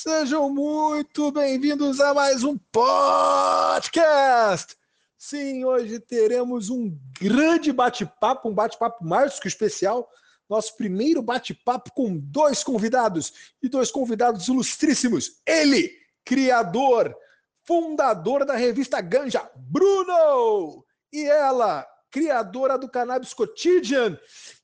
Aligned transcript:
Sejam 0.00 0.48
muito 0.48 1.32
bem-vindos 1.32 1.98
a 1.98 2.14
mais 2.14 2.44
um 2.44 2.56
podcast. 2.70 4.76
Sim, 5.18 5.64
hoje 5.64 5.98
teremos 5.98 6.70
um 6.70 6.96
grande 7.20 7.72
bate-papo, 7.72 8.48
um 8.48 8.54
bate-papo 8.54 9.04
mais 9.04 9.40
que 9.40 9.48
especial. 9.48 10.08
Nosso 10.48 10.76
primeiro 10.76 11.20
bate-papo 11.20 11.90
com 11.92 12.16
dois 12.16 12.62
convidados 12.62 13.32
e 13.60 13.68
dois 13.68 13.90
convidados 13.90 14.46
ilustríssimos. 14.46 15.40
Ele, 15.44 15.90
criador, 16.24 17.12
fundador 17.66 18.44
da 18.44 18.54
revista 18.54 19.00
Ganja, 19.00 19.50
Bruno, 19.56 20.84
e 21.12 21.24
ela, 21.24 21.84
criadora 22.08 22.78
do 22.78 22.88
Cannabis 22.88 23.34
Quotidian 23.34 24.16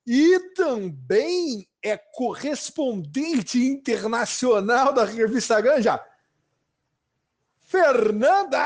e 0.06 0.38
também 0.54 1.66
é 1.84 1.98
correspondente 1.98 3.62
internacional 3.62 4.92
da 4.92 5.04
revista 5.04 5.60
Ganja, 5.60 6.02
Fernanda! 7.60 8.64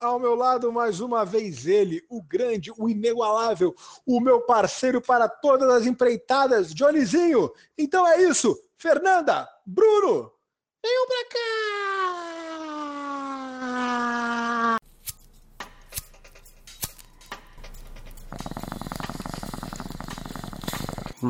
Ao 0.00 0.18
meu 0.18 0.34
lado, 0.34 0.72
mais 0.72 1.00
uma 1.00 1.24
vez, 1.24 1.66
ele, 1.66 2.04
o 2.08 2.22
grande, 2.22 2.72
o 2.76 2.88
inigualável, 2.88 3.74
o 4.06 4.20
meu 4.20 4.40
parceiro 4.42 5.00
para 5.00 5.28
todas 5.28 5.68
as 5.70 5.86
empreitadas, 5.86 6.72
Johnnyzinho. 6.74 7.50
Então 7.76 8.06
é 8.06 8.22
isso, 8.22 8.60
Fernanda, 8.76 9.48
Bruno, 9.64 10.32
venham 10.82 11.06
pra 11.06 11.24
cá! 11.30 12.28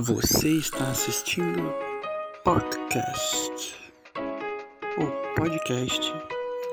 Você 0.00 0.50
está 0.50 0.90
assistindo 0.90 1.74
podcast, 2.44 3.74
o 4.96 5.34
podcast 5.34 6.12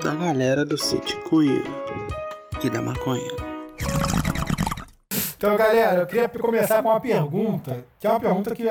da 0.03 0.13
galera 0.13 0.63
do 0.63 0.77
City 0.77 1.17
Queer 1.27 1.63
e 2.63 2.69
da 2.69 2.83
maconha. 2.83 3.31
Então, 5.35 5.57
galera, 5.57 6.01
eu 6.01 6.05
queria 6.05 6.29
começar 6.29 6.83
com 6.83 6.89
uma 6.89 7.01
pergunta, 7.01 7.83
que 7.99 8.05
é 8.05 8.11
uma 8.11 8.19
pergunta 8.19 8.53
que 8.53 8.67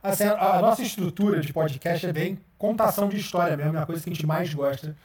assim, 0.00 0.24
a 0.24 0.60
nossa 0.62 0.82
estrutura 0.82 1.40
de 1.40 1.52
podcast 1.52 2.06
é 2.06 2.12
bem 2.12 2.38
contação 2.56 3.08
de 3.08 3.16
história 3.16 3.56
mesmo, 3.56 3.76
é 3.76 3.82
a 3.82 3.86
coisa 3.86 4.04
que 4.04 4.10
a 4.10 4.12
gente 4.12 4.24
mais 4.24 4.54
gosta 4.54 4.96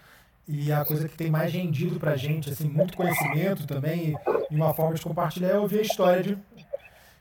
e 0.47 0.71
a 0.71 0.85
coisa 0.85 1.09
que 1.09 1.17
tem 1.17 1.31
mais 1.31 1.51
rendido 1.51 1.99
pra 1.99 2.15
gente, 2.15 2.51
assim, 2.51 2.69
muito 2.69 2.95
conhecimento 2.95 3.65
também 3.65 4.15
e 4.51 4.55
uma 4.55 4.75
forma 4.75 4.93
de 4.93 5.01
compartilhar 5.01 5.49
é 5.49 5.57
ouvir 5.57 5.79
a 5.79 5.81
história 5.81 6.21
de 6.21 6.37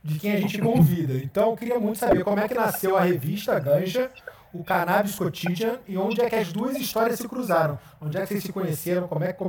de 0.05 0.19
quem 0.19 0.33
a 0.33 0.37
gente 0.41 0.59
convida. 0.59 1.15
Então, 1.15 1.51
eu 1.51 1.57
queria 1.57 1.79
muito 1.81 1.99
saber 1.99 2.23
como 2.23 2.39
é 2.39 2.47
que 2.47 2.55
nasceu 2.55 2.95
a 2.95 3.01
revista 3.01 3.59
Ganja, 3.59 4.11
o 4.53 4.63
Cannabis 4.63 5.17
Quotidian 5.17 5.79
e 5.89 5.97
onde 5.97 6.21
é 6.21 6.29
que 6.29 6.37
as 6.37 6.53
duas 6.53 6.77
histórias 6.77 7.19
se 7.19 7.27
cruzaram. 7.27 7.79
Onde 7.99 8.19
é 8.19 8.21
que 8.21 8.27
vocês 8.27 8.45
se 8.45 8.53
conheceram, 8.53 9.09
como 9.09 9.25
é 9.25 9.33
que 9.33 9.43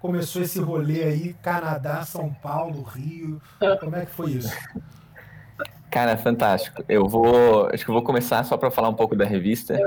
começou 0.00 0.42
esse 0.42 0.58
rolê 0.58 1.04
aí, 1.04 1.36
Canadá, 1.40 2.02
São 2.02 2.34
Paulo, 2.34 2.82
Rio, 2.82 3.40
como 3.78 3.94
é 3.94 4.04
que 4.04 4.10
foi 4.10 4.32
isso? 4.32 4.52
Cara, 5.88 6.16
fantástico. 6.16 6.84
Eu 6.88 7.06
vou, 7.06 7.68
acho 7.72 7.84
que 7.84 7.90
eu 7.90 7.94
vou 7.94 8.02
começar 8.02 8.42
só 8.42 8.56
para 8.56 8.72
falar 8.72 8.88
um 8.88 8.94
pouco 8.94 9.14
da 9.14 9.24
revista 9.24 9.78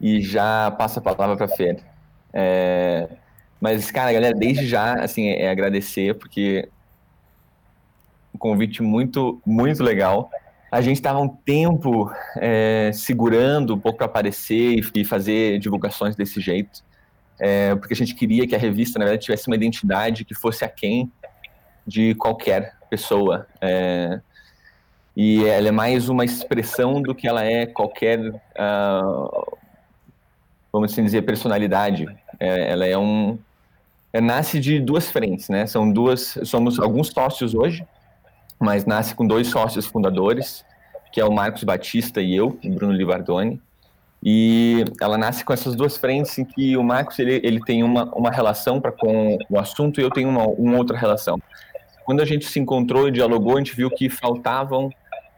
e 0.00 0.20
já 0.20 0.72
passo 0.72 0.98
a 0.98 1.02
palavra 1.02 1.36
para 1.36 1.46
Fer. 1.46 1.78
É, 2.32 3.08
mas, 3.60 3.92
cara, 3.92 4.12
galera, 4.12 4.34
desde 4.34 4.66
já, 4.66 4.94
assim, 4.94 5.28
é 5.28 5.48
agradecer, 5.48 6.14
porque 6.14 6.68
um 8.36 8.38
convite 8.38 8.82
muito, 8.82 9.40
muito 9.44 9.82
legal. 9.82 10.30
A 10.70 10.80
gente 10.82 10.96
estava 10.96 11.18
um 11.18 11.28
tempo 11.28 12.12
é, 12.36 12.90
segurando 12.92 13.74
um 13.74 13.78
pouco 13.78 13.98
para 13.98 14.06
aparecer 14.06 14.84
e, 14.94 15.04
fazer 15.04 15.58
divulgações 15.58 16.14
desse 16.14 16.40
jeito, 16.40 16.84
é, 17.38 17.74
porque 17.74 17.94
a 17.94 17.96
gente 17.96 18.14
queria 18.14 18.46
que 18.46 18.54
a 18.54 18.58
revista, 18.58 18.98
na 18.98 19.06
verdade, 19.06 19.24
tivesse 19.24 19.46
uma 19.46 19.56
identidade 19.56 20.24
que 20.24 20.34
fosse 20.34 20.64
aquém 20.64 21.10
de 21.86 22.14
qualquer 22.16 22.74
pessoa. 22.90 23.46
É, 23.60 24.20
e 25.16 25.44
ela 25.46 25.68
é 25.68 25.72
mais 25.72 26.10
uma 26.10 26.24
expressão 26.24 27.00
do 27.00 27.14
que 27.14 27.26
ela 27.26 27.42
é 27.42 27.64
qualquer, 27.64 28.18
uh, 28.20 29.58
vamos 30.70 30.92
assim 30.92 31.02
dizer, 31.02 31.22
personalidade. 31.22 32.06
É, 32.38 32.70
ela 32.70 32.84
é 32.84 32.98
um, 32.98 33.38
nasce 34.20 34.60
de 34.60 34.78
duas 34.78 35.10
frentes, 35.10 35.48
né? 35.48 35.66
São 35.66 35.90
duas, 35.90 36.38
somos 36.44 36.78
alguns 36.78 37.08
sócios 37.08 37.54
hoje, 37.54 37.86
mas 38.60 38.84
nasce 38.84 39.14
com 39.14 39.26
dois 39.26 39.48
sócios 39.48 39.86
fundadores, 39.86 40.64
que 41.12 41.20
é 41.20 41.24
o 41.24 41.32
Marcos 41.32 41.64
Batista 41.64 42.20
e 42.20 42.34
eu, 42.34 42.58
o 42.64 42.70
Bruno 42.70 42.92
Livardoni. 42.92 43.60
E 44.22 44.84
ela 45.00 45.16
nasce 45.16 45.44
com 45.44 45.52
essas 45.52 45.76
duas 45.76 45.96
frentes 45.96 46.36
em 46.38 46.44
que 46.44 46.76
o 46.76 46.82
Marcos 46.82 47.18
ele, 47.18 47.40
ele 47.44 47.60
tem 47.60 47.82
uma, 47.82 48.04
uma 48.14 48.30
relação 48.30 48.80
para 48.80 48.90
com 48.90 49.38
o 49.48 49.58
assunto 49.58 50.00
e 50.00 50.02
eu 50.02 50.10
tenho 50.10 50.28
uma, 50.28 50.44
uma 50.46 50.76
outra 50.76 50.96
relação. 50.96 51.38
Quando 52.04 52.20
a 52.20 52.24
gente 52.24 52.46
se 52.46 52.58
encontrou 52.58 53.08
e 53.08 53.12
dialogou, 53.12 53.56
a 53.56 53.58
gente 53.58 53.76
viu 53.76 53.90
que 53.90 54.08
faltavam 54.08 54.90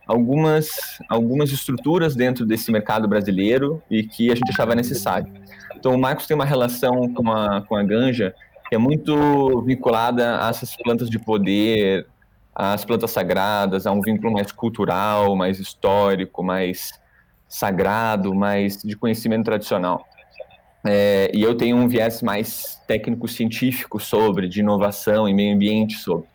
algumas, 0.07 0.69
algumas 1.09 1.51
estruturas 1.51 2.17
dentro 2.17 2.47
desse 2.47 2.73
mercado 2.73 3.07
brasileiro 3.07 3.83
e 3.91 4.03
que 4.03 4.31
a 4.31 4.35
gente 4.35 4.51
achava 4.51 4.75
necessário. 4.75 5.31
Então, 5.77 5.95
o 5.95 5.99
Marcos 5.99 6.27
tem 6.27 6.35
uma 6.35 6.47
relação 6.47 7.13
com 7.13 7.31
a, 7.31 7.63
com 7.63 7.77
a 7.77 7.83
ganja 7.83 8.35
que 8.69 8.75
é 8.75 8.79
muito 8.79 9.63
vinculada 9.63 10.45
a 10.45 10.51
essas 10.51 10.77
plantas 10.77 11.09
de 11.09 11.19
poder, 11.19 12.07
às 12.59 12.85
plantas 12.85 13.13
sagradas, 13.13 13.87
a 13.87 13.93
um 13.93 14.01
vínculo 14.01 14.33
mais 14.33 14.51
cultural, 14.51 15.37
mais 15.37 15.61
histórico, 15.61 16.43
mais 16.43 16.93
sagrado, 17.49 18.35
mais 18.35 18.83
de 18.83 18.97
conhecimento 18.97 19.45
tradicional. 19.45 20.05
É, 20.85 21.31
e 21.33 21.41
eu 21.41 21.55
tenho 21.55 21.77
um 21.77 21.87
viés 21.87 22.21
mais 22.21 22.83
técnico-científico 22.89 24.01
sobre, 24.01 24.49
de 24.49 24.59
inovação 24.59 25.29
e 25.29 25.33
meio 25.33 25.55
ambiente 25.55 25.99
sobre. 25.99 26.27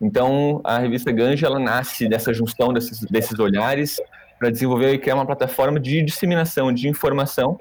Então, 0.00 0.60
a 0.62 0.78
revista 0.78 1.10
Ganja, 1.10 1.46
ela 1.46 1.58
nasce 1.58 2.08
dessa 2.08 2.32
junção 2.32 2.72
desses, 2.72 3.00
desses 3.00 3.36
olhares 3.40 3.96
para 4.38 4.50
desenvolver 4.50 4.92
e 4.94 4.98
criar 4.98 5.16
uma 5.16 5.26
plataforma 5.26 5.80
de 5.80 6.02
disseminação 6.02 6.72
de 6.72 6.86
informação 6.86 7.58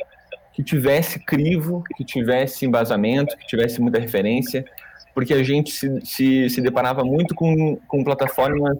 que 0.53 0.63
tivesse 0.63 1.19
crivo, 1.19 1.83
que 1.95 2.05
tivesse 2.05 2.63
embasamento, 2.63 3.35
que 3.37 3.47
tivesse 3.47 3.81
muita 3.81 3.99
referência, 3.99 4.63
porque 5.17 5.33
a 5.33 5.41
gente 5.41 5.71
se, 5.71 5.99
se, 6.05 6.47
se 6.47 6.61
deparava 6.61 7.03
muito 7.03 7.33
com, 7.33 7.75
com 7.87 8.03
plataformas 8.03 8.77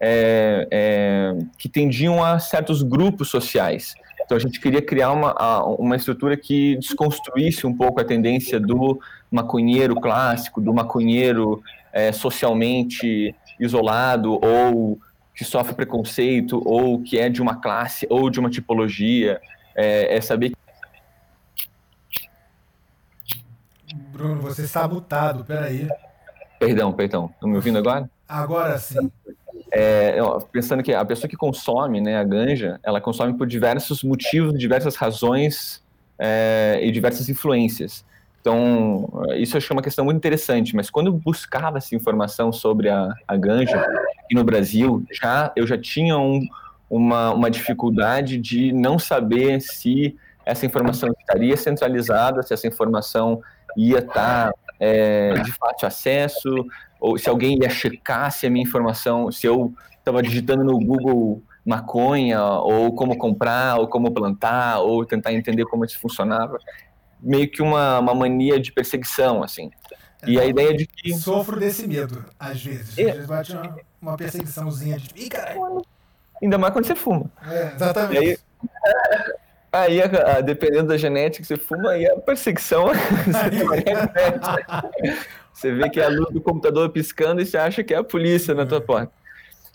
é, 0.00 0.66
é, 0.68 1.38
que 1.56 1.68
tendiam 1.68 2.24
a 2.24 2.40
certos 2.40 2.82
grupos 2.82 3.28
sociais. 3.28 3.94
Então 4.20 4.36
a 4.36 4.40
gente 4.40 4.60
queria 4.60 4.82
criar 4.82 5.12
uma, 5.12 5.64
uma 5.76 5.94
estrutura 5.94 6.36
que 6.36 6.76
desconstruísse 6.78 7.68
um 7.68 7.72
pouco 7.72 8.00
a 8.00 8.04
tendência 8.04 8.58
do 8.58 9.00
maconheiro 9.30 9.94
clássico, 9.94 10.60
do 10.60 10.74
maconheiro 10.74 11.62
é, 11.92 12.10
socialmente 12.10 13.32
isolado 13.60 14.44
ou 14.44 14.98
que 15.36 15.44
sofre 15.44 15.72
preconceito 15.72 16.60
ou 16.64 17.00
que 17.00 17.16
é 17.16 17.28
de 17.28 17.40
uma 17.40 17.54
classe 17.54 18.08
ou 18.10 18.28
de 18.28 18.40
uma 18.40 18.50
tipologia. 18.50 19.40
É, 19.76 20.16
é 20.16 20.20
saber 20.20 20.50
Bruno, 24.20 24.42
você 24.42 24.62
está 24.62 24.86
mutado, 24.86 25.44
peraí. 25.46 25.88
Perdão, 26.58 26.92
perdão. 26.92 27.30
Estão 27.32 27.48
me 27.48 27.56
ouvindo 27.56 27.78
agora? 27.78 28.08
Agora 28.28 28.78
sim. 28.78 29.10
É, 29.72 30.18
pensando 30.52 30.82
que 30.82 30.92
a 30.92 31.04
pessoa 31.06 31.26
que 31.26 31.36
consome 31.36 32.02
né, 32.02 32.18
a 32.18 32.24
ganja, 32.24 32.78
ela 32.82 33.00
consome 33.00 33.32
por 33.32 33.46
diversos 33.46 34.02
motivos, 34.04 34.58
diversas 34.58 34.94
razões 34.94 35.82
é, 36.18 36.78
e 36.82 36.90
diversas 36.90 37.30
influências. 37.30 38.04
Então, 38.42 39.08
isso 39.36 39.56
eu 39.56 39.58
acho 39.58 39.72
uma 39.72 39.82
questão 39.82 40.04
muito 40.04 40.18
interessante, 40.18 40.76
mas 40.76 40.90
quando 40.90 41.06
eu 41.06 41.12
buscava 41.14 41.78
essa 41.78 41.94
informação 41.94 42.52
sobre 42.52 42.90
a, 42.90 43.14
a 43.26 43.36
ganja 43.36 43.80
aqui 43.80 44.34
no 44.34 44.44
Brasil, 44.44 45.02
já, 45.10 45.50
eu 45.56 45.66
já 45.66 45.78
tinha 45.78 46.18
um, 46.18 46.46
uma, 46.90 47.32
uma 47.32 47.50
dificuldade 47.50 48.36
de 48.36 48.70
não 48.70 48.98
saber 48.98 49.62
se 49.62 50.14
essa 50.44 50.66
informação 50.66 51.10
estaria 51.18 51.56
centralizada, 51.56 52.42
se 52.42 52.52
essa 52.52 52.66
informação 52.66 53.40
ia 53.76 53.98
estar 53.98 54.52
tá, 54.52 54.54
é, 54.78 55.34
de 55.34 55.52
fácil 55.52 55.88
acesso, 55.88 56.66
ou 57.00 57.18
se 57.18 57.28
alguém 57.28 57.58
ia 57.60 57.70
checar 57.70 58.30
se 58.30 58.46
a 58.46 58.50
minha 58.50 58.64
informação, 58.64 59.30
se 59.30 59.46
eu 59.46 59.72
estava 59.98 60.22
digitando 60.22 60.64
no 60.64 60.78
Google 60.78 61.42
maconha, 61.64 62.42
ou 62.42 62.94
como 62.94 63.16
comprar, 63.16 63.78
ou 63.78 63.86
como 63.86 64.10
plantar, 64.10 64.80
ou 64.80 65.04
tentar 65.04 65.32
entender 65.32 65.64
como 65.66 65.84
isso 65.84 65.98
funcionava. 66.00 66.58
Meio 67.20 67.50
que 67.50 67.62
uma, 67.62 67.98
uma 67.98 68.14
mania 68.14 68.58
de 68.58 68.72
perseguição, 68.72 69.42
assim. 69.42 69.70
É, 70.22 70.30
e 70.30 70.40
a 70.40 70.44
ideia 70.44 70.74
de 70.74 70.86
que. 70.86 71.14
Sofro 71.14 71.58
desse 71.58 71.86
medo, 71.86 72.24
às 72.38 72.62
vezes. 72.62 72.98
É. 72.98 73.10
Às 73.10 73.12
vezes 73.12 73.26
bate 73.26 73.52
uma, 73.52 73.76
uma 74.00 74.16
perseguiçãozinha 74.16 74.98
de. 74.98 75.10
Ih, 75.14 75.28
caralho! 75.28 75.84
Ainda 76.42 76.56
mais 76.56 76.72
quando 76.72 76.86
você 76.86 76.96
fuma. 76.96 77.30
É, 77.46 77.72
exatamente. 77.74 78.18
Aí, 78.18 78.38
Aí, 79.72 80.00
dependendo 80.44 80.88
da 80.88 80.96
genética 80.96 81.42
que 81.42 81.46
você 81.46 81.56
fuma, 81.56 81.92
aí 81.92 82.04
a 82.04 82.16
perseguição. 82.16 82.86
você 85.54 85.72
vê 85.72 85.88
que 85.88 86.00
é 86.00 86.06
a 86.06 86.08
luz 86.08 86.32
do 86.32 86.40
computador 86.40 86.90
piscando 86.90 87.40
e 87.40 87.46
você 87.46 87.56
acha 87.56 87.84
que 87.84 87.94
é 87.94 87.98
a 87.98 88.04
polícia 88.04 88.52
na 88.52 88.66
tua 88.66 88.80
porta. 88.80 89.12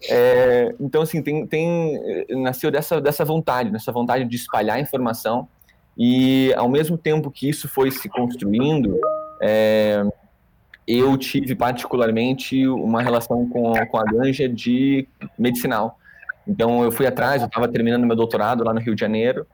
É, 0.09 0.75
então, 0.81 1.01
assim, 1.01 1.21
tem, 1.21 1.47
tem, 1.47 2.27
nasceu 2.29 2.69
dessa, 2.69 2.99
dessa 2.99 3.23
vontade, 3.23 3.69
dessa 3.69 3.89
vontade 3.91 4.25
de 4.25 4.35
espalhar 4.35 4.79
informação 4.79 5.47
E 5.97 6.53
ao 6.55 6.67
mesmo 6.67 6.97
tempo 6.97 7.31
que 7.31 7.49
isso 7.49 7.69
foi 7.69 7.89
se 7.89 8.09
construindo, 8.09 8.99
é, 9.41 10.03
eu 10.85 11.17
tive 11.17 11.55
particularmente 11.55 12.67
uma 12.67 13.01
relação 13.01 13.47
com, 13.47 13.73
com 13.85 13.97
a 13.97 14.03
ganja 14.03 14.49
de 14.49 15.07
medicinal. 15.39 15.97
Então 16.45 16.83
eu 16.83 16.91
fui 16.91 17.07
atrás, 17.07 17.41
eu 17.41 17.47
estava 17.47 17.69
terminando 17.69 18.05
meu 18.05 18.15
doutorado 18.15 18.61
lá 18.61 18.73
no 18.73 18.81
Rio 18.81 18.93
de 18.93 18.99
Janeiro 18.99 19.47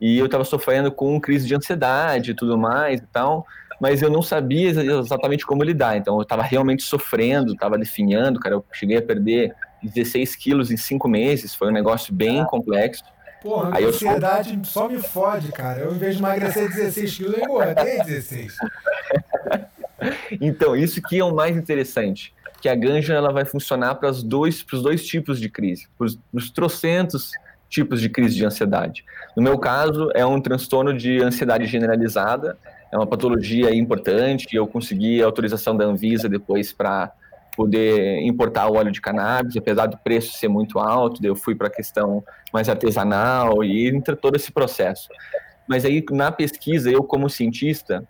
e 0.00 0.18
eu 0.18 0.26
estava 0.26 0.44
sofrendo 0.44 0.92
com 0.92 1.20
crise 1.20 1.46
de 1.46 1.54
ansiedade 1.54 2.30
e 2.30 2.34
tudo 2.34 2.56
mais 2.56 3.00
e 3.00 3.06
tal, 3.06 3.46
mas 3.80 4.02
eu 4.02 4.10
não 4.10 4.22
sabia 4.22 4.70
exatamente 4.70 5.46
como 5.46 5.62
lidar. 5.62 5.96
Então 5.96 6.16
eu 6.16 6.22
estava 6.22 6.42
realmente 6.42 6.82
sofrendo, 6.82 7.52
estava 7.52 7.78
definhando, 7.78 8.40
cara. 8.40 8.56
Eu 8.56 8.64
cheguei 8.72 8.98
a 8.98 9.02
perder 9.02 9.54
16 9.82 10.36
quilos 10.36 10.70
em 10.70 10.76
cinco 10.76 11.08
meses, 11.08 11.54
foi 11.54 11.68
um 11.68 11.72
negócio 11.72 12.12
bem 12.12 12.44
complexo. 12.44 13.04
Porra, 13.40 13.78
a 13.78 13.80
ansiedade 13.80 14.58
só... 14.64 14.82
só 14.82 14.88
me 14.88 15.00
fode, 15.00 15.52
cara. 15.52 15.80
Eu, 15.80 15.94
em 15.94 15.98
vez 15.98 16.16
de 16.16 16.22
emagrecer 16.22 16.68
16 16.68 17.16
quilos, 17.16 17.38
eu 17.38 17.44
engordei 17.44 18.02
16. 18.02 18.56
então, 20.40 20.74
isso 20.74 21.00
que 21.00 21.18
é 21.20 21.24
o 21.24 21.32
mais 21.32 21.56
interessante, 21.56 22.34
que 22.60 22.68
a 22.68 22.74
ganja 22.74 23.14
ela 23.14 23.32
vai 23.32 23.44
funcionar 23.44 23.94
para 23.94 24.10
os 24.10 24.24
dois, 24.24 24.64
dois 24.82 25.06
tipos 25.06 25.38
de 25.38 25.48
crise, 25.48 25.86
para 25.96 26.08
os 26.32 26.50
trocentos 26.50 27.30
tipos 27.68 28.00
de 28.00 28.08
crise 28.08 28.34
de 28.36 28.44
ansiedade. 28.44 29.04
No 29.36 29.42
meu 29.42 29.58
caso, 29.58 30.10
é 30.14 30.24
um 30.24 30.40
transtorno 30.40 30.96
de 30.96 31.22
ansiedade 31.22 31.66
generalizada, 31.66 32.56
é 32.90 32.96
uma 32.96 33.06
patologia 33.06 33.74
importante, 33.74 34.56
eu 34.56 34.66
consegui 34.66 35.22
a 35.22 35.26
autorização 35.26 35.76
da 35.76 35.84
Anvisa 35.84 36.28
depois 36.28 36.72
para 36.72 37.12
poder 37.54 38.20
importar 38.22 38.68
o 38.68 38.76
óleo 38.76 38.92
de 38.92 39.00
cannabis, 39.00 39.56
apesar 39.56 39.86
do 39.86 39.98
preço 39.98 40.38
ser 40.38 40.48
muito 40.48 40.78
alto, 40.78 41.24
eu 41.24 41.34
fui 41.34 41.56
para 41.56 41.66
a 41.66 41.70
questão 41.70 42.22
mais 42.52 42.68
artesanal 42.68 43.64
e 43.64 43.88
entre 43.88 44.14
todo 44.14 44.36
esse 44.36 44.52
processo. 44.52 45.08
Mas 45.68 45.84
aí, 45.84 46.04
na 46.10 46.30
pesquisa, 46.30 46.88
eu 46.88 47.02
como 47.02 47.28
cientista, 47.28 48.02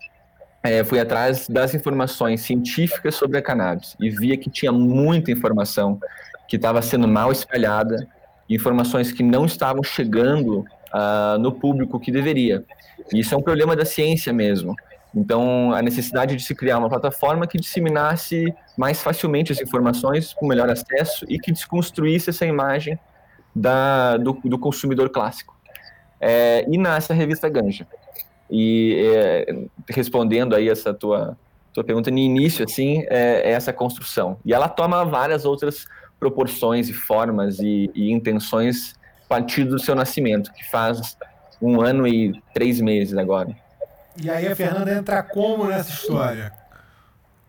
é, 0.63 0.85
fui 0.85 1.01
atrás 1.01 1.49
das 1.49 1.75
informações 1.75 2.43
científicas 2.43 3.15
sobre 3.15 3.39
a 3.39 3.43
cannabis 3.43 3.97
e 3.99 4.11
via 4.11 4.37
que 4.37 4.51
tinha 4.51 4.71
muita 4.71 5.31
informação 5.31 5.99
que 6.47 6.57
estava 6.57 6.83
sendo 6.83 7.09
mal 7.09 7.33
espalhada, 7.33 8.07
informações 8.49 9.13
que 9.13 9.23
não 9.23 9.45
estavam 9.45 9.83
chegando 9.83 10.65
uh, 10.93 11.39
no 11.39 11.53
público 11.53 12.01
que 12.01 12.11
deveria. 12.11 12.65
Isso 13.13 13.35
é 13.35 13.39
um 13.39 13.43
problema 13.43 13.77
da 13.77 13.85
ciência 13.85 14.33
mesmo. 14.33 14.75
Então, 15.15 15.73
a 15.73 15.81
necessidade 15.81 16.37
de 16.37 16.43
se 16.43 16.55
criar 16.55 16.79
uma 16.79 16.89
plataforma 16.89 17.47
que 17.47 17.59
disseminasse 17.59 18.53
mais 18.77 19.03
facilmente 19.03 19.53
as 19.53 19.61
informações, 19.61 20.35
com 20.35 20.47
melhor 20.47 20.69
acesso 20.69 21.25
e 21.29 21.39
que 21.39 21.51
desconstruísse 21.51 22.31
essa 22.31 22.45
imagem 22.45 22.99
da, 23.55 24.17
do, 24.17 24.39
do 24.45 24.59
consumidor 24.59 25.09
clássico. 25.11 25.57
É, 26.21 26.65
e 26.69 26.77
nasce 26.77 27.13
a 27.13 27.15
revista 27.15 27.49
Ganja. 27.49 27.87
E 28.51 28.97
é, 29.15 29.57
respondendo 29.89 30.55
aí 30.55 30.69
essa 30.69 30.93
tua, 30.93 31.37
tua 31.73 31.85
pergunta, 31.85 32.11
no 32.11 32.19
início, 32.19 32.65
assim, 32.65 33.05
é, 33.09 33.43
é, 33.45 33.51
essa 33.53 33.73
construção. 33.73 34.39
E 34.45 34.53
ela 34.53 34.69
toma 34.69 35.05
várias 35.05 35.45
outras 35.45 35.87
proporções 36.19 36.89
e 36.89 36.93
formas 36.93 37.59
e, 37.59 37.91
e 37.95 38.11
intenções 38.11 38.95
a 39.25 39.29
partir 39.29 39.65
do 39.65 39.79
seu 39.79 39.95
nascimento, 39.95 40.53
que 40.53 40.69
faz 40.69 41.17
um 41.61 41.81
ano 41.81 42.07
e 42.07 42.41
três 42.53 42.81
meses 42.81 43.17
agora. 43.17 43.55
E 44.21 44.29
aí 44.31 44.47
a 44.47 44.57
Fernanda 44.57 44.93
entra 44.93 45.23
como 45.23 45.65
nessa 45.67 45.91
história? 45.91 46.53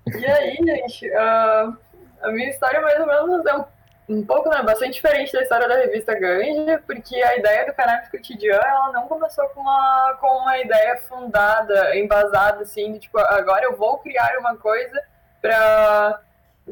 E 0.06 0.26
aí, 0.26 0.56
gente, 0.56 1.10
uh, 1.10 1.78
a 2.22 2.32
minha 2.32 2.50
história 2.50 2.82
mais 2.82 3.00
ou 3.00 3.08
menos 3.08 3.46
é 3.46 3.56
um, 3.56 3.66
um 4.10 4.26
pouco, 4.26 4.50
né, 4.50 4.62
bastante 4.64 4.94
diferente 4.94 5.32
da 5.34 5.42
história 5.42 5.68
da 5.68 5.76
revista 5.76 6.14
Ganja, 6.16 6.82
porque 6.86 7.16
a 7.16 7.38
ideia 7.38 7.66
do 7.66 7.74
Cannabis 7.74 8.10
Cotidiano, 8.10 8.64
ela 8.64 8.92
não 8.92 9.08
começou 9.08 9.48
com 9.50 9.62
uma, 9.62 10.18
com 10.20 10.28
uma 10.28 10.58
ideia 10.60 10.98
fundada, 11.08 11.96
embasada, 11.96 12.64
assim, 12.64 12.94
de, 12.94 13.00
tipo, 13.00 13.18
agora 13.20 13.66
eu 13.66 13.78
vou 13.78 13.98
criar 14.00 14.38
uma 14.40 14.56
coisa 14.56 15.00
para 15.42 16.22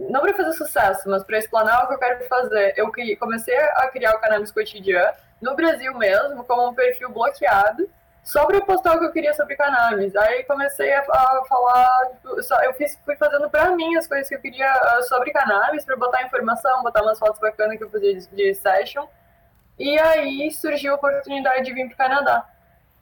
não 0.10 0.22
para 0.22 0.34
fazer 0.34 0.54
sucesso, 0.54 1.10
mas 1.10 1.24
para 1.24 1.38
explanar 1.38 1.84
o 1.84 1.88
que 1.88 1.94
eu 1.96 2.00
quero 2.00 2.28
fazer. 2.28 2.74
Eu 2.78 2.92
comecei 3.20 3.58
a 3.58 3.88
criar 3.88 4.16
o 4.16 4.20
Cannabis 4.20 4.52
Cotidiano 4.52 5.14
no 5.42 5.56
Brasil 5.56 5.94
mesmo, 5.98 6.44
como 6.44 6.70
um 6.70 6.74
perfil 6.74 7.10
bloqueado, 7.10 7.90
só 8.24 8.46
para 8.46 8.60
postar 8.62 8.96
o 8.96 9.00
que 9.00 9.06
eu 9.06 9.12
queria 9.12 9.34
sobre 9.34 9.56
cannabis. 9.56 10.16
Aí 10.16 10.44
comecei 10.44 10.94
a, 10.94 11.00
a 11.00 11.44
falar, 11.48 12.10
tipo, 12.12 12.44
só, 12.44 12.62
eu 12.64 12.74
fiz, 12.74 13.00
fui 13.06 13.16
fazendo 13.16 13.50
para 13.50 13.72
mim 13.72 13.96
as 13.96 14.06
coisas 14.06 14.28
que 14.28 14.36
eu 14.36 14.42
queria 14.42 14.70
uh, 14.74 15.04
sobre 15.04 15.32
cannabis, 15.32 15.86
para 15.86 15.96
botar 15.96 16.24
informação, 16.24 16.84
botar 16.84 17.02
umas 17.04 17.18
fotos 17.18 17.40
bacanas 17.40 17.78
que 17.78 17.84
eu 17.84 17.90
fazia 17.90 18.14
de, 18.16 18.28
de 18.28 18.54
session. 18.56 19.08
E 19.80 19.98
aí 20.00 20.52
surgiu 20.52 20.94
a 20.94 20.96
oportunidade 20.96 21.64
de 21.64 21.74
vir 21.74 21.86
para 21.88 21.94
o 21.94 21.98
Canadá. 21.98 22.50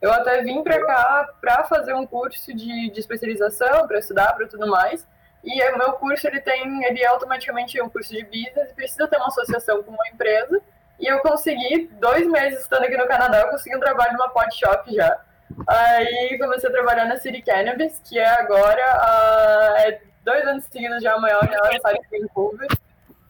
Eu 0.02 0.14
até 0.14 0.44
vim 0.44 0.62
para 0.62 0.86
cá 0.86 1.30
para 1.42 1.64
fazer 1.64 1.94
um 1.94 2.06
curso 2.06 2.54
de, 2.54 2.92
de 2.92 3.00
especialização, 3.00 3.88
para 3.88 3.98
estudar, 3.98 4.34
para 4.34 4.48
tudo 4.48 4.68
mais. 4.68 5.08
E 5.46 5.72
o 5.72 5.78
meu 5.78 5.94
curso 5.94 6.28
ele 6.28 6.42
tem, 6.42 6.84
ele 6.84 7.04
é 7.04 7.06
automaticamente 7.06 7.80
um 7.80 7.88
curso 7.88 8.12
de 8.12 8.24
business, 8.24 8.74
precisa 8.74 9.08
ter 9.08 9.18
uma 9.18 9.28
associação 9.28 9.84
com 9.84 9.92
uma 9.92 10.08
empresa. 10.12 10.60
E 11.00 11.06
eu 11.08 11.20
consegui, 11.20 11.88
dois 12.00 12.26
meses 12.28 12.62
estando 12.62 12.84
aqui 12.84 12.98
no 12.98 13.08
Canadá, 13.08 13.42
eu 13.42 13.50
consegui 13.50 13.76
um 13.76 13.80
trabalho 13.80 14.14
numa 14.14 14.30
pot 14.30 14.54
shop 14.58 14.94
já. 14.94 15.22
Aí 15.68 16.38
comecei 16.40 16.68
a 16.68 16.74
trabalhar 16.74 17.06
na 17.06 17.18
City 17.18 17.44
Cannabis, 17.44 18.02
que 18.04 18.18
é 18.18 18.28
agora 18.28 18.82
uh, 18.82 19.78
é 19.82 20.02
dois 20.24 20.44
anos 20.48 20.66
seguidos 20.66 21.04
já 21.04 21.14
a 21.14 21.20
maior 21.20 21.44
aniversário 21.44 22.02
em 22.12 22.22
Vancouver. 22.22 22.68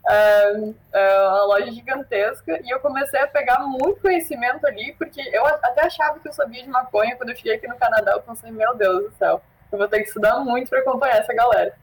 É, 0.07 0.73
é 0.93 1.27
uma 1.27 1.45
loja 1.45 1.71
gigantesca 1.71 2.59
e 2.63 2.69
eu 2.69 2.79
comecei 2.79 3.19
a 3.19 3.27
pegar 3.27 3.59
muito 3.59 3.99
conhecimento 4.01 4.65
ali, 4.67 4.93
porque 4.93 5.19
eu 5.33 5.45
até 5.45 5.81
achava 5.81 6.19
que 6.19 6.29
eu 6.29 6.33
sabia 6.33 6.61
de 6.61 6.69
maconha 6.69 7.15
quando 7.15 7.31
eu 7.31 7.35
cheguei 7.35 7.55
aqui 7.55 7.67
no 7.67 7.75
Canadá. 7.75 8.13
Eu 8.13 8.21
pensei, 8.21 8.51
meu 8.51 8.73
Deus 8.75 9.03
do 9.03 9.17
céu, 9.17 9.41
eu 9.71 9.77
vou 9.77 9.87
ter 9.87 10.01
que 10.01 10.07
estudar 10.07 10.39
muito 10.39 10.69
para 10.69 10.79
acompanhar 10.79 11.17
essa 11.17 11.33
galera. 11.33 11.75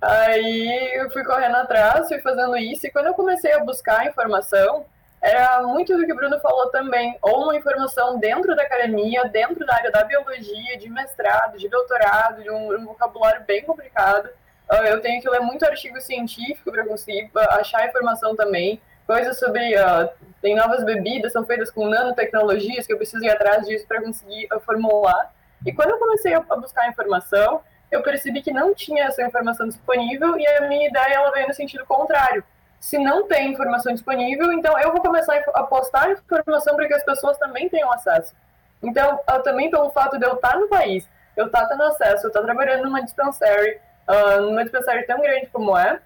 Aí 0.00 0.92
eu 0.94 1.10
fui 1.10 1.24
correndo 1.24 1.56
atrás, 1.56 2.08
fui 2.08 2.20
fazendo 2.20 2.56
isso, 2.56 2.86
e 2.86 2.90
quando 2.90 3.06
eu 3.06 3.14
comecei 3.14 3.52
a 3.52 3.64
buscar 3.64 4.06
informação, 4.06 4.84
era 5.20 5.62
muito 5.62 5.96
do 5.96 6.04
que 6.04 6.12
o 6.12 6.16
Bruno 6.16 6.38
falou 6.40 6.70
também, 6.70 7.16
ou 7.22 7.44
uma 7.44 7.56
informação 7.56 8.18
dentro 8.18 8.54
da 8.54 8.62
academia, 8.62 9.24
dentro 9.24 9.64
da 9.64 9.74
área 9.74 9.90
da 9.90 10.04
biologia, 10.04 10.78
de 10.78 10.88
mestrado, 10.88 11.58
de 11.58 11.68
doutorado, 11.68 12.42
de 12.42 12.50
um, 12.50 12.72
um 12.74 12.84
vocabulário 12.84 13.42
bem 13.44 13.62
complicado. 13.62 14.28
Uh, 14.70 14.84
eu 14.86 15.00
tenho 15.00 15.20
que 15.22 15.28
ler 15.28 15.40
muito 15.40 15.64
artigo 15.64 16.00
científico 16.00 16.70
para 16.70 16.84
conseguir 16.86 17.30
ah, 17.36 17.56
achar 17.56 17.88
informação 17.88 18.36
também. 18.36 18.80
Coisas 19.06 19.38
sobre. 19.38 19.74
Uh, 19.76 20.08
tem 20.42 20.54
novas 20.54 20.84
bebidas, 20.84 21.32
são 21.32 21.44
feitas 21.44 21.70
com 21.70 21.88
nanotecnologias, 21.88 22.86
que 22.86 22.92
eu 22.92 22.96
preciso 22.96 23.24
ir 23.24 23.30
atrás 23.30 23.66
disso 23.66 23.86
para 23.86 24.02
conseguir 24.02 24.46
uh, 24.52 24.60
formular. 24.60 25.32
E 25.64 25.72
quando 25.72 25.90
eu 25.90 25.98
comecei 25.98 26.34
a 26.34 26.40
buscar 26.40 26.88
informação, 26.88 27.62
eu 27.90 28.02
percebi 28.02 28.42
que 28.42 28.52
não 28.52 28.74
tinha 28.74 29.04
essa 29.04 29.22
informação 29.22 29.68
disponível 29.68 30.38
e 30.38 30.46
a 30.46 30.62
minha 30.62 30.88
ideia 30.88 31.14
ela 31.14 31.30
veio 31.30 31.48
no 31.48 31.54
sentido 31.54 31.84
contrário 31.86 32.44
se 32.80 32.98
não 32.98 33.26
tem 33.26 33.52
informação 33.52 33.92
disponível, 33.92 34.52
então 34.52 34.78
eu 34.78 34.92
vou 34.92 35.00
começar 35.00 35.36
a 35.54 35.62
postar 35.64 36.10
informação 36.10 36.76
para 36.76 36.86
que 36.86 36.94
as 36.94 37.04
pessoas 37.04 37.36
também 37.38 37.68
tenham 37.68 37.90
acesso. 37.92 38.34
Então, 38.82 39.18
também 39.42 39.70
pelo 39.70 39.90
fato 39.90 40.18
de 40.18 40.24
eu 40.24 40.34
estar 40.34 40.56
no 40.56 40.68
país, 40.68 41.08
eu 41.36 41.46
estar 41.46 41.66
tendo 41.66 41.82
acesso, 41.82 42.26
eu 42.26 42.28
estar 42.28 42.42
trabalhando 42.42 42.84
numa 42.84 43.02
dispensary, 43.02 43.80
uh, 44.08 44.42
numa 44.42 44.62
dispensary 44.62 45.04
tão 45.06 45.20
grande 45.20 45.46
como 45.46 45.76
é, 45.76 45.98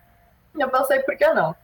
eu 0.59 0.71
pensei, 0.71 1.01
por 1.01 1.17
que 1.17 1.29
não? 1.35 1.55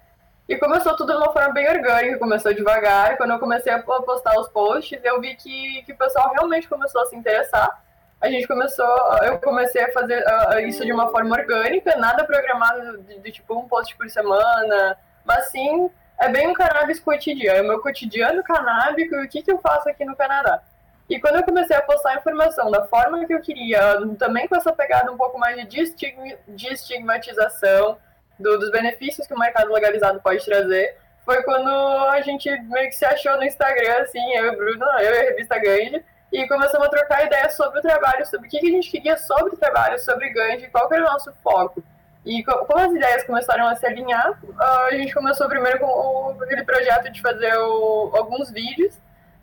E 0.48 0.56
começou 0.56 0.96
tudo 0.96 1.12
de 1.12 1.18
uma 1.18 1.32
forma 1.32 1.52
bem 1.52 1.68
orgânica, 1.68 2.18
começou 2.18 2.54
devagar. 2.54 3.16
Quando 3.16 3.32
eu 3.32 3.38
comecei 3.38 3.72
a 3.72 3.82
postar 3.82 4.38
os 4.38 4.48
posts, 4.48 5.00
eu 5.02 5.20
vi 5.20 5.34
que, 5.34 5.82
que 5.82 5.92
o 5.92 5.96
pessoal 5.96 6.30
realmente 6.30 6.68
começou 6.68 7.02
a 7.02 7.06
se 7.06 7.16
interessar. 7.16 7.82
A 8.20 8.30
gente 8.30 8.46
começou, 8.46 8.86
eu 9.22 9.38
comecei 9.38 9.84
a 9.84 9.92
fazer 9.92 10.24
uh, 10.24 10.58
isso 10.60 10.84
de 10.84 10.92
uma 10.92 11.10
forma 11.10 11.36
orgânica, 11.36 11.96
nada 11.96 12.24
programado 12.24 12.98
de, 13.02 13.18
de, 13.18 13.32
tipo 13.32 13.58
um 13.58 13.68
post 13.68 13.94
por 13.96 14.08
semana, 14.08 14.96
mas 15.24 15.50
sim, 15.50 15.90
é 16.18 16.28
bem 16.28 16.48
um 16.48 16.54
cannabis 16.54 16.98
cotidiano, 16.98 17.58
é 17.58 17.62
o 17.62 17.68
meu 17.68 17.80
cotidiano 17.82 18.42
canábico 18.42 19.14
e 19.16 19.26
o 19.26 19.28
que, 19.28 19.42
que 19.42 19.52
eu 19.52 19.58
faço 19.58 19.88
aqui 19.88 20.04
no 20.04 20.16
Canadá. 20.16 20.62
E 21.08 21.20
quando 21.20 21.36
eu 21.36 21.44
comecei 21.44 21.76
a 21.76 21.82
postar 21.82 22.16
informação 22.16 22.70
da 22.70 22.84
forma 22.86 23.24
que 23.26 23.34
eu 23.34 23.40
queria, 23.40 23.80
também 24.18 24.48
com 24.48 24.56
essa 24.56 24.72
pegada 24.72 25.12
um 25.12 25.16
pouco 25.16 25.38
mais 25.38 25.56
de 25.68 26.72
estigmatização 26.72 27.98
do, 28.38 28.58
dos 28.58 28.70
benefícios 28.70 29.26
que 29.26 29.34
o 29.34 29.38
mercado 29.38 29.72
legalizado 29.72 30.20
pode 30.20 30.44
trazer, 30.44 30.96
foi 31.24 31.42
quando 31.42 31.68
a 31.68 32.20
gente 32.22 32.50
meio 32.62 32.88
que 32.88 32.96
se 32.96 33.04
achou 33.04 33.36
no 33.36 33.44
Instagram, 33.44 33.98
assim, 34.00 34.20
eu 34.34 34.46
e 34.46 34.48
o 34.48 34.56
Bruno, 34.56 34.84
eu 35.00 35.14
e 35.14 35.18
a 35.18 35.22
revista 35.22 35.58
Gandhi, 35.58 36.04
e 36.32 36.46
começamos 36.48 36.86
a 36.86 36.90
trocar 36.90 37.26
ideias 37.26 37.56
sobre 37.56 37.78
o 37.78 37.82
trabalho, 37.82 38.26
sobre 38.26 38.48
o 38.48 38.50
que 38.50 38.58
a 38.58 38.70
gente 38.70 38.90
queria 38.90 39.16
sobre 39.16 39.54
o 39.54 39.58
trabalho, 39.58 39.98
sobre 39.98 40.30
Gandhi, 40.30 40.68
qual 40.68 40.92
era 40.92 41.02
o 41.02 41.12
nosso 41.12 41.32
foco. 41.42 41.82
E 42.24 42.42
como 42.42 42.80
as 42.80 42.92
ideias 42.92 43.22
começaram 43.24 43.68
a 43.68 43.76
se 43.76 43.86
alinhar, 43.86 44.36
a 44.58 44.90
gente 44.90 45.14
começou 45.14 45.48
primeiro 45.48 45.78
com 45.78 46.36
aquele 46.42 46.64
projeto 46.64 47.12
de 47.12 47.22
fazer 47.22 47.56
o, 47.56 48.10
alguns 48.14 48.50
vídeos. 48.50 48.94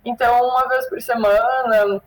Então, 0.04 0.50
uma 0.50 0.68
vez 0.68 0.90
por 0.90 1.02
semana, 1.02 2.02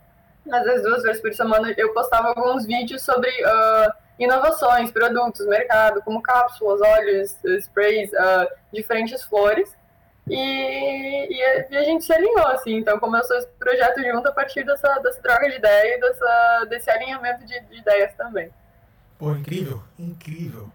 às 0.53 0.65
vezes 0.65 0.83
duas 0.83 1.03
vezes 1.03 1.23
por 1.23 1.33
semana, 1.33 1.73
eu 1.79 1.95
postava 1.95 2.29
alguns 2.29 2.67
vídeos 2.67 3.03
sobre 3.03 3.31
uh, 3.31 3.93
inovações, 4.19 4.91
produtos, 4.91 5.47
mercado, 5.47 6.03
como 6.03 6.21
cápsulas, 6.21 6.83
óleos, 6.83 7.37
sprays, 7.63 8.11
uh, 8.13 8.47
diferentes 8.71 9.23
flores. 9.23 9.75
E, 10.29 11.33
e, 11.33 11.77
a 11.77 11.85
gente 11.85 12.05
se 12.05 12.13
alinhou, 12.13 12.47
assim, 12.49 12.75
então 12.75 12.99
começou 12.99 13.37
esse 13.37 13.47
projeto 13.59 14.03
junto 14.03 14.29
a 14.29 14.33
partir 14.33 14.65
dessa, 14.65 14.99
dessa 14.99 15.23
troca 15.23 15.49
de 15.49 15.57
ideia 15.57 15.97
e 15.97 16.01
dessa, 16.01 16.67
desse 16.69 16.91
alinhamento 16.91 17.47
de, 17.47 17.61
de 17.61 17.79
ideias 17.79 18.13
também. 18.15 18.51
Pô, 19.19 19.33
incrível, 19.33 19.83
incrível. 19.99 20.69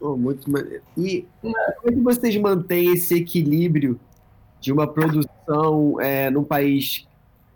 Oh, 0.00 0.16
muito 0.16 0.50
maneiro. 0.50 0.82
E 0.96 1.26
como 1.40 1.56
é 1.56 1.92
que 1.92 2.00
vocês 2.00 2.36
mantêm 2.36 2.92
esse 2.92 3.16
equilíbrio 3.16 4.00
de 4.60 4.72
uma 4.72 4.86
produção 4.86 6.00
é, 6.00 6.30
num 6.30 6.44
país 6.44 7.06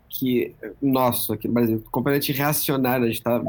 que, 0.09 0.53
nosso, 0.81 1.31
aqui 1.31 1.47
no 1.47 1.53
Brasil, 1.53 1.83
completamente 1.89 2.33
reacionário, 2.33 3.05
a 3.05 3.07
gente 3.07 3.17
está 3.17 3.41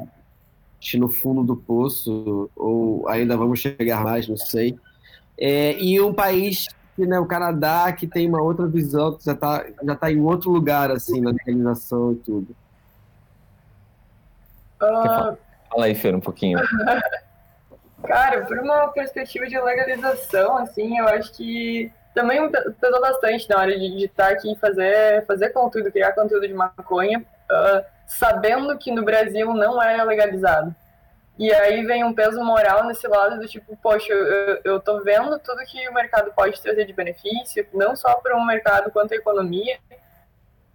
no 0.94 1.08
fundo 1.08 1.42
do 1.42 1.56
poço, 1.56 2.48
ou 2.54 3.08
ainda 3.08 3.36
vamos 3.36 3.58
chegar 3.58 4.04
mais, 4.04 4.28
não 4.28 4.36
sei. 4.36 4.76
É, 5.36 5.80
e 5.80 6.00
um 6.00 6.12
país 6.12 6.68
que 6.98 7.06
né, 7.06 7.20
o 7.20 7.26
Canadá 7.26 7.92
que 7.92 8.08
tem 8.08 8.28
uma 8.28 8.42
outra 8.42 8.66
visão, 8.66 9.14
que 9.14 9.24
já 9.24 9.32
está 9.32 9.64
já 9.84 9.94
tá 9.94 10.10
em 10.10 10.20
outro 10.20 10.50
lugar, 10.50 10.90
assim, 10.90 11.20
na 11.20 11.30
legalização 11.30 12.12
e 12.12 12.16
tudo. 12.16 12.56
Uh... 14.82 15.38
Fala 15.70 15.84
aí, 15.84 15.94
Fer, 15.94 16.16
um 16.16 16.20
pouquinho. 16.20 16.58
Cara, 18.04 18.44
por 18.46 18.58
uma 18.58 18.88
perspectiva 18.88 19.46
de 19.46 19.60
legalização, 19.60 20.56
assim, 20.58 20.98
eu 20.98 21.06
acho 21.06 21.32
que 21.34 21.92
também 22.14 22.50
pesou 22.80 23.00
bastante 23.00 23.48
na 23.48 23.58
hora 23.58 23.78
de 23.78 23.84
editar 23.84 24.30
aqui 24.30 24.52
e 24.52 24.56
fazer, 24.56 25.24
fazer 25.24 25.50
conteúdo, 25.50 25.92
criar 25.92 26.12
conteúdo 26.12 26.48
de 26.48 26.54
maconha, 26.54 27.20
uh, 27.20 27.84
sabendo 28.08 28.76
que 28.76 28.90
no 28.90 29.04
Brasil 29.04 29.54
não 29.54 29.80
é 29.80 30.02
legalizado. 30.02 30.74
E 31.38 31.52
aí 31.52 31.86
vem 31.86 32.02
um 32.02 32.12
peso 32.12 32.42
moral 32.42 32.84
nesse 32.84 33.06
lado 33.06 33.38
do 33.38 33.46
tipo, 33.46 33.76
poxa, 33.76 34.12
eu, 34.12 34.60
eu 34.64 34.80
tô 34.80 35.00
vendo 35.02 35.38
tudo 35.38 35.64
que 35.64 35.88
o 35.88 35.94
mercado 35.94 36.32
pode 36.34 36.60
trazer 36.60 36.84
de 36.84 36.92
benefício, 36.92 37.64
não 37.72 37.94
só 37.94 38.14
para 38.14 38.36
um 38.36 38.44
mercado 38.44 38.90
quanto 38.90 39.12
a 39.12 39.16
economia, 39.16 39.78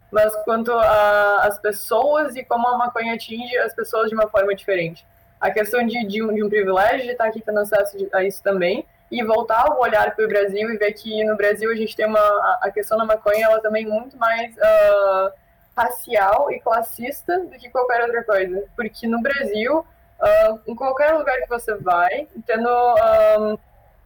mas 0.10 0.34
quanto 0.46 0.72
as 0.72 1.60
pessoas 1.60 2.36
e 2.36 2.46
como 2.46 2.68
a 2.68 2.78
maconha 2.78 3.16
atinge 3.16 3.58
as 3.58 3.74
pessoas 3.74 4.08
de 4.08 4.16
uma 4.16 4.30
forma 4.30 4.56
diferente. 4.56 5.06
A 5.42 5.52
questão 5.52 5.86
de, 5.86 6.08
de, 6.08 6.24
um, 6.24 6.34
de 6.34 6.42
um 6.42 6.50
privilégio 6.50 7.02
de 7.02 7.12
estar 7.12 7.26
aqui 7.26 7.42
tendo 7.42 7.60
acesso 7.60 7.98
a 8.14 8.24
isso 8.24 8.42
também, 8.42 8.86
e 9.14 9.24
voltar 9.24 9.70
o 9.70 9.80
olhar 9.80 10.16
para 10.16 10.26
o 10.26 10.28
Brasil 10.28 10.72
e 10.72 10.78
ver 10.78 10.92
que 10.94 11.24
no 11.24 11.38
Brasil 11.38 11.70
a 11.72 11.76
gente 11.76 11.96
tem 11.96 12.08
uma 12.08 12.20
a 12.62 12.72
questão 12.72 12.98
da 12.98 13.06
maconha 13.06 13.46
ela 13.46 13.62
também 13.62 13.86
muito 13.86 14.18
mais 14.18 14.56
uh, 14.58 15.32
racial 15.78 16.52
e 16.52 16.60
classista 16.60 17.40
do 17.42 17.52
que 17.52 17.70
qualquer 17.70 18.02
outra 18.02 18.24
coisa 18.24 18.64
porque 18.76 19.06
no 19.06 19.22
Brasil 19.22 19.86
Uh, 20.24 20.62
em 20.68 20.76
qualquer 20.76 21.12
lugar 21.12 21.38
que 21.42 21.50
você 21.50 21.76
vai, 21.76 22.30
tendo, 22.48 22.70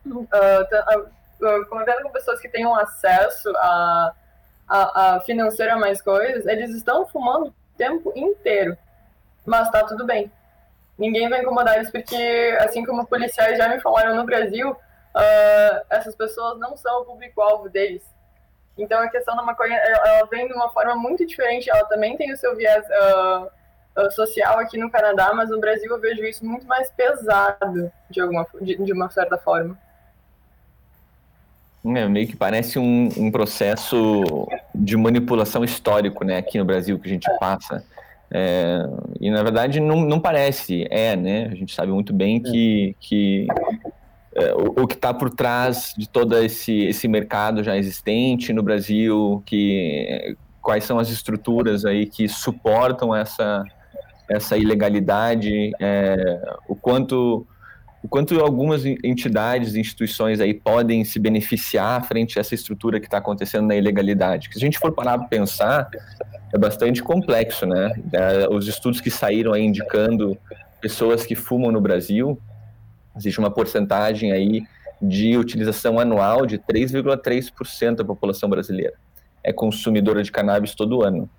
um, 0.04 0.18
uh, 0.18 1.66
convivendo 1.70 2.02
com 2.02 2.10
pessoas 2.10 2.40
que 2.40 2.50
tenham 2.50 2.74
acesso 2.74 3.54
a, 3.58 4.14
a, 4.68 5.16
a 5.16 5.20
financeiro 5.22 5.74
a 5.74 5.78
mais 5.78 6.02
coisas, 6.02 6.48
eles 6.48 6.72
estão 6.72 7.06
fumando 7.06 7.50
o 7.50 7.54
tempo 7.78 8.12
inteiro. 8.16 8.76
Mas 9.46 9.70
tá 9.70 9.84
tudo 9.84 10.08
bem. 10.08 10.32
Ninguém 10.98 11.30
vai 11.30 11.42
incomodar 11.42 11.76
eles, 11.76 11.92
porque, 11.92 12.58
assim 12.62 12.84
como 12.84 13.06
policiais 13.06 13.56
já 13.56 13.70
me 13.70 13.80
falaram 13.80 14.16
no 14.16 14.26
Brasil, 14.26 14.72
uh, 14.72 15.86
essas 15.92 16.16
pessoas 16.16 16.58
não 16.58 16.76
são 16.76 17.02
o 17.02 17.06
público-alvo 17.06 17.70
deles. 17.70 18.02
Então 18.76 19.00
a 19.02 19.10
questão 19.10 19.36
da 19.36 19.44
maconha, 19.44 19.78
ela 19.78 20.26
vem 20.26 20.48
de 20.48 20.54
uma 20.54 20.70
forma 20.70 20.96
muito 20.96 21.26
diferente, 21.28 21.70
ela 21.70 21.86
também 21.86 22.18
tem 22.18 22.34
o 22.34 22.38
seu 22.38 22.56
viés 22.56 22.84
uh, 22.86 23.52
social 24.12 24.60
aqui 24.60 24.78
no 24.78 24.90
Canadá, 24.90 25.34
mas 25.34 25.50
no 25.50 25.60
Brasil 25.60 25.90
eu 25.90 26.00
vejo 26.00 26.24
isso 26.24 26.46
muito 26.46 26.66
mais 26.68 26.90
pesado, 26.92 27.92
de, 28.10 28.22
alguma, 28.22 28.46
de, 28.62 28.76
de 28.76 28.94
uma 28.94 29.10
certa 29.10 29.38
forma. 29.38 29.78
É, 31.86 32.08
meio 32.08 32.28
que 32.28 32.36
parece 32.36 32.78
um, 32.78 33.10
um, 33.18 33.32
processo 33.32 34.48
de 34.76 34.98
manipulação 34.98 35.64
histórico, 35.64 36.26
né, 36.26 36.38
aqui 36.38 36.58
no 36.58 36.66
Brasil 36.66 37.00
que 37.00 37.08
a 37.08 37.12
gente 37.12 37.30
passa. 37.40 37.84
É, 38.30 38.80
e 39.22 39.32
na 39.32 39.42
verdade 39.42 39.80
não, 39.80 40.02
não 40.02 40.20
parece, 40.20 40.86
é, 40.90 41.16
né? 41.16 41.48
A 41.50 41.56
gente 41.56 41.74
sabe 41.74 41.94
muito 41.94 42.14
bem 42.14 42.42
que, 42.42 42.94
que 43.00 43.48
é, 44.36 44.54
o, 44.54 44.84
o, 44.84 44.88
que 44.88 44.96
está 44.96 45.14
por 45.14 45.30
trás 45.30 45.94
de 45.98 46.10
todo 46.10 46.38
esse, 46.38 46.84
esse 46.88 47.08
mercado 47.08 47.64
já 47.64 47.78
existente 47.78 48.52
no 48.52 48.62
Brasil, 48.62 49.42
que 49.46 50.36
quais 50.62 50.84
são 50.84 51.00
as 51.00 51.10
estruturas 51.10 51.86
aí 51.86 52.06
que 52.06 52.28
suportam 52.28 53.16
essa, 53.16 53.64
essa 54.30 54.58
ilegalidade, 54.58 55.72
é, 55.80 56.56
o 56.68 56.76
quanto 56.76 57.46
o 58.04 58.08
quanto 58.08 58.40
algumas 58.40 58.86
entidades, 58.86 59.76
instituições 59.76 60.40
aí 60.40 60.54
podem 60.54 61.04
se 61.04 61.20
beneficiar 61.20 62.06
frente 62.08 62.38
a 62.38 62.42
essa 62.42 62.54
estrutura 62.54 63.00
que 63.00 63.08
está 63.08 63.18
acontecendo 63.18 63.68
na 63.68 63.76
ilegalidade. 63.76 64.50
Se 64.52 64.58
a 64.58 64.62
gente 64.62 64.78
for 64.78 64.94
parar 64.94 65.18
para 65.18 65.28
pensar, 65.28 65.90
é 66.54 66.58
bastante 66.58 67.02
complexo, 67.02 67.66
né? 67.66 67.92
É, 68.14 68.48
os 68.50 68.68
estudos 68.68 69.02
que 69.02 69.10
saíram 69.10 69.52
aí 69.52 69.66
indicando 69.66 70.38
pessoas 70.80 71.26
que 71.26 71.36
fumam 71.36 71.72
no 71.72 71.82
Brasil, 71.82 72.40
existe 73.18 73.40
uma 73.40 73.50
porcentagem 73.50 74.32
aí 74.32 74.64
de 75.02 75.36
utilização 75.36 76.00
anual 76.00 76.46
de 76.46 76.60
3,3% 76.60 77.96
da 77.96 78.06
população 78.06 78.48
brasileira 78.48 78.94
é 79.48 79.54
consumidora 79.54 80.22
de 80.22 80.30
cannabis 80.30 80.76
todo 80.76 81.02
ano 81.02 81.30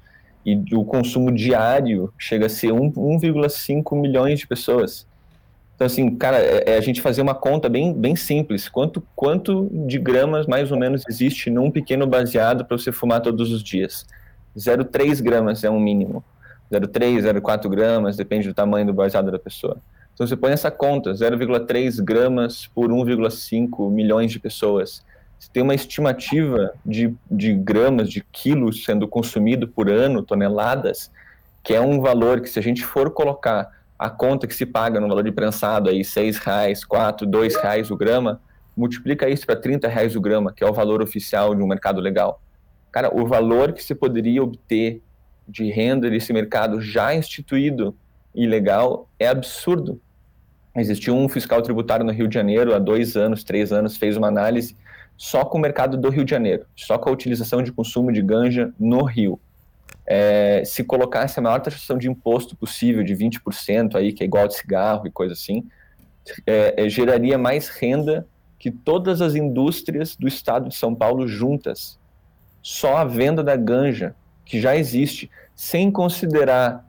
e 0.53 0.75
o 0.75 0.85
consumo 0.85 1.31
diário 1.33 2.13
chega 2.19 2.47
a 2.47 2.49
ser 2.49 2.69
1,5 2.69 4.01
milhões 4.01 4.39
de 4.39 4.47
pessoas. 4.47 5.07
Então, 5.79 5.87
assim, 5.87 6.17
cara, 6.17 6.39
é, 6.39 6.71
é, 6.71 6.77
a 6.77 6.81
gente 6.81 7.01
fazer 7.01 7.23
uma 7.23 7.37
conta 7.37 7.69
bem, 7.69 7.93
bem 7.93 8.17
simples. 8.17 8.69
Quanto, 8.69 9.01
quanto 9.15 9.71
de 9.87 9.97
gramas, 9.97 10.47
mais 10.47 10.73
ou 10.73 10.79
menos, 10.79 11.05
existe 11.09 11.51
num 11.51 11.71
pequeno 11.71 12.05
baseado 12.05 12.65
para 12.65 12.77
você 12.77 12.91
fumar 12.91 13.21
todos 13.21 13.53
os 13.53 13.63
dias? 13.63 14.05
0,3 14.57 15.23
gramas 15.23 15.63
é 15.63 15.71
um 15.71 15.79
mínimo. 15.79 16.25
0,3, 16.73 17.23
0,4 17.23 17.69
gramas, 17.69 18.17
depende 18.17 18.49
do 18.49 18.55
tamanho 18.55 18.87
do 18.87 18.93
baseado 18.93 19.31
da 19.31 19.39
pessoa. 19.39 19.77
Então, 20.13 20.27
você 20.27 20.37
põe 20.37 20.51
essa 20.51 20.69
conta, 20.69 21.13
0,3 21.13 22.03
gramas 22.03 22.67
por 22.67 22.91
1,5 22.91 23.89
milhões 23.89 24.33
de 24.33 24.41
pessoas. 24.41 25.05
Você 25.39 25.49
tem 25.53 25.63
uma 25.63 25.75
estimativa 25.75 26.73
de, 26.85 27.15
de 27.31 27.55
gramas, 27.55 28.11
de 28.11 28.23
quilos 28.33 28.85
sendo 28.85 29.07
consumido 29.07 29.69
por 29.69 29.89
ano, 29.89 30.23
toneladas, 30.23 31.11
que 31.63 31.75
é 31.75 31.81
um 31.81 32.01
valor 32.01 32.41
que 32.41 32.49
se 32.49 32.59
a 32.59 32.63
gente 32.63 32.85
for 32.85 33.11
colocar 33.11 33.71
a 33.99 34.11
conta 34.11 34.47
que 34.47 34.55
se 34.55 34.67
paga 34.67 35.01
no 35.01 35.09
valor 35.09 35.25
de 35.25 35.33
prensado 35.33 35.91
aí, 35.91 36.05
seis 36.05 36.39
reais, 36.39 36.85
quatro, 36.85 37.27
dois 37.27 37.57
reais 37.57 37.91
o 37.91 37.97
grama, 37.97 38.41
multiplica 38.77 39.29
isso 39.29 39.45
para 39.45 39.57
30 39.57 39.89
reais 39.89 40.15
o 40.15 40.21
grama, 40.21 40.53
que 40.53 40.63
é 40.63 40.67
o 40.67 40.73
valor 40.73 41.03
oficial 41.03 41.55
de 41.55 41.63
um 41.63 41.67
mercado 41.67 42.01
legal. 42.01 42.41
Cara, 42.93 43.11
o 43.15 43.27
valor 43.27 43.73
que 43.73 43.83
se 43.83 43.95
poderia 43.95 44.43
obter 44.43 45.03
de 45.49 45.71
renda 45.71 46.09
desse 46.11 46.33
mercado 46.33 46.81
já 46.81 47.15
instituído 47.15 47.97
ilegal 48.35 49.09
é 49.19 49.27
absurdo. 49.27 50.01
Existiu 50.77 51.15
um 51.17 51.29
fiscal 51.29 51.61
tributário 51.61 52.05
no 52.05 52.13
Rio 52.13 52.29
de 52.29 52.35
Janeiro 52.35 52.75
há 52.75 52.79
dois 52.79 53.17
anos, 53.17 53.43
três 53.43 53.73
anos, 53.73 53.97
fez 53.97 54.17
uma 54.17 54.29
análise 54.29 54.77
só 55.19 55.45
com 55.45 55.59
o 55.59 55.61
mercado 55.61 55.97
do 55.97 56.09
Rio 56.09 56.25
de 56.25 56.31
Janeiro, 56.31 56.65
só 56.77 56.97
com 56.97 57.11
a 57.11 57.13
utilização 57.13 57.61
de 57.61 57.73
consumo 57.73 58.13
de 58.13 58.23
ganja 58.23 58.73
no 58.79 59.03
Rio. 59.03 59.41
É, 60.07 60.63
se 60.65 60.85
colocasse 60.85 61.39
a 61.39 61.43
maior 61.43 61.59
taxação 61.59 61.99
de 61.99 62.09
imposto 62.09 62.57
possível, 62.57 63.03
de 63.03 63.15
20%, 63.15 63.97
aí, 63.97 64.13
que 64.13 64.23
é 64.23 64.27
igual 64.27 64.47
de 64.47 64.55
cigarro 64.55 65.07
e 65.07 65.11
coisa 65.11 65.35
assim, 65.35 65.67
é, 66.47 66.85
é, 66.85 66.89
geraria 66.89 67.37
mais 67.37 67.69
renda 67.69 68.27
que 68.59 68.71
todas 68.71 69.21
as 69.21 69.35
indústrias 69.35 70.17
do 70.17 70.29
estado 70.29 70.69
de 70.69 70.77
São 70.77 70.95
Paulo 70.95 71.27
juntas. 71.27 71.99
Só 72.63 72.97
a 72.97 73.05
venda 73.05 73.43
da 73.43 73.57
ganja, 73.57 74.15
que 74.45 74.61
já 74.61 74.77
existe, 74.77 75.31
sem 75.55 75.91
considerar 75.91 76.88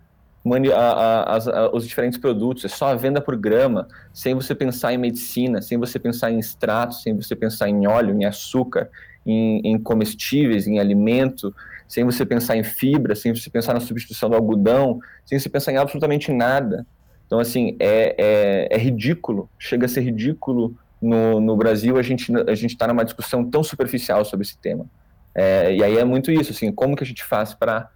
a, 0.74 0.78
a, 0.78 1.36
a, 1.36 1.76
os 1.76 1.88
diferentes 1.88 2.18
produtos, 2.18 2.66
é 2.66 2.68
só 2.68 2.88
a 2.88 2.96
venda 2.96 3.22
por 3.22 3.36
grama, 3.36 3.88
sem 4.14 4.34
você 4.34 4.56
pensar 4.56 4.94
em 4.94 4.98
medicina, 4.98 5.62
sem 5.62 5.78
você 5.78 6.00
pensar 6.00 6.32
em 6.32 6.40
extratos, 6.40 7.04
sem 7.04 7.16
você 7.16 7.36
pensar 7.36 7.70
em 7.70 7.88
óleo, 7.88 8.16
em 8.16 8.26
açúcar, 8.26 8.90
em, 9.26 9.62
em 9.64 9.78
comestíveis, 9.78 10.68
em 10.68 10.80
alimento, 10.80 11.54
sem 11.88 12.04
você 12.04 12.26
pensar 12.26 12.56
em 12.56 12.64
fibra, 12.64 13.16
sem 13.16 13.34
você 13.34 13.50
pensar 13.50 13.74
na 13.74 13.80
substituição 13.80 14.30
do 14.30 14.36
algodão, 14.36 15.00
sem 15.26 15.38
você 15.38 15.50
pensar 15.50 15.72
em 15.74 15.78
absolutamente 15.78 16.32
nada. 16.32 16.86
Então, 17.26 17.40
assim, 17.40 17.76
é, 17.80 18.16
é, 18.18 18.76
é 18.76 18.78
ridículo, 18.78 19.50
chega 19.58 19.86
a 19.86 19.90
ser 19.90 20.02
ridículo 20.02 20.76
no, 21.02 21.40
no 21.40 21.56
Brasil 21.56 21.98
a 21.98 22.02
gente 22.02 22.32
a 22.36 22.54
está 22.54 22.88
numa 22.88 23.06
discussão 23.06 23.50
tão 23.50 23.64
superficial 23.64 24.26
sobre 24.26 24.46
esse 24.46 24.58
tema. 24.58 24.86
É, 25.34 25.74
e 25.74 25.84
aí 25.84 25.98
é 25.98 26.04
muito 26.04 26.32
isso, 26.32 26.52
assim, 26.52 26.72
como 26.72 26.96
que 26.96 27.04
a 27.04 27.08
gente 27.08 27.24
faz 27.24 27.54
para 27.54 27.90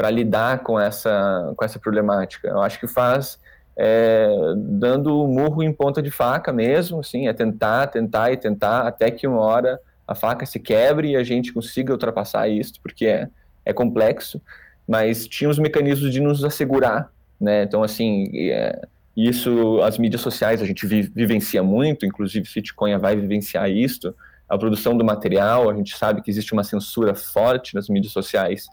para 0.00 0.08
lidar 0.08 0.60
com 0.60 0.80
essa, 0.80 1.52
com 1.54 1.62
essa 1.62 1.78
problemática. 1.78 2.48
Eu 2.48 2.62
acho 2.62 2.80
que 2.80 2.86
faz 2.86 3.38
é, 3.76 4.30
dando 4.56 5.28
murro 5.28 5.62
em 5.62 5.70
ponta 5.74 6.00
de 6.00 6.10
faca 6.10 6.50
mesmo, 6.54 7.00
assim, 7.00 7.28
é 7.28 7.34
tentar, 7.34 7.86
tentar 7.88 8.32
e 8.32 8.38
tentar 8.38 8.86
até 8.86 9.10
que 9.10 9.26
uma 9.26 9.40
hora 9.40 9.78
a 10.08 10.14
faca 10.14 10.46
se 10.46 10.58
quebre 10.58 11.10
e 11.10 11.16
a 11.16 11.22
gente 11.22 11.52
consiga 11.52 11.92
ultrapassar 11.92 12.48
isso, 12.48 12.80
porque 12.82 13.04
é, 13.04 13.28
é 13.62 13.74
complexo, 13.74 14.40
mas 14.88 15.28
tinha 15.28 15.50
os 15.50 15.58
mecanismos 15.58 16.10
de 16.10 16.18
nos 16.18 16.42
assegurar, 16.42 17.12
né? 17.38 17.64
Então, 17.64 17.82
assim, 17.82 18.30
é, 18.34 18.80
isso, 19.14 19.82
as 19.82 19.98
mídias 19.98 20.22
sociais 20.22 20.62
a 20.62 20.64
gente 20.64 20.86
vi, 20.86 21.02
vivencia 21.02 21.62
muito, 21.62 22.06
inclusive 22.06 22.48
Fitcoin 22.48 22.96
vai 22.96 23.16
vivenciar 23.16 23.70
isso, 23.70 24.14
a 24.48 24.56
produção 24.56 24.96
do 24.96 25.04
material. 25.04 25.68
A 25.68 25.74
gente 25.74 25.94
sabe 25.94 26.22
que 26.22 26.30
existe 26.30 26.54
uma 26.54 26.64
censura 26.64 27.14
forte 27.14 27.74
nas 27.74 27.86
mídias 27.90 28.14
sociais 28.14 28.66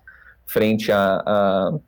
frente 0.48 0.92
a, 0.92 1.22
a 1.26 1.80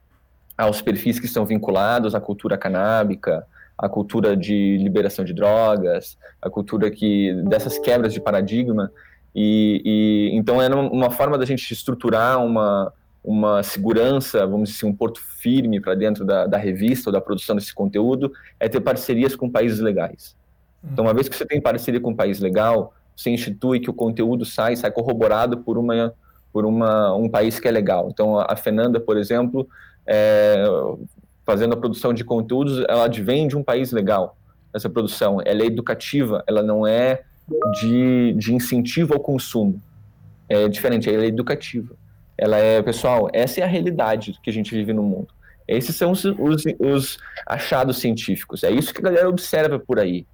aos 0.58 0.82
perfis 0.82 1.20
que 1.20 1.26
estão 1.26 1.46
vinculados 1.46 2.14
à 2.14 2.20
cultura 2.20 2.58
canábica, 2.58 3.48
à 3.78 3.88
cultura 3.88 4.36
de 4.36 4.78
liberação 4.78 5.24
de 5.24 5.34
drogas, 5.34 6.18
à 6.42 6.50
cultura 6.50 6.92
que 6.92 7.34
dessas 7.48 7.80
quebras 7.80 8.14
de 8.14 8.20
paradigma. 8.20 8.92
E, 9.34 9.82
e 9.86 10.38
então 10.38 10.62
é 10.62 10.68
uma 10.68 11.10
forma 11.10 11.38
da 11.38 11.46
gente 11.46 11.72
estruturar 11.72 12.44
uma 12.44 12.92
uma 13.24 13.62
segurança, 13.64 14.46
vamos 14.48 14.70
dizer 14.70 14.80
assim, 14.80 14.88
um 14.88 14.96
porto 14.96 15.20
firme 15.22 15.80
para 15.80 15.94
dentro 15.94 16.26
da, 16.26 16.48
da, 16.48 16.58
revista 16.58 17.10
ou 17.10 17.14
da 17.14 17.20
produção 17.20 17.56
desse 17.56 17.74
conteúdo, 17.74 18.32
é 18.60 18.70
ter 18.70 18.80
parcerias 18.80 19.36
com 19.36 19.50
países 19.50 19.80
legais. 19.80 20.36
Então, 20.84 21.06
uma 21.06 21.14
vez 21.14 21.28
que 21.28 21.36
você 21.36 21.46
tem 21.46 21.60
parceria 21.60 22.00
com 22.00 22.12
um 22.12 22.16
país 22.16 22.40
legal, 22.40 22.94
você 23.16 23.30
institui 23.30 23.82
que 23.82 23.90
o 23.90 23.94
conteúdo 23.94 24.46
sai, 24.46 24.76
sai 24.78 24.90
corroborado 24.90 25.58
por 25.58 25.78
uma 25.78 26.14
por 26.52 26.66
uma, 26.66 27.16
um 27.16 27.30
país 27.30 27.60
que 27.60 27.68
é 27.68 27.72
legal. 27.72 28.10
Então, 28.12 28.40
a 28.40 28.56
Fernanda, 28.56 29.00
por 29.00 29.18
exemplo, 29.18 29.68
é, 30.06 30.64
fazendo 31.46 31.74
a 31.74 31.78
produção 31.78 32.14
de 32.14 32.24
conteúdos, 32.24 32.84
ela 32.88 33.06
advém 33.06 33.48
de 33.48 33.58
um 33.58 33.64
país 33.64 33.92
legal. 33.92 34.38
Essa 34.74 34.90
produção, 34.90 35.42
ela 35.44 35.64
é 35.64 35.66
educativa, 35.66 36.44
ela 36.48 36.62
não 36.62 36.86
é 36.86 37.24
de, 37.80 38.34
de 38.34 38.54
incentivo 38.54 39.14
ao 39.14 39.20
consumo. 39.20 39.82
É 40.48 40.68
diferente, 40.68 41.10
ela 41.10 41.24
é 41.24 41.28
educativa. 41.28 41.96
Ela 42.38 42.58
é, 42.58 42.82
pessoal, 42.82 43.30
essa 43.34 43.60
é 43.60 43.64
a 43.64 43.68
realidade 43.68 44.40
que 44.42 44.50
a 44.50 44.54
gente 44.54 44.74
vive 44.74 44.94
no 44.94 45.04
mundo. 45.04 45.28
Esses 45.68 45.96
são 45.96 46.12
os, 46.12 46.26
os, 46.26 46.64
os 46.80 47.18
achados 47.46 48.00
científicos. 48.00 48.64
É 48.64 48.72
isso 48.72 48.94
que 48.94 49.02
a 49.02 49.04
galera 49.04 49.30
observa 49.30 49.78
por 49.78 50.00
aí. 50.00 50.26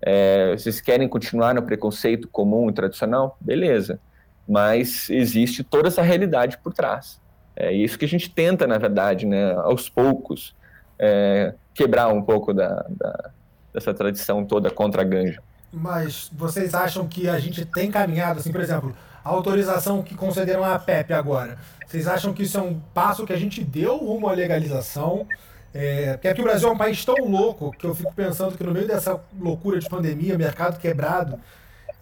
É, 0.00 0.52
vocês 0.56 0.80
querem 0.80 1.08
continuar 1.08 1.54
no 1.54 1.62
preconceito 1.62 2.28
comum 2.28 2.68
e 2.68 2.72
tradicional? 2.72 3.36
Beleza. 3.40 3.98
Mas 4.48 5.10
existe 5.10 5.64
toda 5.64 5.88
essa 5.88 6.02
realidade 6.02 6.58
por 6.58 6.72
trás. 6.72 7.20
É 7.54 7.72
isso 7.72 7.98
que 7.98 8.04
a 8.04 8.08
gente 8.08 8.30
tenta, 8.30 8.66
na 8.66 8.78
verdade, 8.78 9.26
né, 9.26 9.54
aos 9.54 9.88
poucos, 9.88 10.54
é, 10.98 11.54
quebrar 11.74 12.08
um 12.08 12.22
pouco 12.22 12.52
da, 12.52 12.86
da, 12.90 13.30
dessa 13.72 13.92
tradição 13.94 14.44
toda 14.44 14.70
contra 14.70 15.02
a 15.02 15.04
ganja. 15.04 15.42
Mas 15.72 16.30
vocês 16.32 16.74
acham 16.74 17.06
que 17.06 17.28
a 17.28 17.38
gente 17.38 17.64
tem 17.64 17.90
caminhado, 17.90 18.40
assim, 18.40 18.52
por 18.52 18.60
exemplo, 18.60 18.96
a 19.24 19.28
autorização 19.28 20.02
que 20.02 20.14
concederam 20.14 20.64
à 20.64 20.78
PEP 20.78 21.12
agora. 21.12 21.58
Vocês 21.86 22.06
acham 22.06 22.32
que 22.32 22.42
isso 22.42 22.58
é 22.58 22.62
um 22.62 22.78
passo 22.94 23.26
que 23.26 23.32
a 23.32 23.36
gente 23.36 23.62
deu 23.64 23.96
rumo 23.96 24.28
à 24.28 24.32
legalização? 24.32 25.26
É, 25.74 26.12
porque 26.12 26.28
aqui 26.28 26.40
o 26.40 26.44
Brasil 26.44 26.68
é 26.68 26.72
um 26.72 26.78
país 26.78 27.04
tão 27.04 27.16
louco 27.28 27.70
que 27.72 27.86
eu 27.86 27.94
fico 27.94 28.12
pensando 28.14 28.56
que 28.56 28.64
no 28.64 28.72
meio 28.72 28.86
dessa 28.86 29.20
loucura 29.38 29.78
de 29.78 29.88
pandemia, 29.88 30.38
mercado 30.38 30.78
quebrado, 30.78 31.38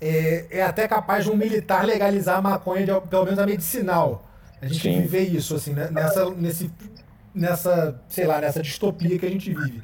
é, 0.04 0.46
é 0.50 0.62
até 0.62 0.86
capaz 0.86 1.24
de 1.24 1.30
um 1.30 1.36
militar 1.36 1.86
legalizar 1.86 2.36
a 2.36 2.42
maconha, 2.42 2.84
de, 2.84 3.08
pelo 3.08 3.24
menos 3.24 3.38
a 3.38 3.46
medicinal. 3.46 4.28
A 4.60 4.66
gente 4.66 4.82
Sim. 4.82 5.00
viver 5.00 5.22
isso, 5.22 5.54
assim, 5.54 5.72
né? 5.72 5.88
nessa, 5.90 6.30
nesse, 6.30 6.70
nessa, 7.34 7.98
sei 8.06 8.26
lá, 8.26 8.38
nessa 8.38 8.60
distopia 8.60 9.18
que 9.18 9.24
a 9.24 9.30
gente 9.30 9.52
vive. 9.54 9.82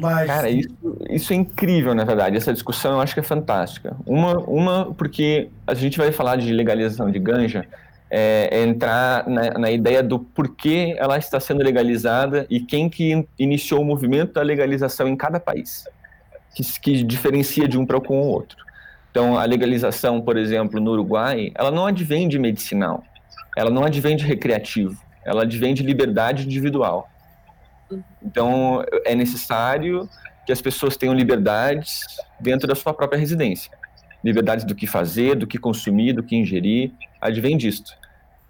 Mas... 0.00 0.26
Cara, 0.26 0.48
isso, 0.48 0.70
isso 1.10 1.32
é 1.34 1.36
incrível, 1.36 1.94
na 1.94 2.04
verdade. 2.04 2.34
Essa 2.34 2.50
discussão 2.50 2.92
eu 2.92 3.00
acho 3.00 3.12
que 3.12 3.20
é 3.20 3.22
fantástica. 3.22 3.94
Uma, 4.06 4.38
uma 4.38 4.94
porque 4.94 5.50
a 5.66 5.74
gente 5.74 5.98
vai 5.98 6.10
falar 6.12 6.36
de 6.36 6.50
legalização 6.50 7.10
de 7.10 7.18
ganja, 7.18 7.66
é, 8.10 8.48
é 8.50 8.62
entrar 8.62 9.28
na, 9.28 9.50
na, 9.58 9.70
ideia 9.70 10.02
do 10.02 10.18
porquê 10.18 10.94
ela 10.98 11.18
está 11.18 11.38
sendo 11.38 11.62
legalizada 11.62 12.46
e 12.48 12.60
quem 12.60 12.88
que 12.88 13.26
iniciou 13.38 13.82
o 13.82 13.84
movimento 13.84 14.32
da 14.32 14.42
legalização 14.42 15.08
em 15.08 15.16
cada 15.16 15.38
país, 15.38 15.84
que, 16.54 16.62
que 16.80 17.02
diferencia 17.02 17.68
de 17.68 17.78
um 17.78 17.84
para 17.84 18.00
com 18.00 18.18
o 18.18 18.26
outro. 18.26 18.62
Então, 19.12 19.38
a 19.38 19.44
legalização, 19.44 20.22
por 20.22 20.38
exemplo, 20.38 20.80
no 20.80 20.92
Uruguai, 20.92 21.52
ela 21.54 21.70
não 21.70 21.86
advém 21.86 22.26
de 22.26 22.38
medicinal, 22.38 23.04
ela 23.54 23.70
não 23.70 23.84
advém 23.84 24.16
de 24.16 24.24
recreativo, 24.24 24.98
ela 25.22 25.42
advém 25.42 25.74
de 25.74 25.82
liberdade 25.82 26.46
individual. 26.46 27.06
Então, 28.22 28.82
é 29.04 29.14
necessário 29.14 30.08
que 30.46 30.52
as 30.52 30.62
pessoas 30.62 30.96
tenham 30.96 31.14
liberdades 31.14 32.00
dentro 32.40 32.66
da 32.66 32.74
sua 32.74 32.94
própria 32.94 33.18
residência. 33.18 33.70
Liberdades 34.24 34.64
do 34.64 34.74
que 34.74 34.86
fazer, 34.86 35.36
do 35.36 35.46
que 35.46 35.58
consumir, 35.58 36.14
do 36.14 36.22
que 36.22 36.34
ingerir, 36.34 36.90
advém 37.20 37.58
disto. 37.58 37.92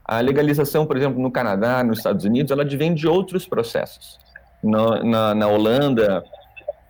A 0.05 0.21
legalização, 0.21 0.87
por 0.87 0.97
exemplo, 0.97 1.21
no 1.21 1.31
Canadá, 1.33 1.83
nos 1.83 1.99
Estados 1.99 2.25
Unidos, 2.25 2.53
ela 2.53 2.63
advém 2.63 2.95
de 2.95 3.09
outros 3.09 3.49
processos. 3.49 4.17
Na, 4.63 5.03
na, 5.03 5.35
na 5.35 5.49
Holanda, 5.49 6.23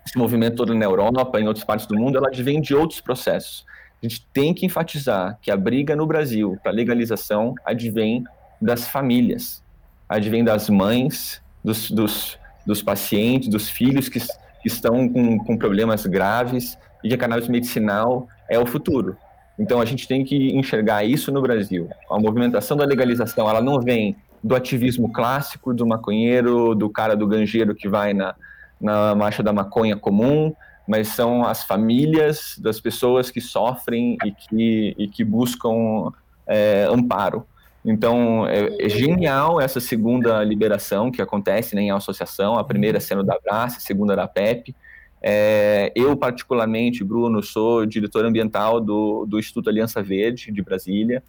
esse 0.05 0.17
movimento 0.17 0.57
todo 0.57 0.73
na 0.73 0.85
Europa, 0.85 1.39
em 1.39 1.47
outras 1.47 1.65
partes 1.65 1.85
do 1.85 1.95
mundo, 1.95 2.17
ela 2.17 2.27
advém 2.27 2.61
de 2.61 2.75
outros 2.75 2.99
processos. 2.99 3.65
A 4.01 4.07
gente 4.07 4.25
tem 4.33 4.53
que 4.53 4.65
enfatizar 4.65 5.37
que 5.41 5.49
a 5.49 5.55
briga 5.55 5.95
no 5.95 6.05
Brasil 6.05 6.57
para 6.61 6.71
legalização 6.71 7.55
advém 7.65 8.23
das 8.61 8.87
famílias, 8.87 9.63
advém 10.09 10.43
das 10.43 10.69
mães, 10.69 11.41
dos, 11.63 11.89
dos 11.89 12.37
dos 12.65 12.81
pacientes, 12.81 13.49
dos 13.49 13.69
filhos 13.69 14.09
que, 14.09 14.19
que 14.19 14.67
estão 14.67 15.07
com, 15.09 15.37
com 15.39 15.57
problemas 15.57 16.05
graves 16.05 16.77
e 17.03 17.09
que 17.09 17.13
a 17.13 17.17
cannabis 17.17 17.47
medicinal 17.47 18.27
é 18.49 18.57
o 18.57 18.65
futuro. 18.65 19.17
Então 19.59 19.79
a 19.79 19.85
gente 19.85 20.07
tem 20.07 20.23
que 20.23 20.55
enxergar 20.55 21.03
isso 21.03 21.31
no 21.31 21.41
Brasil. 21.41 21.89
A 22.09 22.19
movimentação 22.19 22.75
da 22.75 22.85
legalização, 22.85 23.49
ela 23.49 23.61
não 23.61 23.79
vem 23.79 24.15
do 24.43 24.55
ativismo 24.55 25.11
clássico 25.11 25.73
do 25.73 25.85
maconheiro, 25.85 26.73
do 26.75 26.89
cara 26.89 27.15
do 27.15 27.27
ganjeiro 27.27 27.75
que 27.75 27.87
vai 27.87 28.13
na, 28.13 28.35
na 28.83 29.15
marcha 29.15 29.41
da 29.41 29.53
maconha 29.53 29.95
comum, 29.95 30.53
mas 30.87 31.07
são 31.07 31.45
as 31.45 31.63
famílias 31.63 32.55
das 32.59 32.79
pessoas 32.79 33.31
que 33.31 33.39
sofrem 33.39 34.17
e 34.25 34.31
que, 34.31 34.95
e 34.97 35.07
que 35.07 35.23
buscam 35.23 36.11
é, 36.45 36.85
amparo. 36.89 37.47
Então, 37.85 38.47
é, 38.47 38.85
é, 38.85 38.89
genial 38.89 39.59
essa 39.59 39.79
segunda 39.79 40.43
liberação 40.43 41.09
que 41.09 41.21
acontece 41.21 41.75
né, 41.75 41.83
em 41.83 41.91
associação, 41.91 42.55
a 42.55 42.63
primeira 42.63 42.99
sendo 42.99 43.23
da 43.23 43.37
Brás, 43.41 43.75
a 43.77 43.79
segunda 43.79 44.15
da 44.15 44.27
PEP. 44.27 44.75
É, 45.21 45.91
eu, 45.95 46.15
particularmente, 46.17 47.03
Bruno, 47.03 47.41
sou 47.41 47.85
diretor 47.85 48.25
ambiental 48.25 48.81
do, 48.81 49.25
do 49.25 49.39
Instituto 49.39 49.69
Aliança 49.69 50.03
Verde, 50.03 50.51
de 50.51 50.61
Brasília, 50.61 51.23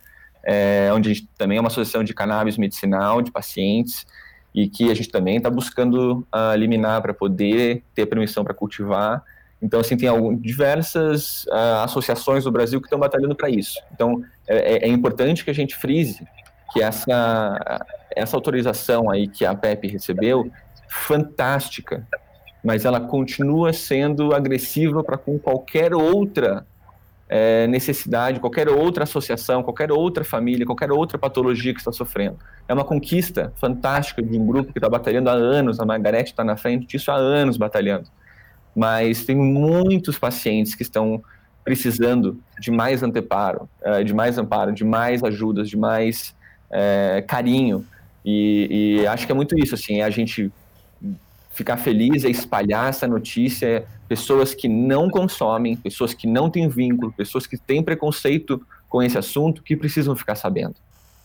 é, 0.44 0.90
onde 0.92 1.10
a 1.10 1.14
gente 1.14 1.28
também 1.38 1.58
é 1.58 1.60
uma 1.60 1.68
associação 1.68 2.02
de 2.02 2.12
cannabis 2.12 2.58
medicinal, 2.58 3.22
de 3.22 3.30
pacientes, 3.30 4.04
e 4.54 4.68
que 4.68 4.90
a 4.90 4.94
gente 4.94 5.08
também 5.08 5.36
está 5.36 5.50
buscando 5.50 6.26
uh, 6.32 6.54
eliminar 6.54 7.02
para 7.02 7.12
poder 7.12 7.82
ter 7.94 8.06
permissão 8.06 8.44
para 8.44 8.54
cultivar. 8.54 9.22
Então, 9.60 9.80
assim, 9.80 9.96
tem 9.96 10.08
algum, 10.08 10.36
diversas 10.36 11.44
uh, 11.46 11.82
associações 11.84 12.44
no 12.44 12.52
Brasil 12.52 12.80
que 12.80 12.86
estão 12.86 12.98
batalhando 12.98 13.34
para 13.34 13.50
isso. 13.50 13.80
Então, 13.92 14.22
é, 14.46 14.74
é, 14.74 14.84
é 14.84 14.88
importante 14.88 15.44
que 15.44 15.50
a 15.50 15.54
gente 15.54 15.74
frise 15.74 16.24
que 16.72 16.82
essa, 16.82 17.86
essa 18.14 18.36
autorização 18.36 19.10
aí 19.10 19.26
que 19.26 19.44
a 19.44 19.54
PEP 19.54 19.88
recebeu, 19.88 20.50
fantástica, 20.88 22.06
mas 22.62 22.84
ela 22.84 23.00
continua 23.00 23.72
sendo 23.72 24.34
agressiva 24.34 25.02
para 25.02 25.16
com 25.18 25.38
qualquer 25.38 25.94
outra 25.94 26.66
é, 27.28 27.66
necessidade, 27.66 28.40
qualquer 28.40 28.68
outra 28.68 29.04
associação, 29.04 29.62
qualquer 29.62 29.90
outra 29.90 30.24
família, 30.24 30.66
qualquer 30.66 30.92
outra 30.92 31.18
patologia 31.18 31.72
que 31.72 31.80
está 31.80 31.92
sofrendo. 31.92 32.38
É 32.68 32.74
uma 32.74 32.84
conquista 32.84 33.52
fantástica 33.56 34.22
de 34.22 34.38
um 34.38 34.46
grupo 34.46 34.72
que 34.72 34.78
está 34.78 34.88
batalhando 34.88 35.30
há 35.30 35.32
anos, 35.32 35.80
a 35.80 35.86
Margarete 35.86 36.32
está 36.32 36.44
na 36.44 36.56
frente 36.56 36.86
disso 36.86 37.10
há 37.10 37.16
anos 37.16 37.56
batalhando. 37.56 38.08
Mas 38.76 39.24
tem 39.24 39.36
muitos 39.36 40.18
pacientes 40.18 40.74
que 40.74 40.82
estão 40.82 41.22
precisando 41.64 42.38
de 42.60 42.70
mais 42.70 43.02
anteparo, 43.02 43.68
é, 43.82 44.04
de 44.04 44.12
mais 44.12 44.36
amparo, 44.36 44.72
de 44.72 44.84
mais 44.84 45.24
ajudas, 45.24 45.68
de 45.68 45.76
mais 45.76 46.34
é, 46.70 47.24
carinho. 47.26 47.86
E, 48.24 48.98
e, 49.00 49.06
acho 49.06 49.26
que 49.26 49.32
é 49.32 49.34
muito 49.34 49.58
isso, 49.58 49.74
assim, 49.74 50.00
é 50.00 50.04
a 50.04 50.10
gente 50.10 50.52
ficar 51.54 51.76
feliz, 51.76 52.24
é 52.24 52.28
espalhar 52.28 52.88
essa 52.88 53.06
notícia, 53.06 53.86
pessoas 54.08 54.54
que 54.54 54.68
não 54.68 55.08
consomem, 55.08 55.76
pessoas 55.76 56.12
que 56.12 56.26
não 56.26 56.50
têm 56.50 56.68
vínculo, 56.68 57.12
pessoas 57.12 57.46
que 57.46 57.56
têm 57.56 57.82
preconceito 57.82 58.60
com 58.88 59.02
esse 59.02 59.16
assunto, 59.16 59.62
que 59.62 59.76
precisam 59.76 60.14
ficar 60.16 60.34
sabendo. 60.34 60.74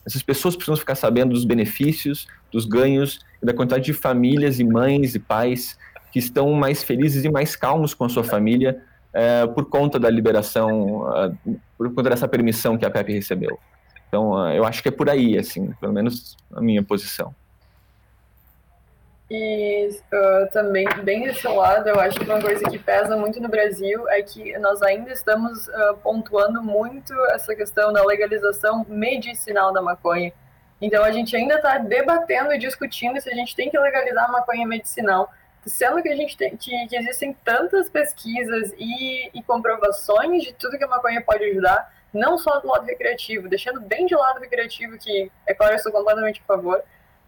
Essas 0.05 0.21
pessoas 0.23 0.55
precisam 0.55 0.77
ficar 0.77 0.95
sabendo 0.95 1.33
dos 1.33 1.45
benefícios, 1.45 2.27
dos 2.51 2.65
ganhos 2.65 3.19
e 3.41 3.45
da 3.45 3.53
quantidade 3.53 3.85
de 3.85 3.93
famílias 3.93 4.59
e 4.59 4.63
mães 4.63 5.15
e 5.15 5.19
pais 5.19 5.77
que 6.11 6.19
estão 6.19 6.51
mais 6.53 6.83
felizes 6.83 7.25
e 7.25 7.29
mais 7.29 7.55
calmos 7.55 7.93
com 7.93 8.05
a 8.05 8.09
sua 8.09 8.23
família 8.23 8.81
é, 9.13 9.45
por 9.47 9.65
conta 9.65 9.99
da 9.99 10.09
liberação, 10.09 11.03
uh, 11.09 11.59
por 11.77 11.93
conta 11.93 12.11
dessa 12.11 12.27
permissão 12.27 12.77
que 12.77 12.85
a 12.85 12.89
PEP 12.89 13.13
recebeu. 13.13 13.59
Então, 14.07 14.35
ah, 14.35 14.53
eu 14.55 14.65
acho 14.65 14.81
que 14.81 14.89
é 14.89 14.91
por 14.91 15.09
aí, 15.09 15.37
assim, 15.37 15.71
pelo 15.79 15.93
menos 15.93 16.35
a 16.51 16.61
minha 16.61 16.81
posição. 16.81 17.33
E 19.29 19.89
uh, 20.11 20.51
também, 20.51 20.87
bem 21.03 21.23
desse 21.23 21.47
lado, 21.47 21.87
eu 21.87 21.99
acho 21.99 22.17
que 22.17 22.25
uma 22.25 22.41
coisa 22.41 22.67
que 22.67 22.79
pesa 22.79 23.15
muito 23.15 23.39
no 23.39 23.47
Brasil 23.47 24.09
é 24.09 24.23
que 24.23 24.57
nós 24.57 24.81
ainda 24.81 25.11
estamos 25.11 25.67
uh, 25.67 25.95
pontuando 26.01 26.63
muito 26.63 27.13
essa 27.27 27.55
questão 27.55 27.93
da 27.93 28.03
legalização 28.03 28.83
medicinal 28.89 29.71
da 29.71 29.83
maconha. 29.83 30.33
Então, 30.81 31.03
a 31.03 31.11
gente 31.11 31.35
ainda 31.35 31.55
está 31.55 31.77
debatendo 31.77 32.53
e 32.53 32.57
discutindo 32.57 33.21
se 33.21 33.29
a 33.29 33.35
gente 33.35 33.55
tem 33.55 33.69
que 33.69 33.77
legalizar 33.77 34.25
a 34.25 34.31
maconha 34.31 34.65
medicinal, 34.65 35.31
sendo 35.63 36.01
que 36.01 36.09
a 36.09 36.15
gente 36.15 36.35
tem 36.35 36.57
que, 36.57 36.87
que 36.87 36.95
existem 36.95 37.33
tantas 37.45 37.87
pesquisas 37.87 38.73
e, 38.79 39.29
e 39.37 39.43
comprovações 39.43 40.41
de 40.41 40.53
tudo 40.53 40.77
que 40.77 40.83
a 40.83 40.87
maconha 40.87 41.21
pode 41.21 41.43
ajudar 41.43 41.93
não 42.13 42.37
só 42.37 42.59
do 42.59 42.67
lado 42.67 42.85
recreativo, 42.85 43.47
deixando 43.47 43.79
bem 43.81 44.05
de 44.05 44.15
lado 44.15 44.37
o 44.37 44.41
recreativo, 44.41 44.97
que, 44.97 45.31
é 45.45 45.53
claro, 45.53 45.75
eu 45.75 45.79
sou 45.79 45.91
completamente 45.91 46.41
a 46.41 46.47
favor, 46.47 46.83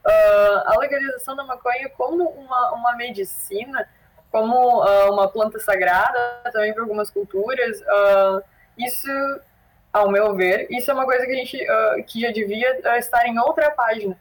uh, 0.06 0.62
a 0.66 0.78
legalização 0.80 1.36
da 1.36 1.44
maconha 1.44 1.90
como 1.90 2.24
uma, 2.30 2.72
uma 2.74 2.96
medicina, 2.96 3.88
como 4.32 4.84
uh, 4.84 5.12
uma 5.12 5.28
planta 5.28 5.60
sagrada, 5.60 6.42
também 6.52 6.74
para 6.74 6.84
algumas 6.84 7.10
culturas, 7.10 7.82
uh, 7.82 8.44
isso, 8.78 9.10
ao 9.92 10.10
meu 10.10 10.36
ver, 10.36 10.68
isso 10.70 10.90
é 10.90 10.94
uma 10.94 11.06
coisa 11.06 11.26
que 11.26 11.32
a 11.32 11.36
gente 11.36 11.58
que 12.08 12.22
já 12.22 12.32
devia 12.32 12.98
estar 12.98 13.28
em 13.28 13.38
outra 13.40 13.72
página. 13.72 14.18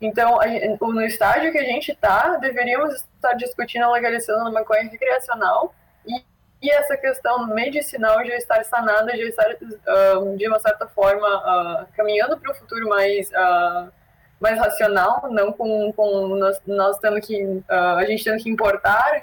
Então, 0.00 0.38
a, 0.40 0.46
no 0.80 1.02
estágio 1.02 1.52
que 1.52 1.58
a 1.58 1.64
gente 1.64 1.92
está, 1.92 2.36
deveríamos 2.36 2.94
estar 3.14 3.32
discutindo 3.34 3.84
a 3.84 3.92
legalização 3.92 4.44
da 4.44 4.50
maconha 4.50 4.90
recreacional 4.90 5.72
e 6.06 6.22
e 6.64 6.70
essa 6.70 6.96
questão 6.96 7.46
medicinal 7.48 8.24
já 8.24 8.36
estar 8.36 8.64
sanada, 8.64 9.14
já 9.14 9.24
estar, 9.24 9.50
uh, 9.52 10.34
de 10.34 10.48
uma 10.48 10.58
certa 10.58 10.86
forma, 10.86 11.28
uh, 11.28 11.86
caminhando 11.94 12.38
para 12.38 12.50
um 12.50 12.54
futuro 12.54 12.88
mais, 12.88 13.28
uh, 13.32 13.92
mais 14.40 14.58
racional, 14.58 15.28
não 15.30 15.52
com, 15.52 15.92
com 15.92 16.28
nós, 16.36 16.60
nós 16.66 16.98
tendo 16.98 17.20
que, 17.20 17.62
a 17.68 18.04
gente 18.04 18.24
tendo 18.24 18.42
que 18.42 18.50
importar 18.50 19.22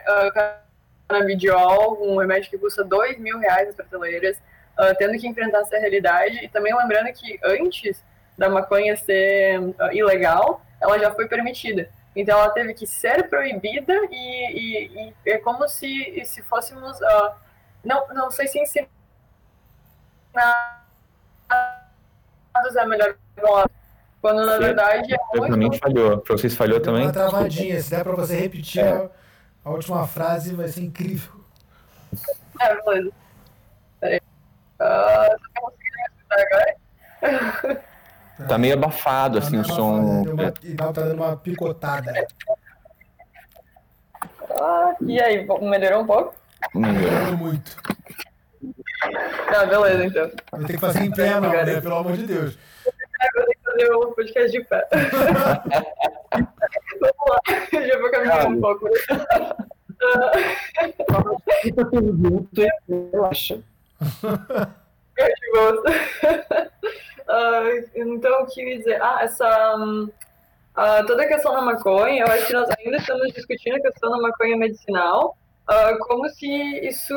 canabidiol, 1.08 2.02
um 2.02 2.17
remédio 2.17 2.50
que 2.50 2.58
custa 2.58 2.84
dois 2.84 3.19
mil 3.19 3.38
reais 3.38 3.67
nas 3.67 3.76
prateleiras, 3.76 4.38
tendo 4.97 5.17
que 5.19 5.28
enfrentar 5.28 5.60
essa 5.60 5.78
realidade, 5.78 6.43
e 6.43 6.47
também 6.47 6.76
lembrando 6.76 7.12
que 7.13 7.39
antes 7.43 8.04
da 8.38 8.50
maconha 8.50 8.95
ser 8.95 9.60
ilegal, 9.91 10.62
ela 10.82 10.97
já 10.97 11.12
foi 11.12 11.28
permitida. 11.28 11.89
Então 12.15 12.38
ela 12.38 12.50
teve 12.50 12.74
que 12.74 12.86
ser 12.86 13.30
proibida 13.30 13.93
e, 14.10 14.52
e, 14.52 15.13
e 15.26 15.32
é 15.32 15.38
como 15.38 15.67
se, 15.67 16.24
se 16.26 16.41
fôssemos. 16.43 17.00
Uh, 17.00 17.32
não, 17.84 18.08
não 18.10 18.30
sei 18.30 18.47
se 18.47 18.60
ensinar 18.60 18.89
é 22.76 22.86
melhor 22.86 23.15
quando 24.21 24.45
na 24.45 24.57
verdade 24.57 25.13
é 25.13 25.17
mim 25.57 25.75
falhou. 25.77 26.19
Pra 26.19 26.38
vocês 26.38 26.55
falhou 26.55 26.79
Deu 26.79 26.79
também? 26.79 27.03
Uma 27.03 27.12
travadinha. 27.12 27.81
Se 27.81 27.89
der 27.89 28.03
pra 28.03 28.15
você 28.15 28.36
repetir 28.36 28.84
é. 28.84 29.10
a, 29.65 29.69
última 29.69 30.05
frase, 30.07 30.53
vai 30.53 30.67
ser 30.67 30.81
incrível. 30.81 31.31
É, 32.60 32.81
beleza. 32.84 33.12
Peraí. 33.99 34.21
Uh, 34.79 35.38
você 35.38 35.47
tá 35.53 35.62
me 35.67 36.05
escutar 36.07 36.39
agora? 36.39 37.91
Tá 38.47 38.57
meio 38.57 38.73
abafado, 38.73 39.39
tá 39.39 39.45
assim, 39.45 39.60
o 39.60 39.65
som. 39.65 40.23
Deu 40.23 40.34
uma, 40.34 40.53
e 40.63 40.73
tá 40.73 40.91
dando 40.91 41.15
uma 41.15 41.38
picotada. 41.38 42.13
Ah, 44.60 44.95
e 45.01 45.19
aí, 45.19 45.47
melhorou 45.62 46.01
um 46.01 46.05
pouco? 46.07 46.36
Melhorou 46.75 47.38
muito. 47.38 47.75
Ah, 49.47 49.65
beleza, 49.65 50.05
então. 50.05 50.31
Vai 50.51 50.65
ter 50.65 50.73
que 50.73 50.79
fazer 50.79 51.03
em 51.03 51.12
pé, 51.12 51.39
não, 51.39 51.49
né? 51.49 51.81
Pelo 51.81 51.95
amor 51.95 52.17
de 52.17 52.25
Deus. 52.25 52.57
Fazer 53.71 53.91
o 53.93 54.12
podcast 54.12 54.51
de 54.51 54.63
pé. 54.65 54.88
Vamos 56.99 57.15
lá, 57.27 57.39
já 57.71 57.99
vou 57.99 58.12
caminhar 58.12 58.47
um 58.47 58.62
pouco. 58.62 58.89
Relaxa. 63.12 63.60
De 65.17 65.51
boa. 65.53 65.84
Uh, 67.21 67.89
então, 67.95 68.43
o 68.43 68.47
que 68.47 68.62
eu 68.62 68.67
ia 68.67 68.77
dizer? 68.77 69.01
Ah, 69.01 69.19
essa. 69.21 69.75
Uh, 69.77 71.05
toda 71.05 71.23
a 71.23 71.27
questão 71.27 71.53
da 71.53 71.62
maconha, 71.62 72.23
eu 72.23 72.27
acho 72.27 72.47
que 72.47 72.53
nós 72.53 72.69
ainda 72.79 72.97
estamos 72.97 73.31
discutindo 73.34 73.75
a 73.75 73.81
questão 73.81 74.10
da 74.10 74.17
maconha 74.17 74.57
medicinal, 74.57 75.38
uh, 75.69 75.97
como 76.07 76.27
se 76.29 76.47
isso. 76.86 77.13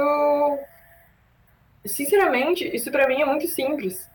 Sinceramente, 1.85 2.65
isso 2.75 2.91
para 2.91 3.07
mim 3.07 3.21
é 3.23 3.25
muito 3.25 3.47
simples. 3.47 4.11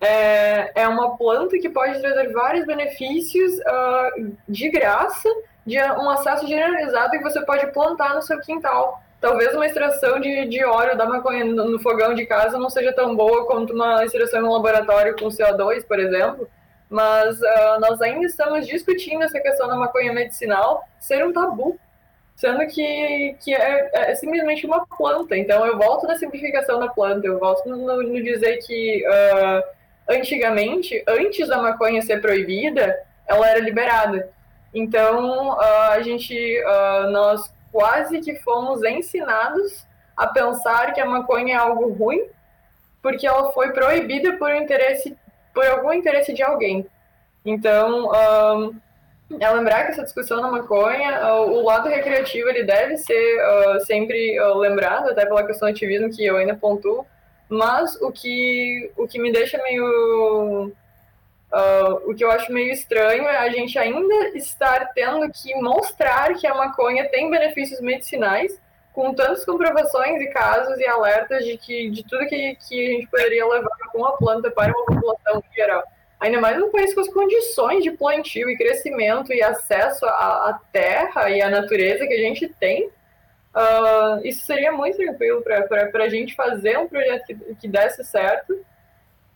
É, 0.00 0.82
é 0.82 0.88
uma 0.88 1.16
planta 1.16 1.58
que 1.58 1.68
pode 1.68 2.00
trazer 2.00 2.32
vários 2.32 2.66
benefícios 2.66 3.52
uh, 3.58 4.32
de 4.48 4.70
graça, 4.70 5.28
de 5.66 5.78
um 5.78 6.08
acesso 6.08 6.46
generalizado 6.46 7.10
que 7.10 7.22
você 7.22 7.40
pode 7.44 7.66
plantar 7.72 8.14
no 8.14 8.22
seu 8.22 8.40
quintal 8.40 9.02
talvez 9.20 9.54
uma 9.54 9.66
extração 9.66 10.18
de, 10.18 10.46
de 10.46 10.64
óleo 10.64 10.96
da 10.96 11.04
maconha 11.04 11.44
no, 11.44 11.72
no, 11.72 11.78
fogão 11.78 12.14
de 12.14 12.24
casa 12.24 12.58
não 12.58 12.70
seja 12.70 12.92
tão 12.92 13.14
boa 13.14 13.46
quanto 13.46 13.74
uma 13.74 14.04
extração 14.04 14.40
em 14.40 14.44
um 14.44 14.52
laboratório 14.52 15.14
com 15.16 15.28
CO2, 15.28 15.86
por 15.86 16.00
exemplo, 16.00 16.48
mas 16.88 17.38
uh, 17.38 17.80
nós 17.80 18.00
ainda 18.00 18.26
estamos 18.26 18.66
discutindo 18.66 19.22
essa 19.22 19.38
questão 19.38 19.68
da 19.68 19.76
maconha 19.76 20.12
medicinal 20.12 20.82
ser 20.98 21.24
um 21.24 21.32
tabu, 21.32 21.78
sendo 22.34 22.66
que, 22.66 23.36
que 23.40 23.54
é, 23.54 23.90
é, 23.92 24.14
simplesmente 24.14 24.64
uma 24.66 24.86
planta. 24.86 25.36
Então 25.36 25.66
eu 25.66 25.76
volto 25.76 26.06
na 26.06 26.16
simplificação 26.16 26.80
da 26.80 26.88
planta, 26.88 27.26
eu 27.26 27.38
volto 27.38 27.68
no, 27.68 28.02
no 28.02 28.22
dizer 28.22 28.56
que 28.66 29.04
uh, 29.06 29.62
antigamente, 30.10 31.02
antes 31.06 31.48
da 31.48 31.58
maconha 31.58 32.02
ser 32.02 32.20
proibida, 32.20 32.98
ela 33.26 33.48
era 33.48 33.60
liberada. 33.60 34.28
Então 34.74 35.50
uh, 35.50 35.90
a 35.92 36.02
gente, 36.02 36.60
nós 37.10 37.52
quase 37.72 38.20
que 38.20 38.34
fomos 38.36 38.82
ensinados 38.82 39.86
a 40.16 40.26
pensar 40.26 40.92
que 40.92 41.00
a 41.00 41.06
maconha 41.06 41.54
é 41.54 41.58
algo 41.58 41.92
ruim, 41.92 42.26
porque 43.00 43.26
ela 43.26 43.52
foi 43.52 43.72
proibida 43.72 44.32
por 44.34 44.50
um 44.50 44.56
interesse, 44.56 45.16
por 45.54 45.64
algum 45.64 45.92
interesse 45.92 46.34
de 46.34 46.42
alguém. 46.42 46.86
Então, 47.44 48.10
um, 48.10 48.74
é 49.38 49.48
lembrar 49.50 49.84
que 49.84 49.92
essa 49.92 50.02
discussão 50.02 50.42
da 50.42 50.48
maconha, 50.48 51.34
o 51.44 51.64
lado 51.64 51.88
recreativo 51.88 52.48
ele 52.48 52.64
deve 52.64 52.96
ser 52.98 53.40
sempre 53.86 54.36
lembrado, 54.56 55.08
até 55.10 55.24
pela 55.24 55.46
questão 55.46 55.68
do 55.68 55.72
ativismo 55.72 56.10
que 56.10 56.26
eu 56.26 56.36
ainda 56.36 56.54
pontuo, 56.54 57.06
mas 57.50 58.00
o 58.00 58.10
que, 58.12 58.90
o 58.96 59.06
que 59.06 59.18
me 59.18 59.32
deixa 59.32 59.62
meio 59.62 60.72
Uh, 61.52 62.08
o 62.08 62.14
que 62.14 62.22
eu 62.22 62.30
acho 62.30 62.52
meio 62.52 62.70
estranho 62.70 63.24
é 63.24 63.36
a 63.38 63.48
gente 63.48 63.76
ainda 63.76 64.28
estar 64.38 64.92
tendo 64.94 65.28
que 65.32 65.52
mostrar 65.56 66.34
que 66.34 66.46
a 66.46 66.54
maconha 66.54 67.08
tem 67.08 67.28
benefícios 67.28 67.80
medicinais, 67.80 68.56
com 68.92 69.12
tantas 69.12 69.44
comprovações 69.44 70.20
e 70.20 70.28
casos 70.28 70.78
e 70.78 70.86
alertas 70.86 71.44
de 71.44 71.56
que 71.56 71.90
de 71.90 72.04
tudo 72.04 72.28
que, 72.28 72.56
que 72.68 72.86
a 72.86 72.90
gente 72.92 73.06
poderia 73.08 73.44
levar 73.48 73.76
com 73.90 74.04
a 74.04 74.16
planta 74.16 74.48
para 74.48 74.72
uma 74.72 74.86
população 74.86 75.42
geral. 75.52 75.82
Ainda 76.20 76.40
mais 76.40 76.56
no 76.56 76.68
país 76.68 76.94
com 76.94 77.00
as 77.00 77.08
condições 77.08 77.82
de 77.82 77.90
plantio 77.92 78.48
e 78.48 78.56
crescimento 78.56 79.32
e 79.32 79.42
acesso 79.42 80.04
à, 80.04 80.50
à 80.50 80.60
terra 80.70 81.30
e 81.30 81.42
à 81.42 81.50
natureza 81.50 82.06
que 82.06 82.14
a 82.14 82.18
gente 82.18 82.46
tem, 82.60 82.90
uh, 83.54 84.24
isso 84.24 84.44
seria 84.44 84.72
muito 84.72 84.96
tranquilo 84.96 85.42
para 85.42 86.04
a 86.04 86.08
gente 86.08 86.34
fazer 86.34 86.78
um 86.78 86.88
projeto 86.88 87.26
que, 87.26 87.34
que 87.56 87.68
desse 87.68 88.04
certo 88.04 88.54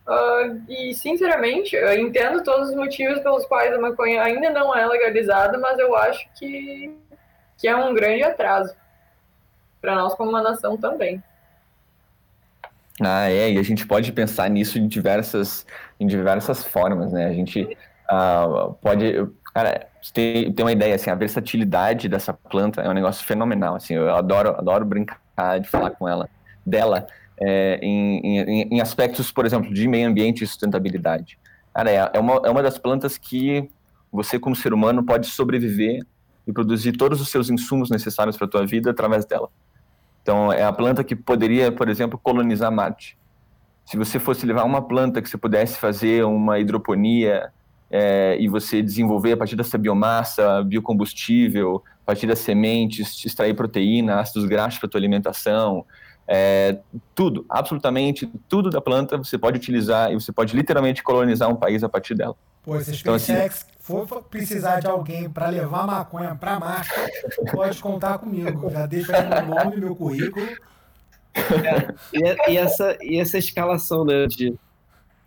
Uh, 0.07 0.61
e, 0.69 0.95
sinceramente, 0.95 1.75
eu 1.75 1.99
entendo 1.99 2.43
todos 2.43 2.69
os 2.69 2.75
motivos 2.75 3.21
pelos 3.21 3.47
quais 3.47 3.73
a 3.73 3.81
maconha 3.81 4.23
ainda 4.23 4.51
não 4.51 4.77
é 4.77 4.87
legalizada, 4.87 5.57
mas 5.57 5.79
eu 5.79 5.97
acho 5.97 6.29
que, 6.35 6.95
que 7.57 7.67
é 7.67 7.75
um 7.75 7.95
grande 7.95 8.23
atraso 8.23 8.75
para 9.81 9.95
nós 9.95 10.15
como 10.15 10.29
uma 10.29 10.43
nação 10.43 10.77
também. 10.77 11.23
Ah, 13.01 13.31
é, 13.31 13.53
e 13.53 13.59
a 13.59 13.63
gente 13.63 13.87
pode 13.87 14.13
pensar 14.13 14.49
nisso 14.51 14.79
em 14.79 14.87
diversas, 14.87 15.67
em 15.99 16.07
diversas 16.07 16.65
formas, 16.65 17.13
né? 17.13 17.27
A 17.27 17.33
gente 17.33 17.63
uh, 18.11 18.75
pode. 18.75 19.27
Cara, 19.55 19.87
tem, 20.13 20.53
tem 20.53 20.65
uma 20.65 20.73
ideia, 20.73 20.97
assim, 20.97 21.11
a 21.11 21.15
versatilidade 21.15 22.09
dessa 22.09 22.33
planta 22.33 22.83
é 22.83 22.91
um 22.91 22.93
negócio 22.93 23.25
fenomenal, 23.25 23.77
assim, 23.77 23.95
eu 23.95 24.13
adoro, 24.13 24.51
adoro 24.51 24.85
brincar 24.85 25.21
de 25.61 25.69
falar 25.69 25.91
com 25.91 26.09
ela, 26.09 26.29
dela, 26.67 27.07
é, 27.41 27.79
em, 27.81 28.19
em, 28.19 28.69
em, 28.73 28.81
aspectos, 28.81 29.31
por 29.31 29.47
exemplo, 29.47 29.73
de 29.73 29.87
meio 29.87 30.09
ambiente 30.09 30.43
e 30.43 30.47
sustentabilidade. 30.47 31.39
Cara, 31.73 31.89
é, 31.89 32.11
é, 32.13 32.19
uma, 32.19 32.43
é 32.45 32.51
uma 32.51 32.65
das 32.65 32.79
plantas 32.79 33.17
que 33.17 33.71
você, 34.13 34.41
como 34.41 34.57
ser 34.57 34.75
humano, 34.75 35.05
pode 35.05 35.29
sobreviver 35.29 36.05
e 36.47 36.53
produzir 36.53 36.93
todos 36.93 37.21
os 37.21 37.29
seus 37.29 37.49
insumos 37.49 37.91
necessários 37.91 38.37
para 38.37 38.47
a 38.49 38.51
tua 38.51 38.67
vida 38.67 38.91
através 38.91 39.25
dela. 39.25 39.49
Então, 40.21 40.53
é 40.53 40.65
a 40.65 40.73
planta 40.73 41.05
que 41.05 41.15
poderia, 41.15 41.71
por 41.71 41.89
exemplo, 41.89 42.19
colonizar 42.21 42.73
Marte. 42.73 43.17
Se 43.87 43.97
você 43.97 44.19
fosse 44.19 44.45
levar 44.47 44.65
uma 44.65 44.83
planta 44.83 45.23
que 45.23 45.29
você 45.29 45.39
pudesse 45.39 45.79
fazer 45.79 46.25
uma 46.25 46.59
hidroponia 46.59 47.53
é, 47.97 48.37
e 48.41 48.49
você 48.49 48.83
desenvolver 48.83 49.31
a 49.31 49.37
partir 49.37 49.55
dessa 49.55 49.79
biomassa, 49.79 50.65
biocombustível, 50.65 51.81
a 52.03 52.07
partir 52.07 52.27
das 52.27 52.41
sementes, 52.41 53.25
extrair 53.25 53.55
proteína, 53.55 54.19
ácidos 54.19 54.47
graxos 54.47 54.81
para 54.81 54.89
a 54.89 54.91
tua 54.91 54.99
alimentação, 54.99 55.87
é, 56.27 56.81
tudo, 57.15 57.47
absolutamente 57.49 58.29
tudo 58.49 58.69
da 58.69 58.81
planta 58.81 59.17
você 59.17 59.39
pode 59.39 59.59
utilizar 59.59 60.11
e 60.11 60.15
você 60.15 60.33
pode 60.33 60.57
literalmente 60.57 61.05
colonizar 61.05 61.49
um 61.49 61.55
país 61.55 61.85
a 61.85 61.89
partir 61.89 62.17
dela. 62.17 62.35
Pô, 62.65 62.81
se 62.81 62.91
a 62.91 62.95
então, 62.95 63.17
SpaceX 63.17 63.63
assim, 63.63 63.67
for 63.79 64.25
precisar 64.25 64.81
de 64.81 64.89
alguém 64.89 65.31
para 65.31 65.49
levar 65.49 65.87
maconha 65.87 66.35
para 66.35 66.59
Marte, 66.59 66.91
pode 67.53 67.81
contar 67.81 68.19
comigo. 68.19 68.71
Já 68.73 68.87
deixa 68.87 69.17
aí 69.17 69.29
meu 69.29 69.55
nome, 69.55 69.77
meu 69.77 69.95
currículo. 69.95 70.47
É, 71.37 71.93
e, 72.17 72.53
e, 72.53 72.57
essa, 72.57 72.97
e 73.03 73.19
essa 73.19 73.37
escalação, 73.37 74.05
né? 74.05 74.25
De 74.29 74.57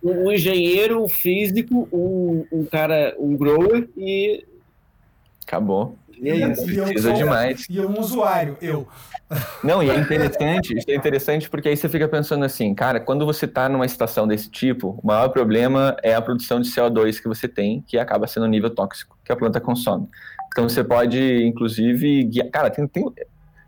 um 0.04 0.32
engenheiro, 0.32 1.04
um 1.04 1.10
físico, 1.10 1.88
um, 1.92 2.46
um 2.52 2.66
cara, 2.66 3.16
um 3.20 3.36
grower 3.36 3.88
e 3.98 4.46
Acabou. 5.48 5.98
E 6.20 6.30
é 6.30 6.36
isso. 6.52 6.70
E 6.70 6.76
Precisa 6.76 7.10
sou- 7.10 7.18
demais. 7.18 7.66
E 7.70 7.80
um 7.80 8.00
usuário, 8.00 8.58
eu. 8.62 8.86
Não, 9.64 9.82
e 9.82 9.90
é 9.90 9.96
interessante, 9.96 10.78
isso 10.78 10.90
é 10.90 10.96
interessante 10.96 11.50
porque 11.50 11.70
aí 11.70 11.78
você 11.78 11.88
fica 11.90 12.08
pensando 12.08 12.44
assim, 12.46 12.74
cara, 12.76 13.00
quando 13.00 13.26
você 13.26 13.46
está 13.46 13.68
numa 13.70 13.86
estação 13.86 14.28
desse 14.28 14.50
tipo, 14.50 15.00
o 15.02 15.08
maior 15.08 15.30
problema 15.30 15.96
é 16.04 16.14
a 16.14 16.22
produção 16.22 16.60
de 16.60 16.70
CO2 16.70 17.20
que 17.22 17.28
você 17.28 17.48
tem, 17.48 17.82
que 17.88 17.98
acaba 17.98 18.28
sendo 18.28 18.44
o 18.44 18.50
nível 18.50 18.70
tóxico 18.70 19.18
que 19.24 19.32
a 19.32 19.36
planta 19.36 19.60
consome. 19.60 20.08
Então 20.52 20.68
você 20.68 20.84
pode, 20.84 21.20
inclusive, 21.46 22.24
guiar. 22.26 22.50
Cara, 22.50 22.70
tem, 22.70 22.88
tem, 22.88 23.06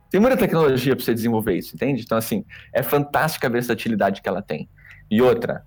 tem 0.09 0.19
muita 0.19 0.35
tecnologia 0.37 0.95
para 0.95 1.03
você 1.05 1.13
desenvolver 1.13 1.55
isso, 1.55 1.75
entende? 1.75 2.03
Então, 2.03 2.17
assim, 2.17 2.43
é 2.73 2.83
fantástica 2.83 3.47
a 3.47 3.49
versatilidade 3.49 4.21
que 4.21 4.29
ela 4.29 4.41
tem. 4.41 4.69
E 5.09 5.21
outra, 5.21 5.63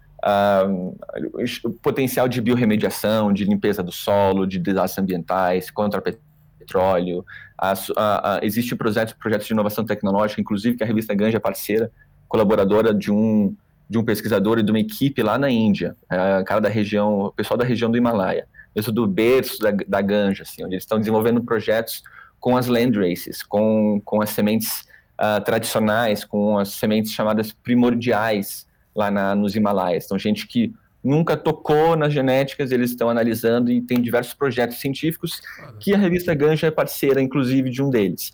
o 1.64 1.70
potencial 1.70 2.28
de 2.28 2.40
biorremediação, 2.40 3.32
de 3.32 3.44
limpeza 3.44 3.82
do 3.82 3.90
solo, 3.92 4.46
de 4.46 4.58
desastres 4.58 5.02
ambientais, 5.02 5.70
contra 5.70 6.00
petróleo. 6.00 7.24
As- 7.58 7.90
a- 7.96 8.36
a- 8.36 8.40
Existem 8.44 8.76
projetos, 8.78 9.14
projetos 9.14 9.46
de 9.46 9.52
inovação 9.52 9.84
tecnológica, 9.84 10.40
inclusive 10.40 10.76
que 10.76 10.84
a 10.84 10.86
revista 10.86 11.14
Ganja 11.14 11.36
é 11.38 11.40
parceira, 11.40 11.90
colaboradora 12.28 12.94
de 12.94 13.10
um, 13.10 13.54
de 13.90 13.98
um 13.98 14.04
pesquisador 14.04 14.58
e 14.58 14.62
de 14.62 14.70
uma 14.70 14.78
equipe 14.80 15.22
lá 15.22 15.36
na 15.38 15.50
Índia, 15.50 15.96
é, 16.10 16.42
cara 16.44 16.60
da 16.60 16.68
região, 16.68 17.24
o 17.26 17.32
pessoal 17.32 17.58
da 17.58 17.64
região 17.64 17.90
do 17.90 17.98
Himalaia, 17.98 18.46
do 18.92 19.06
berço 19.06 19.58
da, 19.60 19.70
da 19.86 20.00
Ganja, 20.00 20.44
assim, 20.44 20.64
onde 20.64 20.74
eles 20.74 20.84
estão 20.84 20.98
desenvolvendo 20.98 21.42
projetos 21.42 22.02
com 22.40 22.56
as 22.56 22.66
landraces, 22.68 23.42
com, 23.42 24.00
com 24.04 24.22
as 24.22 24.30
sementes 24.30 24.84
ah, 25.18 25.40
tradicionais, 25.40 26.24
com 26.24 26.58
as 26.58 26.70
sementes 26.70 27.12
chamadas 27.12 27.52
primordiais 27.52 28.66
lá 28.94 29.10
na, 29.10 29.34
nos 29.34 29.54
Himalaias. 29.56 30.04
Então, 30.04 30.18
gente 30.18 30.46
que 30.46 30.72
nunca 31.02 31.36
tocou 31.36 31.96
nas 31.96 32.12
genéticas, 32.12 32.70
eles 32.70 32.90
estão 32.90 33.10
analisando 33.10 33.70
e 33.72 33.80
tem 33.80 34.00
diversos 34.00 34.34
projetos 34.34 34.78
científicos 34.78 35.40
que 35.80 35.92
a 35.94 35.98
revista 35.98 36.32
Ganja 36.34 36.68
é 36.68 36.70
parceira, 36.70 37.20
inclusive, 37.20 37.70
de 37.70 37.82
um 37.82 37.90
deles. 37.90 38.32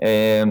É, 0.00 0.44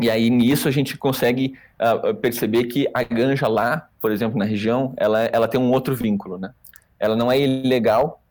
e 0.00 0.08
aí, 0.08 0.30
nisso, 0.30 0.68
a 0.68 0.70
gente 0.70 0.96
consegue 0.96 1.54
ah, 1.78 2.14
perceber 2.14 2.64
que 2.64 2.88
a 2.94 3.02
ganja 3.02 3.48
lá, 3.48 3.88
por 4.00 4.12
exemplo, 4.12 4.38
na 4.38 4.44
região, 4.44 4.94
ela, 4.96 5.24
ela 5.24 5.48
tem 5.48 5.60
um 5.60 5.72
outro 5.72 5.96
vínculo, 5.96 6.38
né? 6.38 6.52
Ela 7.00 7.16
não 7.16 7.32
é 7.32 7.40
ilegal, 7.40 8.22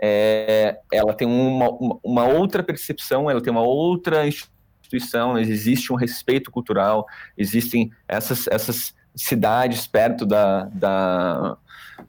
é, 0.00 0.78
ela 0.92 1.14
tem 1.14 1.28
uma, 1.28 1.70
uma- 1.70 1.98
uma 2.02 2.24
outra 2.24 2.60
percepção, 2.64 3.30
ela 3.30 3.40
tem 3.40 3.52
uma 3.52 3.62
outra 3.62 4.26
instituição, 4.26 5.38
existe 5.38 5.92
um 5.92 5.96
respeito 5.96 6.50
cultural, 6.50 7.06
existem 7.38 7.92
essas, 8.08 8.48
essas 8.48 8.92
cidades 9.14 9.86
perto 9.86 10.24
da, 10.24 10.64
da, 10.72 11.56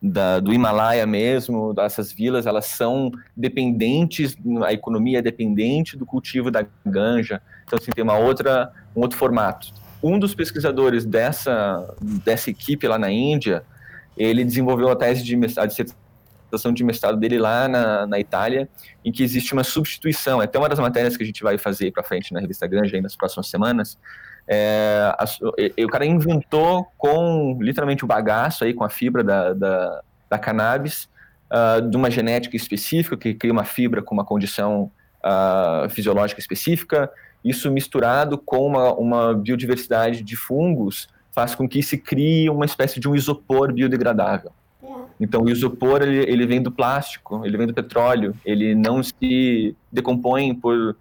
da- 0.01 0.39
do 0.39 0.53
Himalaia 0.53 1.05
mesmo, 1.05 1.73
dessas 1.73 2.11
vilas, 2.11 2.45
elas 2.45 2.65
são 2.65 3.11
dependentes, 3.35 4.37
a 4.65 4.73
economia 4.73 5.19
é 5.19 5.21
dependente 5.21 5.97
do 5.97 6.05
cultivo 6.05 6.49
da 6.49 6.65
ganja, 6.85 7.41
então 7.65 7.77
assim, 7.79 7.91
tem 7.91 8.03
uma 8.03 8.17
outra, 8.17 8.71
um 8.95 9.01
outro 9.01 9.17
formato. 9.17 9.73
Um 10.01 10.19
dos 10.19 10.35
pesquisadores 10.35 11.05
dessa, 11.05 11.95
dessa 12.01 12.49
equipe 12.49 12.87
lá 12.87 12.97
na 12.97 13.09
Índia, 13.09 13.63
ele 14.17 14.43
desenvolveu 14.43 14.89
a 14.89 14.95
tese 14.95 15.23
de 15.23 15.35
mestrado, 15.35 15.69
dissertação 15.69 16.73
de 16.73 16.83
mestrado 16.83 17.17
dele 17.17 17.39
lá 17.39 17.67
na, 17.67 18.05
na 18.05 18.19
Itália, 18.19 18.67
em 19.03 19.11
que 19.11 19.23
existe 19.23 19.53
uma 19.53 19.63
substituição, 19.63 20.41
é 20.41 20.45
até 20.45 20.59
uma 20.59 20.67
das 20.69 20.77
matérias 20.79 21.15
que 21.15 21.23
a 21.23 21.25
gente 21.25 21.41
vai 21.41 21.57
fazer 21.57 21.91
para 21.91 22.03
frente 22.03 22.33
na 22.33 22.39
revista 22.39 22.67
Granja 22.67 22.95
aí 22.95 23.01
nas 23.01 23.15
próximas 23.15 23.47
semanas, 23.47 23.97
é, 24.47 25.13
a 25.17 25.25
e- 25.57 25.85
o 25.85 25.89
cara 25.89 26.05
inventou 26.05 26.87
com 26.97 27.57
literalmente 27.61 28.03
o 28.03 28.07
bagaço 28.07 28.63
aí, 28.63 28.73
com 28.73 28.83
a 28.83 28.89
fibra 28.89 29.23
da, 29.23 29.53
da, 29.53 30.01
da 30.29 30.39
cannabis, 30.39 31.07
ah, 31.49 31.79
de 31.79 31.95
uma 31.95 32.09
genética 32.09 32.55
específica, 32.55 33.15
que 33.15 33.33
cria 33.33 33.53
uma 33.53 33.63
fibra 33.63 34.01
com 34.01 34.13
uma 34.13 34.25
condição 34.25 34.91
ah, 35.23 35.87
fisiológica 35.89 36.39
específica, 36.39 37.09
isso 37.43 37.69
misturado 37.71 38.37
com 38.37 38.65
uma, 38.65 38.93
uma 38.93 39.33
biodiversidade 39.33 40.23
de 40.23 40.35
fungos 40.35 41.07
faz 41.31 41.55
com 41.55 41.67
que 41.67 41.81
se 41.83 41.97
crie 41.97 42.49
uma 42.49 42.65
espécie 42.65 42.99
de 42.99 43.07
um 43.07 43.15
isopor 43.15 43.71
biodegradável. 43.71 44.51
Então, 45.19 45.41
o 45.41 45.49
isopor, 45.49 46.01
ele, 46.01 46.19
ele 46.29 46.45
vem 46.45 46.61
do 46.61 46.71
plástico, 46.71 47.45
ele 47.45 47.55
vem 47.55 47.67
do 47.67 47.73
petróleo, 47.73 48.35
ele 48.43 48.75
não 48.75 49.01
se 49.03 49.75
decompõe 49.91 50.53
por, 50.53 50.95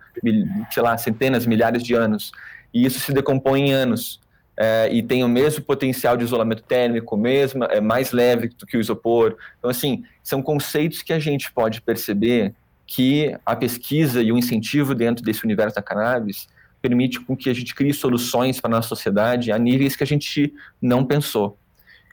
sei 0.71 0.83
lá, 0.83 0.97
centenas, 0.99 1.47
milhares 1.47 1.83
de 1.83 1.95
anos. 1.95 2.31
E 2.73 2.85
isso 2.85 3.01
se 3.01 3.13
decompõe 3.13 3.69
em 3.69 3.73
anos. 3.73 4.21
É, 4.57 4.89
e 4.93 5.03
tem 5.03 5.25
o 5.25 5.29
mesmo 5.29 5.65
potencial 5.65 6.17
de 6.17 6.25
isolamento 6.25 6.63
térmico, 6.63 7.17
mesmo, 7.17 7.65
é 7.65 7.81
mais 7.81 8.13
leve 8.13 8.49
do 8.49 8.67
que 8.67 8.77
o 8.77 8.81
isopor. 8.81 9.37
Então, 9.59 9.71
assim, 9.71 10.05
são 10.23 10.43
conceitos 10.43 11.03
que 11.03 11.13
a 11.13 11.19
gente 11.19 11.51
pode 11.51 11.81
perceber 11.81 12.55
que 12.87 13.35
a 13.47 13.57
pesquisa 13.57 14.23
e 14.23 14.31
o 14.31 14.37
incentivo 14.37 14.95
dentro 14.95 15.25
desse 15.25 15.45
universo 15.45 15.77
da 15.77 15.83
cannabis 15.83 16.49
permite 16.83 17.21
com 17.21 17.37
que 17.37 17.49
a 17.49 17.55
gente 17.55 17.75
crie 17.75 17.95
soluções 17.95 18.61
para 18.61 18.69
a 18.71 18.77
nossa 18.77 18.89
sociedade 18.89 19.53
a 19.53 19.59
níveis 19.59 19.97
que 19.97 20.03
a 20.03 20.07
gente 20.07 20.53
não 20.81 21.05
pensou. 21.05 21.57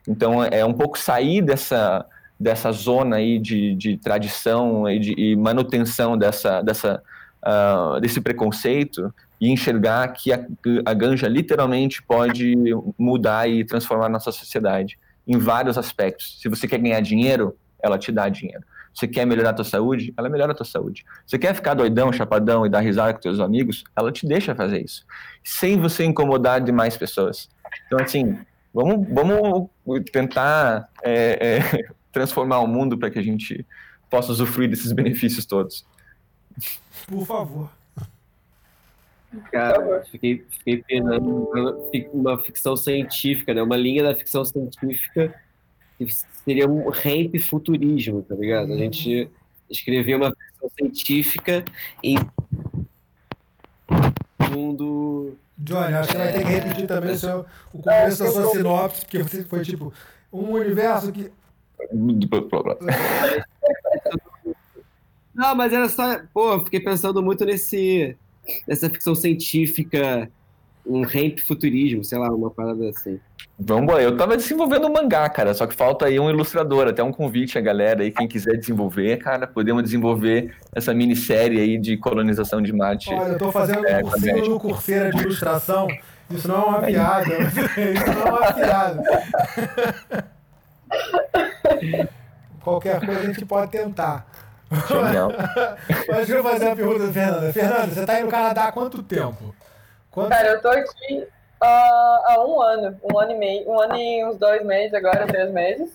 Então, 0.07 0.43
é 0.43 0.63
um 0.63 0.73
pouco 0.73 0.97
sair 0.97 1.41
dessa, 1.41 2.05
dessa 2.39 2.71
zona 2.71 3.17
aí 3.17 3.37
de, 3.37 3.75
de 3.75 3.97
tradição 3.97 4.89
e, 4.89 4.99
de, 4.99 5.13
e 5.17 5.35
manutenção 5.35 6.17
dessa, 6.17 6.61
dessa, 6.61 7.03
ah, 7.41 7.99
desse 8.01 8.21
preconceito 8.21 9.13
e 9.39 9.49
enxergar 9.49 10.07
que 10.09 10.33
a, 10.33 10.45
a 10.85 10.93
ganja 10.93 11.27
literalmente 11.27 12.03
pode 12.03 12.55
mudar 12.97 13.49
e 13.49 13.63
transformar 13.63 14.09
nossa 14.09 14.31
sociedade 14.31 14.97
em 15.27 15.37
vários 15.37 15.77
aspectos. 15.77 16.39
Se 16.41 16.49
você 16.49 16.67
quer 16.67 16.79
ganhar 16.79 16.99
dinheiro, 17.01 17.55
ela 17.81 17.97
te 17.97 18.11
dá 18.11 18.27
dinheiro. 18.27 18.63
Você 18.93 19.07
quer 19.07 19.25
melhorar 19.25 19.51
a 19.51 19.53
tua 19.53 19.65
saúde? 19.65 20.13
Ela 20.17 20.27
melhora 20.27 20.51
a 20.51 20.55
tua 20.55 20.65
saúde. 20.65 21.05
Você 21.25 21.37
quer 21.37 21.53
ficar 21.53 21.73
doidão, 21.73 22.11
chapadão 22.11 22.65
e 22.65 22.69
dar 22.69 22.81
risada 22.81 23.13
com 23.13 23.19
teus 23.19 23.39
amigos? 23.39 23.83
Ela 23.95 24.11
te 24.11 24.27
deixa 24.27 24.55
fazer 24.55 24.83
isso. 24.83 25.05
Sem 25.43 25.79
você 25.79 26.03
incomodar 26.03 26.59
demais 26.59 26.97
pessoas. 26.97 27.49
Então, 27.85 27.99
assim, 27.99 28.37
vamos, 28.73 29.07
vamos 29.07 29.69
tentar 30.11 30.89
é, 31.03 31.59
é, 31.59 31.93
transformar 32.11 32.59
o 32.59 32.67
mundo 32.67 32.97
para 32.97 33.09
que 33.09 33.19
a 33.19 33.23
gente 33.23 33.65
possa 34.09 34.31
usufruir 34.31 34.69
desses 34.69 34.91
benefícios 34.91 35.45
todos. 35.45 35.85
Por 37.07 37.25
favor. 37.25 37.78
Cara, 39.51 40.03
fiquei, 40.09 40.43
fiquei 40.49 40.83
pensando 40.83 41.49
uma 42.11 42.37
ficção 42.39 42.75
científica, 42.75 43.53
né? 43.53 43.61
Uma 43.61 43.77
linha 43.77 44.03
da 44.03 44.15
ficção 44.15 44.43
científica 44.43 45.33
que 45.97 46.07
seria 46.45 46.67
um 46.67 46.89
ramp 46.89 47.35
futurismo, 47.39 48.23
tá 48.23 48.35
ligado? 48.35 48.73
A 48.73 48.77
gente 48.77 49.29
escrever 49.69 50.15
uma 50.15 50.31
ficção 50.31 50.69
científica 50.77 51.63
em 52.03 52.17
mundo. 54.49 55.37
Johnny, 55.57 55.93
acho 55.93 56.11
que 56.11 56.17
vai 56.17 56.31
ter 56.31 56.43
que 56.43 56.49
repetir 56.49 56.87
também 56.87 57.11
o, 57.11 57.17
seu, 57.17 57.45
o 57.73 57.81
começo 57.81 58.23
da 58.23 58.31
sua 58.31 58.49
sinopse, 58.51 59.01
porque 59.01 59.21
você 59.21 59.43
foi 59.43 59.61
tipo 59.61 59.93
um 60.31 60.53
universo 60.53 61.11
que. 61.11 61.29
Não, 65.35 65.55
mas 65.55 65.71
era 65.71 65.87
só. 65.89 66.19
Pô, 66.33 66.53
eu 66.53 66.63
fiquei 66.63 66.79
pensando 66.79 67.21
muito 67.21 67.45
nesse. 67.45 68.17
Nessa 68.67 68.89
ficção 68.89 69.15
científica, 69.15 70.29
um 70.85 71.03
ramp 71.03 71.39
futurismo, 71.39 72.03
sei 72.03 72.17
lá, 72.17 72.29
uma 72.29 72.49
parada 72.49 72.89
assim. 72.89 73.19
Vamos 73.61 73.83
embora. 73.83 74.01
Eu 74.01 74.15
tava 74.15 74.37
desenvolvendo 74.37 74.87
um 74.87 74.93
mangá, 74.93 75.27
cara, 75.29 75.53
só 75.53 75.67
que 75.67 75.75
falta 75.75 76.05
aí 76.05 76.17
um 76.19 76.29
ilustrador, 76.29 76.87
até 76.87 77.03
um 77.03 77.11
convite 77.11 77.57
a 77.57 77.61
galera 77.61 78.03
aí, 78.03 78.11
quem 78.11 78.27
quiser 78.27 78.55
desenvolver, 78.57 79.17
cara, 79.17 79.45
podemos 79.45 79.83
desenvolver 79.83 80.55
essa 80.73 80.93
minissérie 80.93 81.59
aí 81.59 81.77
de 81.77 81.97
colonização 81.97 82.61
de 82.61 82.71
Marte. 82.71 83.13
Olha, 83.13 83.33
eu 83.33 83.37
tô 83.37 83.51
fazendo 83.51 83.85
É, 83.85 83.97
um 83.99 84.01
cursinho 84.03 84.49
no 84.49 84.59
Curseira 84.59 85.11
de 85.11 85.21
ilustração. 85.21 85.87
Isso 86.31 86.47
não 86.47 86.55
é 86.55 86.65
uma 86.65 86.81
piada. 86.81 87.33
Isso 87.43 88.13
não 88.13 88.27
é 88.27 88.31
uma 88.31 88.53
piada. 88.53 89.03
Qualquer 92.63 93.05
coisa 93.05 93.19
a 93.19 93.25
gente 93.25 93.45
pode 93.45 93.71
tentar. 93.71 94.48
Genial. 94.87 95.31
Mas 96.07 96.17
deixa 96.17 96.33
eu 96.33 96.43
fazer 96.43 96.65
uma 96.65 96.75
pergunta 96.75 97.07
da 97.07 97.13
Fernanda. 97.13 97.53
Fernanda, 97.53 97.87
você 97.87 98.05
tá 98.05 98.13
aí 98.13 98.23
no 98.23 98.29
Canadá 98.29 98.65
há 98.65 98.71
quanto 98.71 99.01
tempo? 99.01 99.55
Quanto... 100.11 100.29
Cara, 100.29 100.49
eu 100.49 100.61
tô 100.61 100.69
aqui 100.69 101.27
ah, 101.61 102.21
há 102.25 102.45
um 102.45 102.61
ano, 102.61 102.99
um 103.03 103.19
ano 103.19 103.31
e 103.31 103.37
meio, 103.37 103.69
um 103.69 103.79
ano 103.79 103.95
e 103.97 104.23
uns 104.25 104.37
dois 104.37 104.63
meses 104.63 104.93
agora, 104.93 105.27
três 105.27 105.51
meses. 105.51 105.91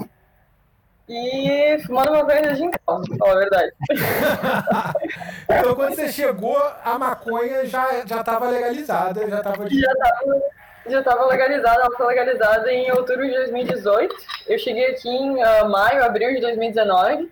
E 1.08 1.78
fumando 1.86 2.12
uma 2.12 2.24
coisa 2.24 2.54
de 2.54 2.64
então, 2.64 3.02
falar 3.18 3.32
a 3.32 3.38
verdade. 3.38 3.72
então, 5.44 5.74
quando 5.74 5.94
você 5.94 6.10
chegou, 6.10 6.58
a 6.82 6.98
maconha 6.98 7.66
já 7.66 8.06
já 8.06 8.20
estava 8.20 8.48
legalizada, 8.48 9.28
já 9.28 9.38
estava 9.38 9.68
de... 9.68 9.80
Já 9.80 9.94
tava, 9.94 10.42
já 10.86 11.02
tava 11.02 11.26
legalizada, 11.26 11.82
ela 11.82 11.96
foi 11.96 12.06
legalizada 12.06 12.72
em 12.72 12.90
outubro 12.90 13.26
de 13.26 13.34
2018. 13.34 14.16
Eu 14.46 14.58
cheguei 14.58 14.86
aqui 14.92 15.08
em 15.08 15.42
ah, 15.42 15.64
maio, 15.64 16.04
abril 16.04 16.34
de 16.34 16.40
2019. 16.40 17.30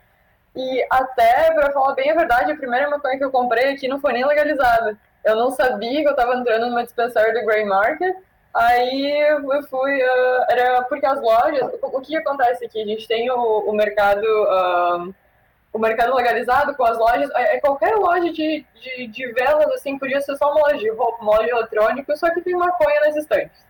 E 0.55 0.87
até, 0.91 1.53
pra 1.53 1.73
falar 1.73 1.95
bem 1.95 2.11
a 2.11 2.15
verdade, 2.15 2.53
a 2.53 2.57
primeira 2.57 2.91
maconha 2.91 3.17
que 3.17 3.25
eu 3.25 3.31
comprei 3.31 3.73
aqui 3.73 3.89
não 3.89 4.01
foi 4.01 4.13
nem 4.13 4.25
legalizada. 4.25 4.97
Eu 5.25 5.37
não 5.37 5.51
sabia 5.51 6.03
que 6.03 6.09
eu 6.09 6.17
tava 6.17 6.35
entrando 6.35 6.67
numa 6.67 6.85
dispensária 6.85 7.33
do 7.33 7.47
Grey 7.47 7.65
Market. 7.65 8.15
Aí 8.53 9.21
eu 9.21 9.63
fui. 9.65 10.03
ah, 10.03 10.47
era 10.51 10.83
porque 10.83 11.07
as 11.07 11.21
lojas. 11.21 11.71
O 11.83 12.01
que 12.01 12.17
acontece 12.17 12.65
aqui? 12.67 12.83
A 12.83 12.87
gente 12.87 13.09
tem 13.09 13.31
o, 13.31 13.61
o 13.61 13.73
mercado. 13.73 14.27
ah, 14.49 15.07
o 15.73 15.79
mercado 15.79 16.15
legalizado 16.15 16.75
com 16.75 16.85
as 16.85 16.99
lojas, 16.99 17.31
é, 17.35 17.57
é 17.57 17.61
qualquer 17.61 17.95
loja 17.97 18.31
de, 18.31 18.65
de, 18.75 19.07
de 19.07 19.33
velas, 19.33 19.67
assim, 19.73 19.99
podia 19.99 20.21
ser 20.21 20.37
só 20.37 20.53
uma 20.53 20.61
loja 20.61 20.79
de 20.79 20.91
roupa, 20.91 21.23
uma 21.23 21.39
loja 21.39 21.49
eletrônica, 21.49 22.17
só 22.17 22.31
que 22.31 22.43
tem 22.43 22.55
maconha 22.55 23.01
nas 23.01 23.17
estantes. 23.17 23.65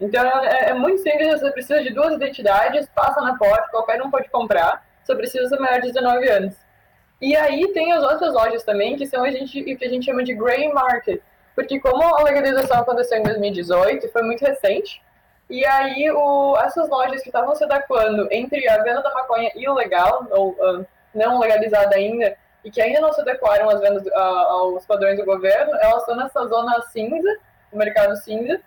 Então 0.00 0.24
é, 0.24 0.70
é, 0.70 0.74
muito 0.74 1.02
simples, 1.02 1.40
você 1.40 1.50
precisa 1.50 1.82
de 1.82 1.90
duas 1.90 2.14
identidades, 2.14 2.88
passa 2.94 3.20
na 3.20 3.36
porta, 3.36 3.68
qualquer 3.70 4.00
um 4.02 4.10
pode 4.10 4.28
comprar, 4.30 4.84
só 5.04 5.14
precisa 5.14 5.48
ser 5.48 5.58
maior 5.58 5.80
de 5.80 5.88
19 5.88 6.28
anos. 6.28 6.54
E 7.20 7.36
aí 7.36 7.72
tem 7.72 7.92
as 7.92 8.02
outras 8.02 8.34
lojas 8.34 8.64
também, 8.64 8.96
que 8.96 9.06
são 9.06 9.22
a 9.22 9.30
gente, 9.30 9.60
o 9.60 9.78
que 9.78 9.84
a 9.84 9.88
gente 9.88 10.04
chama 10.04 10.24
de 10.24 10.34
gray 10.34 10.72
market, 10.72 11.20
porque 11.54 11.78
como 11.78 12.02
a 12.02 12.22
legalização 12.22 12.80
aconteceu 12.80 13.18
em 13.18 13.22
2018, 13.22 14.08
foi 14.08 14.22
muito 14.22 14.44
recente, 14.44 15.00
e 15.48 15.64
aí 15.64 16.10
o, 16.10 16.56
essas 16.58 16.88
lojas 16.88 17.22
que 17.22 17.28
estavam 17.28 17.54
se 17.54 17.62
adequando 17.62 18.26
entre 18.30 18.66
a 18.68 18.82
venda 18.82 19.02
da 19.02 19.14
maconha 19.14 19.52
ilegal, 19.54 20.26
ou 20.30 20.50
uh, 20.50 20.86
não 21.14 21.38
legalizada 21.38 21.94
ainda, 21.94 22.36
e 22.64 22.70
que 22.70 22.80
ainda 22.80 23.00
não 23.00 23.12
se 23.12 23.20
adequaram 23.20 23.68
às 23.68 23.80
vendas, 23.80 24.04
uh, 24.06 24.18
aos 24.18 24.86
padrões 24.86 25.16
do 25.16 25.24
governo, 25.24 25.74
elas 25.80 26.00
estão 26.00 26.16
nessa 26.16 26.46
zona 26.46 26.80
cinza, 26.90 27.36
no 27.72 27.78
mercado 27.78 28.16
cinza, 28.16 28.60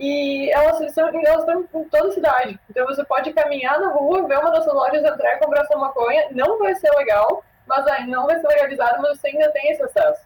e 0.00 0.50
elas 0.50 0.80
estão, 0.80 1.08
elas 1.08 1.40
estão 1.40 1.60
em 1.60 1.84
toda 1.84 2.08
a 2.08 2.12
cidade. 2.12 2.58
Então 2.70 2.86
você 2.86 3.04
pode 3.04 3.30
caminhar 3.34 3.78
na 3.78 3.88
rua, 3.88 4.26
ver 4.26 4.38
uma 4.38 4.50
dessas 4.50 4.72
lojas, 4.72 5.04
entrar 5.04 5.34
e 5.34 5.38
comprar 5.38 5.66
sua 5.66 5.76
maconha, 5.76 6.26
não 6.30 6.58
vai 6.58 6.74
ser 6.74 6.90
legal, 6.96 7.44
mas 7.66 7.86
aí 7.86 8.06
não 8.06 8.26
vai 8.26 8.40
ser 8.40 8.48
legalizado, 8.48 9.02
mas 9.02 9.20
você 9.20 9.28
ainda 9.28 9.50
tem 9.50 9.70
esse 9.70 9.82
acesso. 9.82 10.22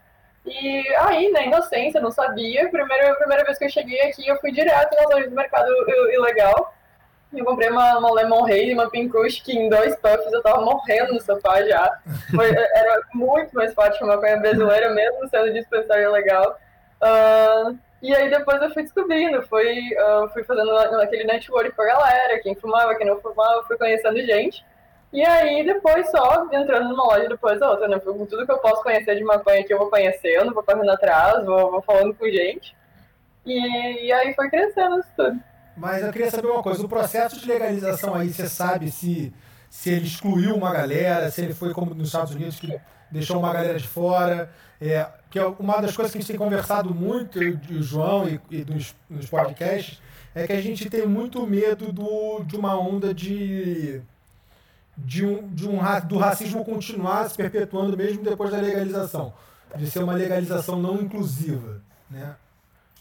E 0.46 0.94
aí, 0.96 1.28
na 1.32 1.42
inocência, 1.42 2.00
não 2.00 2.12
sabia. 2.12 2.68
Primeira, 2.68 3.16
primeira 3.16 3.44
vez 3.44 3.58
que 3.58 3.64
eu 3.64 3.70
cheguei 3.70 4.00
aqui, 4.02 4.28
eu 4.28 4.38
fui 4.38 4.52
direto 4.52 4.94
nas 4.94 5.10
lojas 5.10 5.28
do 5.28 5.34
mercado 5.34 5.68
ilegal. 6.12 6.72
Eu 7.32 7.44
comprei 7.44 7.68
uma, 7.68 7.98
uma 7.98 8.12
Lemon 8.12 8.44
Haze 8.44 8.66
e 8.66 8.74
uma 8.74 8.88
Pink 8.88 9.10
Kush, 9.10 9.40
que 9.40 9.58
em 9.58 9.68
dois 9.68 9.96
puffs 9.96 10.32
eu 10.32 10.42
tava 10.42 10.60
morrendo 10.60 11.14
no 11.14 11.20
sofá 11.20 11.60
já. 11.64 11.98
Foi, 12.30 12.48
era 12.48 13.00
muito 13.12 13.52
mais 13.54 13.74
forte 13.74 13.98
que 13.98 14.04
uma 14.04 14.14
maconha 14.14 14.37
brasileira, 14.37 14.90
mesmo 14.90 15.26
sendo 15.28 15.52
dispensário 15.52 16.12
legal. 16.12 16.60
Uh, 17.02 17.76
e 18.04 18.14
aí 18.14 18.28
depois 18.28 18.60
eu 18.60 18.70
fui 18.70 18.82
descobrindo, 18.82 19.40
fui, 19.48 19.94
uh, 19.94 20.28
fui 20.28 20.44
fazendo 20.44 20.70
aquele 21.00 21.24
network 21.24 21.72
com 21.72 21.80
a 21.80 21.86
galera, 21.86 22.38
quem 22.42 22.54
fumava, 22.54 22.94
quem 22.96 23.06
não 23.06 23.18
fumava, 23.18 23.64
fui 23.66 23.78
conhecendo 23.78 24.18
gente. 24.18 24.62
E 25.10 25.24
aí 25.24 25.64
depois 25.64 26.10
só 26.10 26.46
entrando 26.52 26.90
numa 26.90 27.02
loja 27.02 27.30
depois 27.30 27.58
da 27.58 27.70
outra, 27.70 27.88
né? 27.88 27.98
Tudo 27.98 28.44
que 28.44 28.52
eu 28.52 28.58
posso 28.58 28.82
conhecer 28.82 29.16
de 29.16 29.24
maconha 29.24 29.62
aqui 29.62 29.72
eu 29.72 29.78
vou 29.78 29.88
conhecendo, 29.88 30.52
vou 30.52 30.62
correndo 30.62 30.90
atrás, 30.90 31.46
vou, 31.46 31.70
vou 31.70 31.80
falando 31.80 32.14
com 32.14 32.26
gente. 32.26 32.76
E, 33.46 34.06
e 34.06 34.12
aí 34.12 34.34
foi 34.34 34.50
crescendo 34.50 34.98
isso 34.98 35.08
tudo. 35.16 35.40
Mas 35.74 36.02
eu 36.02 36.12
queria 36.12 36.30
saber 36.30 36.48
uma 36.48 36.62
coisa, 36.62 36.84
o 36.84 36.88
processo 36.88 37.40
de 37.40 37.48
legalização 37.48 38.14
aí, 38.14 38.28
você 38.28 38.50
sabe 38.50 38.90
se, 38.90 39.32
se 39.70 39.88
ele 39.88 40.04
excluiu 40.04 40.54
uma 40.54 40.74
galera, 40.74 41.30
se 41.30 41.40
ele 41.40 41.54
foi 41.54 41.72
como 41.72 41.94
nos 41.94 42.08
Estados 42.08 42.34
Unidos, 42.34 42.60
que 42.60 42.78
deixou 43.10 43.38
uma 43.38 43.52
galera 43.52 43.78
de 43.78 43.86
fora. 43.86 44.50
É, 44.80 45.08
que 45.30 45.38
é 45.38 45.46
uma 45.46 45.80
das 45.80 45.96
coisas 45.96 46.12
que 46.12 46.18
a 46.18 46.20
gente 46.20 46.30
tem 46.30 46.36
conversado 46.36 46.94
muito, 46.94 47.42
eu 47.42 47.58
o 47.70 47.82
João, 47.82 48.28
e, 48.28 48.40
e 48.50 48.64
nos, 48.64 48.94
nos 49.08 49.26
podcasts, 49.26 50.00
é 50.34 50.46
que 50.46 50.52
a 50.52 50.60
gente 50.60 50.90
tem 50.90 51.06
muito 51.06 51.46
medo 51.46 51.92
do, 51.92 52.44
de 52.44 52.56
uma 52.56 52.78
onda 52.78 53.14
de, 53.14 54.02
de, 54.96 55.24
um, 55.24 55.48
de 55.48 55.68
um, 55.68 55.78
do 56.06 56.18
racismo 56.18 56.64
continuar 56.64 57.28
se 57.30 57.36
perpetuando 57.36 57.96
mesmo 57.96 58.22
depois 58.22 58.50
da 58.50 58.58
legalização, 58.58 59.32
de 59.76 59.90
ser 59.90 60.02
uma 60.02 60.14
legalização 60.14 60.80
não 60.80 61.00
inclusiva, 61.00 61.80
né? 62.10 62.36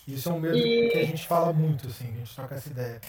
Isso 0.07 0.29
é 0.29 0.33
um 0.33 0.39
medo 0.39 0.57
e... 0.57 0.89
que 0.89 0.97
a 0.97 1.05
gente 1.05 1.27
fala 1.27 1.53
muito, 1.53 1.87
assim, 1.87 2.05
a 2.13 2.17
gente 2.17 2.35
troca 2.35 2.55
essa 2.55 2.69
ideia. 2.69 3.01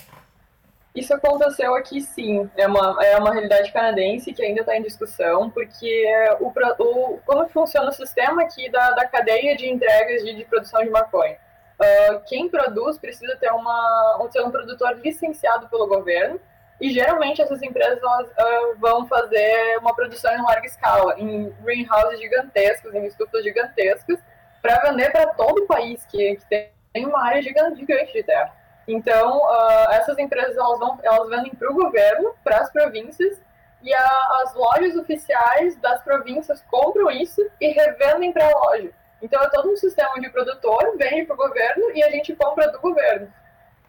Isso 0.94 1.12
aconteceu 1.12 1.74
aqui 1.74 2.00
sim, 2.00 2.48
é 2.56 2.68
uma, 2.68 3.04
é 3.04 3.18
uma 3.18 3.32
realidade 3.32 3.72
canadense 3.72 4.32
que 4.32 4.40
ainda 4.40 4.60
está 4.60 4.76
em 4.76 4.82
discussão, 4.82 5.50
porque 5.50 6.06
o, 6.38 6.52
o, 6.78 7.18
como 7.26 7.48
funciona 7.48 7.90
o 7.90 7.92
sistema 7.92 8.42
aqui 8.42 8.70
da, 8.70 8.92
da 8.92 9.04
cadeia 9.04 9.56
de 9.56 9.68
entregas 9.68 10.22
de, 10.22 10.34
de 10.34 10.44
produção 10.44 10.84
de 10.84 10.90
maconha? 10.90 11.36
Uh, 11.80 12.20
quem 12.28 12.48
produz 12.48 12.96
precisa 12.96 13.34
ter, 13.36 13.50
uma, 13.50 14.28
ter 14.32 14.40
um 14.42 14.52
produtor 14.52 14.96
licenciado 14.98 15.68
pelo 15.68 15.88
governo, 15.88 16.40
e 16.80 16.90
geralmente 16.90 17.42
essas 17.42 17.60
empresas 17.60 17.98
elas, 18.00 18.28
uh, 18.28 18.76
vão 18.78 19.08
fazer 19.08 19.76
uma 19.78 19.96
produção 19.96 20.32
em 20.32 20.42
larga 20.42 20.66
escala, 20.66 21.18
em 21.18 21.50
greenhouses 21.62 22.20
gigantescos, 22.20 22.94
em 22.94 23.04
estufas 23.06 23.42
gigantescas, 23.42 24.20
para 24.62 24.80
vender 24.82 25.10
para 25.10 25.26
todo 25.34 25.64
o 25.64 25.66
país 25.66 26.06
que, 26.06 26.36
que 26.36 26.46
tem 26.46 27.04
uma 27.04 27.24
área 27.26 27.42
gigante 27.42 27.84
de 27.84 28.22
terra. 28.22 28.63
Então, 28.86 29.38
uh, 29.38 29.90
essas 29.92 30.18
empresas 30.18 30.56
elas, 30.56 30.78
vão, 30.78 30.98
elas 31.02 31.28
vendem 31.28 31.54
para 31.54 31.70
o 31.70 31.74
governo, 31.74 32.34
para 32.44 32.58
as 32.58 32.70
províncias, 32.70 33.40
e 33.82 33.92
a, 33.92 34.08
as 34.42 34.54
lojas 34.54 34.96
oficiais 34.96 35.76
das 35.76 36.02
províncias 36.02 36.62
compram 36.70 37.10
isso 37.10 37.40
e 37.60 37.68
revendem 37.68 38.32
para 38.32 38.46
a 38.46 38.58
loja. 38.58 38.90
Então, 39.22 39.42
é 39.42 39.48
todo 39.48 39.70
um 39.70 39.76
sistema 39.76 40.20
de 40.20 40.28
produtor, 40.28 40.96
vende 40.96 41.24
para 41.24 41.34
o 41.34 41.38
governo 41.38 41.90
e 41.94 42.02
a 42.02 42.10
gente 42.10 42.34
compra 42.34 42.70
do 42.70 42.78
governo. 42.78 43.32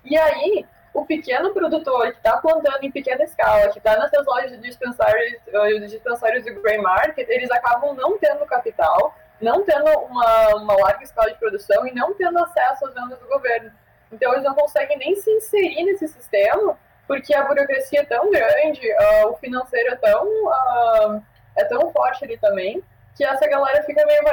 E 0.04 0.18
aí, 0.18 0.66
o 0.94 1.06
pequeno 1.06 1.54
produtor 1.54 2.12
que 2.12 2.18
está 2.18 2.38
plantando 2.38 2.84
em 2.84 2.92
pequena 2.92 3.24
escala, 3.24 3.68
que 3.70 3.80
está 3.80 3.98
nessas 4.00 4.26
lojas 4.26 4.52
de 4.52 4.60
dispensários, 4.60 5.34
uh, 5.48 5.88
dispensários 5.88 6.46
de 6.46 6.54
grey 6.54 6.78
market, 6.78 7.28
eles 7.28 7.52
acabam 7.52 7.94
não 7.94 8.18
tendo 8.18 8.46
capital, 8.46 9.14
não 9.42 9.64
tendo 9.64 9.90
uma, 9.90 10.56
uma 10.56 10.74
larga 10.76 11.04
escala 11.04 11.32
de 11.32 11.38
produção 11.38 11.86
e 11.86 11.94
não 11.94 12.14
tendo 12.14 12.40
acesso 12.40 12.86
às 12.86 12.94
vendas 12.94 13.20
do 13.20 13.28
governo. 13.28 13.72
Então, 14.12 14.32
eles 14.34 14.44
não 14.44 14.56
conseguem 14.56 14.98
nem 14.98 15.16
se 15.16 15.30
inserir 15.32 15.84
nesse 15.84 16.08
sistema, 16.08 16.78
porque 17.08 17.34
a 17.34 17.44
burocracia 17.44 18.02
é 18.02 18.06
tão 18.06 18.32
grande, 18.32 18.82
uh, 18.92 19.30
o 19.30 19.38
financeiro 19.38 19.94
é 19.94 19.96
tão, 19.96 20.26
uh, 20.26 21.24
é 21.56 21.64
tão 21.66 21.92
forte 21.92 22.24
ali 22.24 22.38
também, 22.38 22.84
que 23.16 23.24
essa 23.24 23.48
galera 23.48 23.84
fica 23.84 24.06
meio 24.06 24.24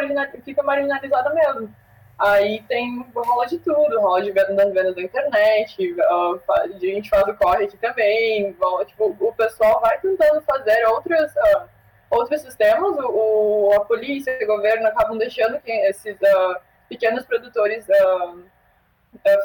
fica 0.45 0.63
marginalizada 0.63 1.31
mesmo. 1.31 1.75
Aí 2.19 2.63
tem 2.69 3.05
rola 3.15 3.47
de 3.47 3.59
tudo, 3.59 4.01
rola 4.01 4.23
de 4.23 4.31
venda 4.31 4.55
das 4.55 4.73
vendas 4.73 4.95
da 4.95 5.03
internet, 5.03 5.93
uh, 5.93 6.41
a 6.53 6.69
gente 6.79 7.09
faz 7.09 7.27
o 7.27 7.35
corre 7.35 7.65
aqui 7.65 7.77
também, 7.79 8.57
tipo, 8.87 9.17
o 9.19 9.33
pessoal 9.33 9.81
vai 9.81 9.99
tentando 9.99 10.41
fazer 10.43 10.85
outras 10.87 11.35
uh, 11.35 11.69
outros 12.11 12.43
sistemas, 12.43 12.95
o, 12.99 13.73
a 13.75 13.81
polícia 13.81 14.39
o 14.43 14.47
governo 14.47 14.87
acabam 14.87 15.17
deixando 15.17 15.59
esses 15.65 16.15
uh, 16.21 16.57
pequenos 16.89 17.25
produtores 17.25 17.87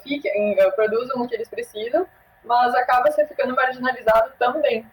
fiquem, 0.03 0.55
produzam 0.75 1.21
o 1.21 1.27
que 1.27 1.35
eles 1.35 1.49
precisam, 1.49 2.07
mas 2.43 2.73
acaba 2.75 3.11
se 3.11 3.25
ficando 3.25 3.55
marginalizado 3.55 4.31
também. 4.39 4.85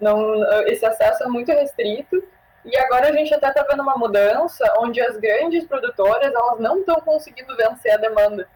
Não, 0.00 0.42
esse 0.66 0.84
acesso 0.86 1.24
é 1.24 1.26
muito 1.26 1.50
restrito 1.52 2.22
e 2.64 2.76
agora 2.76 3.08
a 3.08 3.12
gente 3.12 3.32
até 3.32 3.48
está 3.48 3.62
vendo 3.62 3.82
uma 3.82 3.96
mudança 3.96 4.64
onde 4.78 5.00
as 5.00 5.16
grandes 5.16 5.66
produtoras 5.66 6.32
elas 6.32 6.58
não 6.58 6.80
estão 6.80 6.96
conseguindo 7.00 7.56
vencer 7.56 7.92
a 7.92 7.96
demanda. 7.96 8.48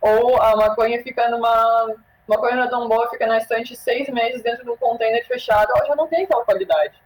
Ou 0.00 0.40
a 0.40 0.56
maconha 0.56 1.02
fica 1.02 1.28
numa. 1.28 1.94
Maconha 2.26 2.56
não 2.56 2.64
é 2.64 2.68
tão 2.68 2.88
boa, 2.88 3.08
fica 3.08 3.26
na 3.26 3.38
estante 3.38 3.76
seis 3.76 4.08
meses 4.08 4.42
dentro 4.42 4.64
de 4.64 4.70
um 4.70 4.76
container 4.76 5.24
fechado, 5.26 5.72
ela 5.76 5.86
já 5.86 5.94
não 5.94 6.08
tem 6.08 6.24
aquela 6.24 6.44
qualidade. 6.44 7.00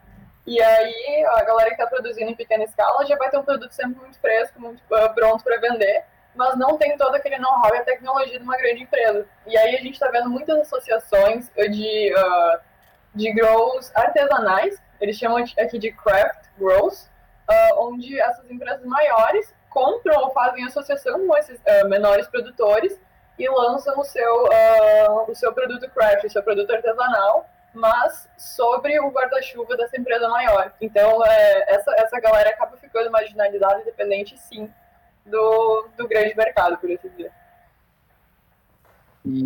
E 0.47 0.61
aí 0.61 1.25
a 1.27 1.45
galera 1.45 1.69
que 1.69 1.75
está 1.75 1.87
produzindo 1.87 2.31
em 2.31 2.35
pequena 2.35 2.65
escala 2.65 3.05
já 3.05 3.17
vai 3.17 3.31
ter 3.31 3.37
um 3.37 3.45
produto 3.45 3.73
sempre 3.73 4.01
muito 4.01 4.19
fresco, 4.19 4.59
muito 4.59 4.81
uh, 4.91 5.15
pronto 5.15 5.45
para 5.45 5.61
vender, 5.61 6.05
mas 6.35 6.57
não 6.57 6.77
tem 6.77 6.97
todo 6.97 7.15
aquele 7.15 7.39
know-how 7.39 7.75
e 7.75 7.79
a 7.79 7.85
tecnologia 7.85 8.39
de 8.39 8.45
uma 8.45 8.57
grande 8.57 8.83
empresa. 8.83 9.27
E 9.47 9.57
aí 9.57 9.75
a 9.77 9.81
gente 9.81 9.95
está 9.95 10.09
vendo 10.09 10.31
muitas 10.31 10.59
associações 10.61 11.51
de, 11.55 12.15
uh, 12.15 12.61
de 13.15 13.33
grows 13.33 13.91
artesanais, 13.95 14.81
eles 15.01 15.17
chamam 15.17 15.39
aqui 15.59 15.79
de 15.79 15.93
craft 15.93 16.47
grows, 16.59 17.05
uh, 17.49 17.89
onde 17.89 18.21
essas 18.21 18.51
empresas 18.51 18.85
maiores 18.85 19.55
compram 19.69 20.21
ou 20.21 20.31
fazem 20.33 20.65
associação 20.65 21.27
com 21.27 21.37
esses 21.37 21.61
menores 21.87 22.27
produtores 22.27 22.99
e 23.39 23.49
lançam 23.49 23.99
o 23.99 24.05
seu, 24.05 24.49
o 25.29 25.35
seu 25.35 25.53
produto 25.53 25.89
craft, 25.91 26.25
o 26.25 26.31
seu 26.31 26.43
produto 26.43 26.73
artesanal, 26.73 27.49
mas 27.73 28.29
sobre 28.37 28.99
o 29.01 29.11
guarda-chuva 29.11 29.77
dessa 29.77 29.99
empresa 29.99 30.29
maior. 30.29 30.73
Então, 30.81 31.25
é, 31.25 31.65
essa, 31.69 31.95
essa 31.97 32.21
galera 32.21 32.51
acaba 32.51 32.77
ficando 32.77 33.11
marginalizada, 33.11 33.81
independente, 33.81 34.37
sim, 34.39 34.73
do, 35.31 35.89
do 35.97 36.09
grande 36.09 36.35
mercado, 36.37 36.77
por 36.79 36.91
assim 36.91 37.09
dizer. 37.17 37.31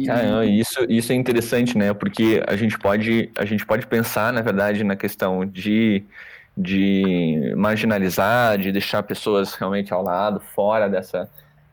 Caramba, 0.06 0.46
isso, 0.46 0.84
isso 0.88 1.12
é 1.12 1.16
interessante, 1.16 1.76
né? 1.76 1.92
Porque 1.92 2.42
a 2.46 2.56
gente 2.56 2.78
pode, 2.78 3.30
a 3.36 3.44
gente 3.44 3.66
pode 3.66 3.86
pensar, 3.86 4.32
na 4.32 4.40
verdade, 4.40 4.84
na 4.84 4.94
questão 4.94 5.44
de, 5.44 6.04
de 6.56 7.52
marginalizar, 7.56 8.56
de 8.56 8.70
deixar 8.70 9.02
pessoas 9.02 9.54
realmente 9.54 9.92
ao 9.92 10.02
lado, 10.02 10.40
fora 10.54 10.88
dessa, 10.88 11.28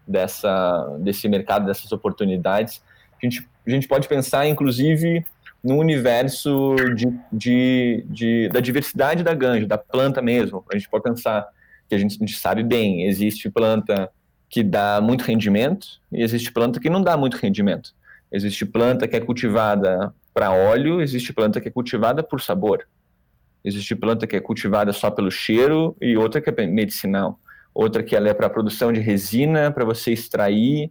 dessa, 0.07 0.97
desse 0.99 1.29
mercado, 1.29 1.67
dessas 1.67 1.91
oportunidades. 1.91 2.81
A 3.21 3.25
gente, 3.25 3.47
a 3.67 3.69
gente 3.69 3.87
pode 3.87 4.07
pensar, 4.07 4.47
inclusive, 4.47 5.23
no 5.63 5.77
universo 5.77 6.75
de, 6.95 7.13
de, 7.31 8.05
de, 8.09 8.49
da 8.49 8.59
diversidade 8.59 9.23
da 9.23 9.35
ganja, 9.35 9.67
da 9.67 9.77
planta 9.77 10.23
mesmo. 10.23 10.65
A 10.71 10.75
gente 10.75 10.89
pode 10.89 11.03
pensar 11.03 11.47
que 11.91 11.95
a 11.95 11.97
gente, 11.97 12.15
a 12.15 12.25
gente 12.25 12.37
sabe 12.37 12.63
bem, 12.63 13.03
existe 13.03 13.49
planta 13.49 14.09
que 14.49 14.63
dá 14.63 15.01
muito 15.01 15.23
rendimento 15.25 15.85
e 16.09 16.23
existe 16.23 16.49
planta 16.49 16.79
que 16.79 16.89
não 16.89 17.03
dá 17.03 17.17
muito 17.17 17.35
rendimento. 17.35 17.93
Existe 18.31 18.65
planta 18.65 19.09
que 19.09 19.15
é 19.17 19.19
cultivada 19.19 20.13
para 20.33 20.53
óleo, 20.53 21.01
existe 21.01 21.33
planta 21.33 21.59
que 21.59 21.67
é 21.67 21.71
cultivada 21.71 22.23
por 22.23 22.39
sabor. 22.39 22.87
Existe 23.61 23.93
planta 23.93 24.25
que 24.25 24.37
é 24.37 24.39
cultivada 24.39 24.93
só 24.93 25.11
pelo 25.11 25.29
cheiro 25.29 25.93
e 26.01 26.15
outra 26.15 26.39
que 26.39 26.49
é 26.49 26.65
medicinal. 26.65 27.37
Outra 27.73 28.01
que 28.01 28.15
ela 28.15 28.29
é 28.29 28.33
para 28.33 28.49
produção 28.49 28.93
de 28.93 29.01
resina, 29.01 29.69
para 29.69 29.83
você 29.83 30.13
extrair. 30.13 30.89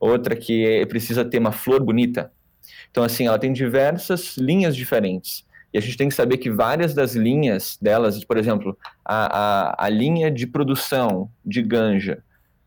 Outra 0.00 0.34
que 0.34 0.64
é, 0.64 0.86
precisa 0.86 1.26
ter 1.26 1.38
uma 1.38 1.52
flor 1.52 1.84
bonita. 1.84 2.32
Então, 2.90 3.04
assim, 3.04 3.26
ela 3.26 3.38
tem 3.38 3.52
diversas 3.52 4.38
linhas 4.38 4.74
diferentes. 4.74 5.44
E 5.72 5.78
a 5.78 5.80
gente 5.80 5.96
tem 5.96 6.08
que 6.08 6.14
saber 6.14 6.38
que 6.38 6.50
várias 6.50 6.94
das 6.94 7.14
linhas 7.14 7.78
delas, 7.80 8.24
por 8.24 8.36
exemplo, 8.36 8.76
a, 9.04 9.74
a, 9.74 9.86
a 9.86 9.88
linha 9.88 10.30
de 10.30 10.46
produção 10.46 11.30
de 11.44 11.62
ganja, 11.62 12.22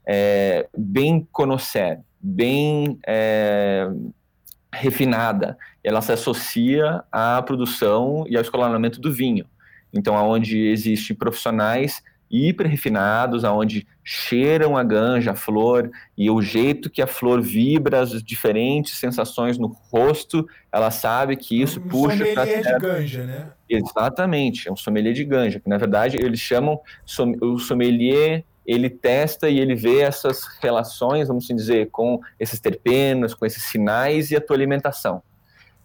é, 0.05 0.67
bem 0.77 1.27
conocer, 1.31 1.99
bem 2.19 2.99
é, 3.07 3.87
refinada, 4.73 5.57
ela 5.83 6.01
se 6.01 6.11
associa 6.11 7.03
à 7.11 7.41
produção 7.41 8.25
e 8.27 8.35
ao 8.35 8.41
escalonamento 8.41 8.99
do 9.01 9.11
vinho. 9.11 9.45
Então, 9.93 10.15
aonde 10.17 10.57
existem 10.57 11.15
profissionais 11.15 12.01
hiper 12.31 12.67
refinados, 12.67 13.43
aonde 13.43 13.87
cheiram 14.03 14.77
a 14.77 14.83
ganja, 14.83 15.31
a 15.31 15.35
flor, 15.35 15.91
e 16.17 16.29
o 16.29 16.41
jeito 16.41 16.89
que 16.89 17.01
a 17.01 17.07
flor 17.07 17.41
vibra, 17.41 17.99
as 17.99 18.23
diferentes 18.23 18.97
sensações 18.97 19.57
no 19.57 19.67
rosto, 19.67 20.47
ela 20.71 20.89
sabe 20.91 21.35
que 21.35 21.61
isso 21.61 21.79
um 21.79 21.87
puxa 21.87 22.25
para 22.33 22.45
de 22.45 22.79
ganja, 22.79 23.25
né? 23.25 23.51
Exatamente, 23.69 24.67
é 24.67 24.71
um 24.71 24.75
sommelier 24.75 25.13
de 25.13 25.23
ganja, 25.23 25.59
que 25.59 25.69
na 25.69 25.77
verdade 25.77 26.17
eles 26.17 26.39
chamam 26.39 26.79
o 27.41 27.57
sommelier 27.59 28.43
ele 28.65 28.89
testa 28.89 29.49
e 29.49 29.59
ele 29.59 29.75
vê 29.75 30.01
essas 30.01 30.43
relações, 30.61 31.27
vamos 31.27 31.45
assim 31.45 31.55
dizer, 31.55 31.89
com 31.89 32.19
esses 32.39 32.59
terpenos, 32.59 33.33
com 33.33 33.45
esses 33.45 33.63
sinais 33.63 34.31
e 34.31 34.35
a 34.35 34.41
tua 34.41 34.55
alimentação. 34.55 35.21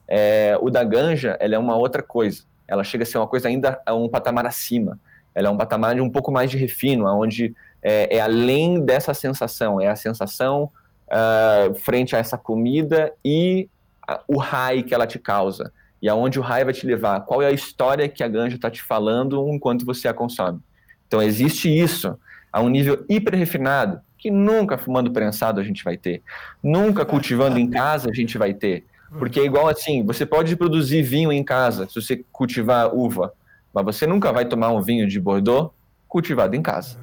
É, 0.06 0.56
o 0.60 0.70
da 0.70 0.84
ganja, 0.84 1.36
ela 1.40 1.54
é 1.54 1.58
uma 1.58 1.76
outra 1.76 2.02
coisa. 2.02 2.44
Ela 2.68 2.84
chega 2.84 3.02
a 3.02 3.06
ser 3.06 3.18
uma 3.18 3.26
coisa 3.26 3.48
ainda 3.48 3.80
a 3.84 3.94
um 3.94 4.08
patamar 4.08 4.46
acima. 4.46 5.00
Ela 5.36 5.48
é 5.48 5.50
um 5.50 5.56
patamar 5.56 5.94
de 5.94 6.00
um 6.00 6.08
pouco 6.08 6.32
mais 6.32 6.50
de 6.50 6.56
refino, 6.56 7.04
onde 7.06 7.54
é, 7.82 8.16
é 8.16 8.20
além 8.20 8.82
dessa 8.82 9.12
sensação, 9.12 9.78
é 9.78 9.86
a 9.86 9.94
sensação 9.94 10.70
uh, 11.08 11.74
frente 11.74 12.16
a 12.16 12.18
essa 12.18 12.38
comida 12.38 13.12
e 13.22 13.68
a, 14.08 14.20
o 14.26 14.38
high 14.38 14.82
que 14.82 14.94
ela 14.94 15.06
te 15.06 15.18
causa. 15.18 15.70
E 16.00 16.08
aonde 16.08 16.38
o 16.38 16.42
high 16.42 16.64
vai 16.64 16.72
te 16.72 16.86
levar. 16.86 17.20
Qual 17.20 17.42
é 17.42 17.46
a 17.46 17.50
história 17.50 18.08
que 18.08 18.24
a 18.24 18.28
ganja 18.28 18.56
está 18.56 18.70
te 18.70 18.82
falando 18.82 19.46
enquanto 19.50 19.84
você 19.84 20.08
a 20.08 20.14
consome. 20.14 20.60
Então 21.06 21.22
existe 21.22 21.68
isso 21.68 22.18
a 22.50 22.62
um 22.62 22.70
nível 22.70 23.04
hiper 23.08 23.34
refinado 23.34 24.00
que 24.18 24.30
nunca 24.30 24.78
fumando 24.78 25.10
prensado 25.10 25.60
a 25.60 25.62
gente 25.62 25.84
vai 25.84 25.96
ter, 25.96 26.22
nunca 26.62 27.04
cultivando 27.04 27.58
em 27.58 27.68
casa 27.68 28.08
a 28.10 28.14
gente 28.14 28.38
vai 28.38 28.54
ter, 28.54 28.84
porque 29.18 29.38
é 29.38 29.44
igual 29.44 29.68
assim, 29.68 30.02
você 30.02 30.24
pode 30.24 30.56
produzir 30.56 31.02
vinho 31.02 31.30
em 31.30 31.44
casa 31.44 31.86
se 31.86 32.00
você 32.00 32.24
cultivar 32.32 32.94
uva, 32.94 33.32
mas 33.76 33.84
você 33.84 34.06
nunca 34.06 34.32
vai 34.32 34.46
tomar 34.46 34.70
um 34.70 34.80
vinho 34.80 35.06
de 35.06 35.20
Bordeaux 35.20 35.70
cultivado 36.08 36.56
em 36.56 36.62
casa. 36.62 36.96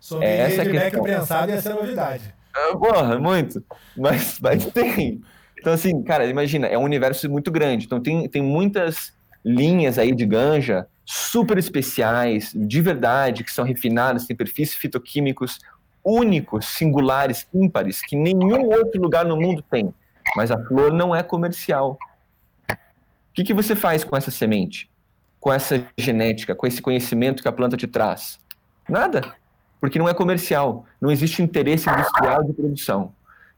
Sommelier 0.00 0.50
Essa 0.50 0.62
é 0.62 0.66
a 0.66 0.70
questão. 0.70 1.02
prensado 1.04 1.52
ia 1.52 1.62
ser 1.62 1.74
novidade. 1.74 2.34
Ah, 2.52 2.76
porra, 2.76 3.18
muito. 3.20 3.62
Mas, 3.96 4.40
mas 4.42 4.66
tem. 4.66 5.22
Então, 5.56 5.72
assim, 5.72 6.02
cara, 6.02 6.26
imagina, 6.26 6.66
é 6.66 6.76
um 6.76 6.82
universo 6.82 7.30
muito 7.30 7.52
grande. 7.52 7.86
Então, 7.86 8.00
tem, 8.00 8.28
tem 8.28 8.42
muitas 8.42 9.12
linhas 9.44 9.96
aí 9.96 10.12
de 10.12 10.26
ganja 10.26 10.88
super 11.04 11.56
especiais, 11.56 12.52
de 12.52 12.80
verdade, 12.80 13.44
que 13.44 13.52
são 13.52 13.64
refinadas, 13.64 14.26
têm 14.26 14.36
perfis 14.36 14.74
fitoquímicos 14.74 15.60
únicos, 16.04 16.66
singulares, 16.66 17.46
ímpares, 17.54 18.00
que 18.02 18.16
nenhum 18.16 18.66
outro 18.66 19.00
lugar 19.00 19.24
no 19.24 19.36
mundo 19.36 19.62
tem. 19.70 19.94
Mas 20.34 20.50
a 20.50 20.58
flor 20.66 20.92
não 20.92 21.14
é 21.14 21.22
comercial. 21.22 21.96
O 22.68 22.76
que, 23.34 23.44
que 23.44 23.54
você 23.54 23.76
faz 23.76 24.02
com 24.02 24.16
essa 24.16 24.32
semente? 24.32 24.90
Com 25.40 25.52
essa 25.52 25.84
genética, 25.96 26.54
com 26.54 26.66
esse 26.66 26.82
conhecimento 26.82 27.42
que 27.42 27.48
a 27.48 27.52
planta 27.52 27.76
te 27.76 27.86
traz? 27.86 28.38
Nada. 28.88 29.34
Porque 29.80 29.98
não 29.98 30.08
é 30.08 30.14
comercial. 30.14 30.84
Não 31.00 31.10
existe 31.10 31.42
interesse 31.42 31.88
industrial 31.88 32.42
de 32.42 32.52
produção. 32.52 33.12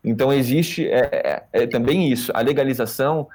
Então 0.04 0.32
existe 0.32 0.86
é, 0.88 1.08
é, 1.52 1.62
é 1.62 1.66
também 1.66 2.10
isso. 2.10 2.30
A 2.34 2.40
legalização 2.40 3.28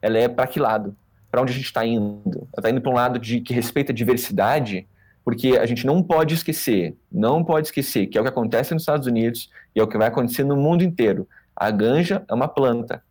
ela 0.00 0.18
é 0.18 0.28
para 0.28 0.46
que 0.46 0.60
lado? 0.60 0.94
para 1.36 1.42
onde 1.42 1.52
a 1.52 1.54
gente 1.54 1.66
está 1.66 1.84
indo. 1.84 2.48
Está 2.56 2.70
indo 2.70 2.80
para 2.80 2.90
um 2.90 2.94
lado 2.94 3.18
de 3.18 3.42
que 3.42 3.52
respeita 3.52 3.92
a 3.92 3.94
diversidade, 3.94 4.86
porque 5.22 5.58
a 5.58 5.66
gente 5.66 5.84
não 5.84 6.02
pode 6.02 6.34
esquecer, 6.34 6.96
não 7.12 7.44
pode 7.44 7.66
esquecer 7.66 8.06
que 8.06 8.16
é 8.16 8.20
o 8.20 8.24
que 8.24 8.30
acontece 8.30 8.72
nos 8.72 8.84
Estados 8.84 9.06
Unidos 9.06 9.50
e 9.74 9.80
é 9.80 9.82
o 9.82 9.86
que 9.86 9.98
vai 9.98 10.08
acontecer 10.08 10.44
no 10.44 10.56
mundo 10.56 10.82
inteiro. 10.82 11.28
A 11.54 11.70
ganja 11.70 12.24
é 12.26 12.32
uma 12.32 12.48
planta. 12.48 13.02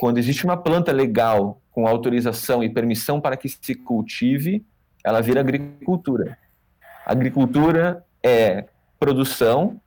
Quando 0.00 0.18
existe 0.18 0.44
uma 0.44 0.56
planta 0.56 0.90
legal, 0.90 1.60
com 1.78 1.86
autorização 1.86 2.60
e 2.64 2.68
permissão 2.68 3.20
para 3.20 3.36
que 3.36 3.48
se 3.48 3.72
cultive, 3.72 4.66
ela 5.04 5.20
vira 5.20 5.38
agricultura. 5.38 6.36
Agricultura 7.06 8.04
é 8.20 8.64
produção 8.98 9.80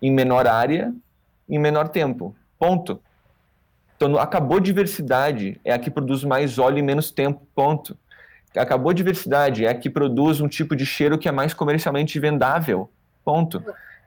em 0.00 0.10
menor 0.10 0.46
área, 0.46 0.90
em 1.46 1.58
menor 1.58 1.90
tempo. 1.90 2.34
Ponto. 2.58 2.98
Então, 3.94 4.16
acabou 4.16 4.58
diversidade, 4.58 5.60
é 5.62 5.74
a 5.74 5.78
que 5.78 5.90
produz 5.90 6.24
mais 6.24 6.58
óleo 6.58 6.78
em 6.78 6.82
menos 6.82 7.10
tempo, 7.10 7.46
ponto. 7.54 7.94
Acabou 8.56 8.94
diversidade, 8.94 9.66
é 9.66 9.68
a 9.68 9.74
que 9.74 9.90
produz 9.90 10.40
um 10.40 10.48
tipo 10.48 10.74
de 10.74 10.86
cheiro 10.86 11.18
que 11.18 11.28
é 11.28 11.32
mais 11.32 11.52
comercialmente 11.52 12.18
vendável, 12.18 12.90
ponto. 13.22 13.62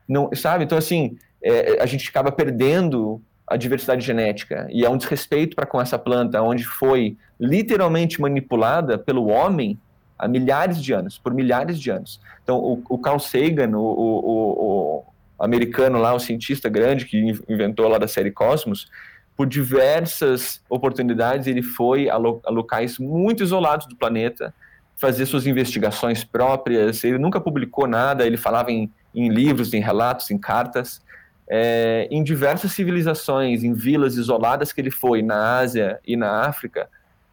Não, 0.07 0.31
sabe? 0.33 0.63
Então, 0.63 0.75
assim, 0.75 1.19
é, 1.39 1.79
a 1.79 1.85
gente 1.85 2.09
acaba 2.09 2.31
perdendo 2.31 3.21
a 3.47 3.57
diversidade 3.57 4.05
genética 4.05 4.67
e 4.71 4.83
é 4.83 4.89
um 4.89 4.97
desrespeito 4.97 5.55
para 5.55 5.65
com 5.65 5.79
essa 5.79 5.99
planta, 5.99 6.41
onde 6.41 6.63
foi 6.63 7.17
literalmente 7.39 8.19
manipulada 8.19 8.97
pelo 8.97 9.27
homem 9.27 9.77
há 10.17 10.27
milhares 10.27 10.81
de 10.81 10.93
anos, 10.93 11.17
por 11.17 11.33
milhares 11.33 11.79
de 11.79 11.91
anos. 11.91 12.19
Então, 12.43 12.57
o, 12.57 12.83
o 12.89 12.97
Carl 12.97 13.19
Sagan, 13.19 13.77
o, 13.77 13.81
o, 13.81 15.03
o 15.37 15.43
americano 15.43 15.99
lá, 15.99 16.13
o 16.13 16.19
cientista 16.19 16.69
grande 16.69 17.05
que 17.05 17.19
inventou 17.47 17.87
lá 17.87 17.97
da 17.97 18.07
série 18.07 18.31
Cosmos, 18.31 18.89
por 19.35 19.45
diversas 19.45 20.61
oportunidades, 20.69 21.45
ele 21.45 21.61
foi 21.61 22.09
a, 22.09 22.15
lo 22.15 22.41
a 22.45 22.49
locais 22.49 22.97
muito 22.97 23.43
isolados 23.43 23.85
do 23.85 23.95
planeta, 23.95 24.53
fazer 24.95 25.25
suas 25.25 25.45
investigações 25.45 26.23
próprias. 26.23 27.03
Ele 27.03 27.17
nunca 27.17 27.41
publicou 27.41 27.85
nada, 27.85 28.25
ele 28.25 28.37
falava 28.37 28.71
em, 28.71 28.89
em 29.13 29.27
livros, 29.27 29.73
em 29.73 29.81
relatos, 29.81 30.31
em 30.31 30.37
cartas. 30.37 31.01
É, 31.47 32.07
em 32.09 32.23
diversas 32.23 32.71
civilizações, 32.71 33.63
em 33.63 33.73
vilas 33.73 34.15
isoladas 34.15 34.73
que 34.73 34.81
ele 34.81 34.91
foi, 34.91 35.21
na 35.21 35.57
Ásia 35.59 35.99
e 36.05 36.17
na 36.17 36.41
África, 36.41 36.89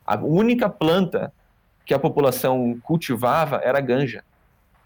a 0.07 0.17
única 0.17 0.69
planta 0.69 1.33
que 1.85 1.95
a 1.95 1.99
população 1.99 2.79
cultivava 2.83 3.61
era 3.65 3.79
a 3.79 3.81
ganja. 3.81 4.23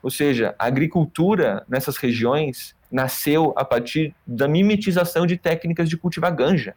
Ou 0.02 0.10
seja, 0.10 0.54
a 0.58 0.66
agricultura 0.66 1.64
nessas 1.68 1.96
regiões 1.96 2.76
nasceu 2.90 3.52
a 3.56 3.64
partir 3.64 4.14
da 4.26 4.46
mimetização 4.46 5.26
de 5.26 5.36
técnicas 5.36 5.88
de 5.88 5.96
cultivar 5.96 6.34
ganja. 6.34 6.74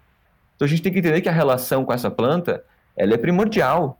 Então 0.56 0.66
a 0.66 0.70
gente 0.70 0.82
tem 0.82 0.92
que 0.92 1.00
entender 1.00 1.22
que 1.22 1.30
a 1.30 1.32
relação 1.32 1.86
com 1.86 1.94
essa 1.94 2.10
planta 2.10 2.64
ela 2.98 3.14
é 3.14 3.18
primordial. 3.18 4.00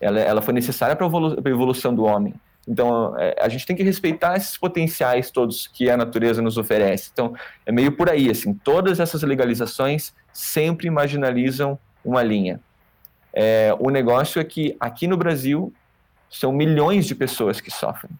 Ela, 0.00 0.20
ela 0.20 0.42
foi 0.42 0.54
necessária 0.54 0.96
para 0.96 1.06
a 1.06 1.50
evolução 1.50 1.94
do 1.94 2.04
homem. 2.04 2.34
Então 2.66 3.18
é, 3.18 3.36
a 3.40 3.48
gente 3.48 3.66
tem 3.66 3.74
que 3.74 3.82
respeitar 3.82 4.36
esses 4.36 4.56
potenciais 4.56 5.30
todos 5.30 5.66
que 5.66 5.90
a 5.90 5.96
natureza 5.96 6.40
nos 6.40 6.56
oferece. 6.56 7.10
Então 7.12 7.34
é 7.66 7.72
meio 7.72 7.92
por 7.92 8.08
aí, 8.08 8.30
assim, 8.30 8.54
todas 8.54 9.00
essas 9.00 9.22
legalizações 9.22 10.14
sempre 10.32 10.90
marginalizam 10.90 11.78
uma 12.04 12.22
linha. 12.22 12.60
É, 13.32 13.74
o 13.78 13.90
negócio 13.90 14.40
é 14.40 14.44
que 14.44 14.76
aqui 14.78 15.06
no 15.06 15.16
Brasil 15.16 15.72
são 16.30 16.52
milhões 16.52 17.06
de 17.06 17.14
pessoas 17.14 17.60
que 17.60 17.70
sofrem 17.70 18.12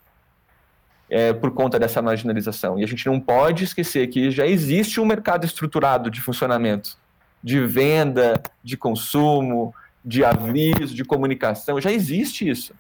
é, 1.09 1.33
por 1.33 1.53
conta 1.53 1.79
dessa 1.79 2.01
marginalização. 2.01 2.79
E 2.79 2.85
a 2.85 2.87
gente 2.87 3.07
não 3.07 3.21
pode 3.21 3.65
esquecer 3.65 4.09
que 4.09 4.31
já 4.31 4.47
existe 4.47 5.01
um 5.01 5.05
mercado 5.05 5.45
estruturado 5.45 6.11
de 6.11 6.21
funcionamento 6.21 6.97
de 7.43 7.61
venda, 7.67 8.41
de 8.63 8.77
consumo, 8.77 9.75
de 10.05 10.25
aviso, 10.25 10.95
de 10.95 11.05
comunicação. 11.05 11.81
Já 11.81 11.91
existe 11.91 12.49
isso. 12.49 12.75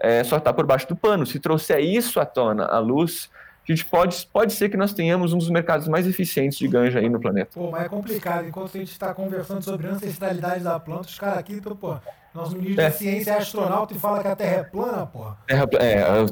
É, 0.00 0.24
só 0.24 0.38
está 0.38 0.52
por 0.52 0.66
baixo 0.66 0.88
do 0.88 0.96
pano. 0.96 1.26
Se 1.26 1.38
trouxer 1.38 1.80
isso 1.80 2.18
à 2.20 2.26
tona, 2.26 2.64
à 2.66 2.78
luz, 2.78 3.30
a 3.68 3.72
gente 3.72 3.84
pode, 3.84 4.28
pode 4.32 4.52
ser 4.52 4.68
que 4.68 4.76
nós 4.76 4.92
tenhamos 4.92 5.32
um 5.32 5.38
dos 5.38 5.50
mercados 5.50 5.88
mais 5.88 6.06
eficientes 6.06 6.58
de 6.58 6.68
ganja 6.68 6.98
aí 6.98 7.08
no 7.08 7.20
planeta. 7.20 7.50
Pô, 7.54 7.70
mas 7.70 7.84
é 7.84 7.88
complicado. 7.88 8.46
Enquanto 8.46 8.76
a 8.76 8.78
gente 8.78 8.92
está 8.92 9.12
conversando 9.14 9.62
sobre 9.62 9.88
a 9.88 9.90
ancestralidade 9.90 10.62
da 10.62 10.78
planta, 10.78 11.08
os 11.08 11.18
caras 11.18 11.38
aqui, 11.38 11.54
então, 11.54 11.74
pô, 11.74 11.96
nosso 12.34 12.56
ministro 12.56 12.80
é. 12.80 12.84
da 12.84 12.90
ciência 12.90 13.30
é 13.32 13.38
astronauta 13.38 13.94
e 13.94 13.98
fala 13.98 14.22
que 14.22 14.28
a 14.28 14.36
Terra 14.36 14.56
é 14.56 14.62
plana, 14.64 15.06
pô. 15.06 15.32
Terra, 15.46 15.68
é, 15.80 16.02
eu... 16.02 16.26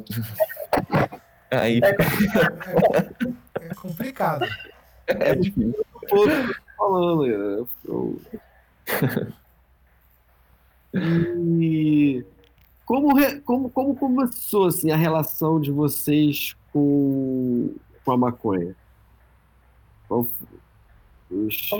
aí... 1.59 1.81
É, 1.83 1.97
é 3.71 3.75
complicado. 3.75 4.47
É 5.07 5.35
difícil 5.35 5.85
falando. 6.77 7.27
Eu, 7.27 7.69
eu... 7.85 8.21
e 10.95 12.25
como, 12.85 13.43
como, 13.43 13.71
como 13.71 13.97
começou 13.97 14.67
assim, 14.67 14.91
a 14.91 14.97
relação 14.97 15.61
de 15.61 15.71
vocês 15.71 16.57
com, 16.73 17.75
com 18.05 18.13
a 18.13 18.17
maconha? 18.17 18.75
Os... 21.31 21.71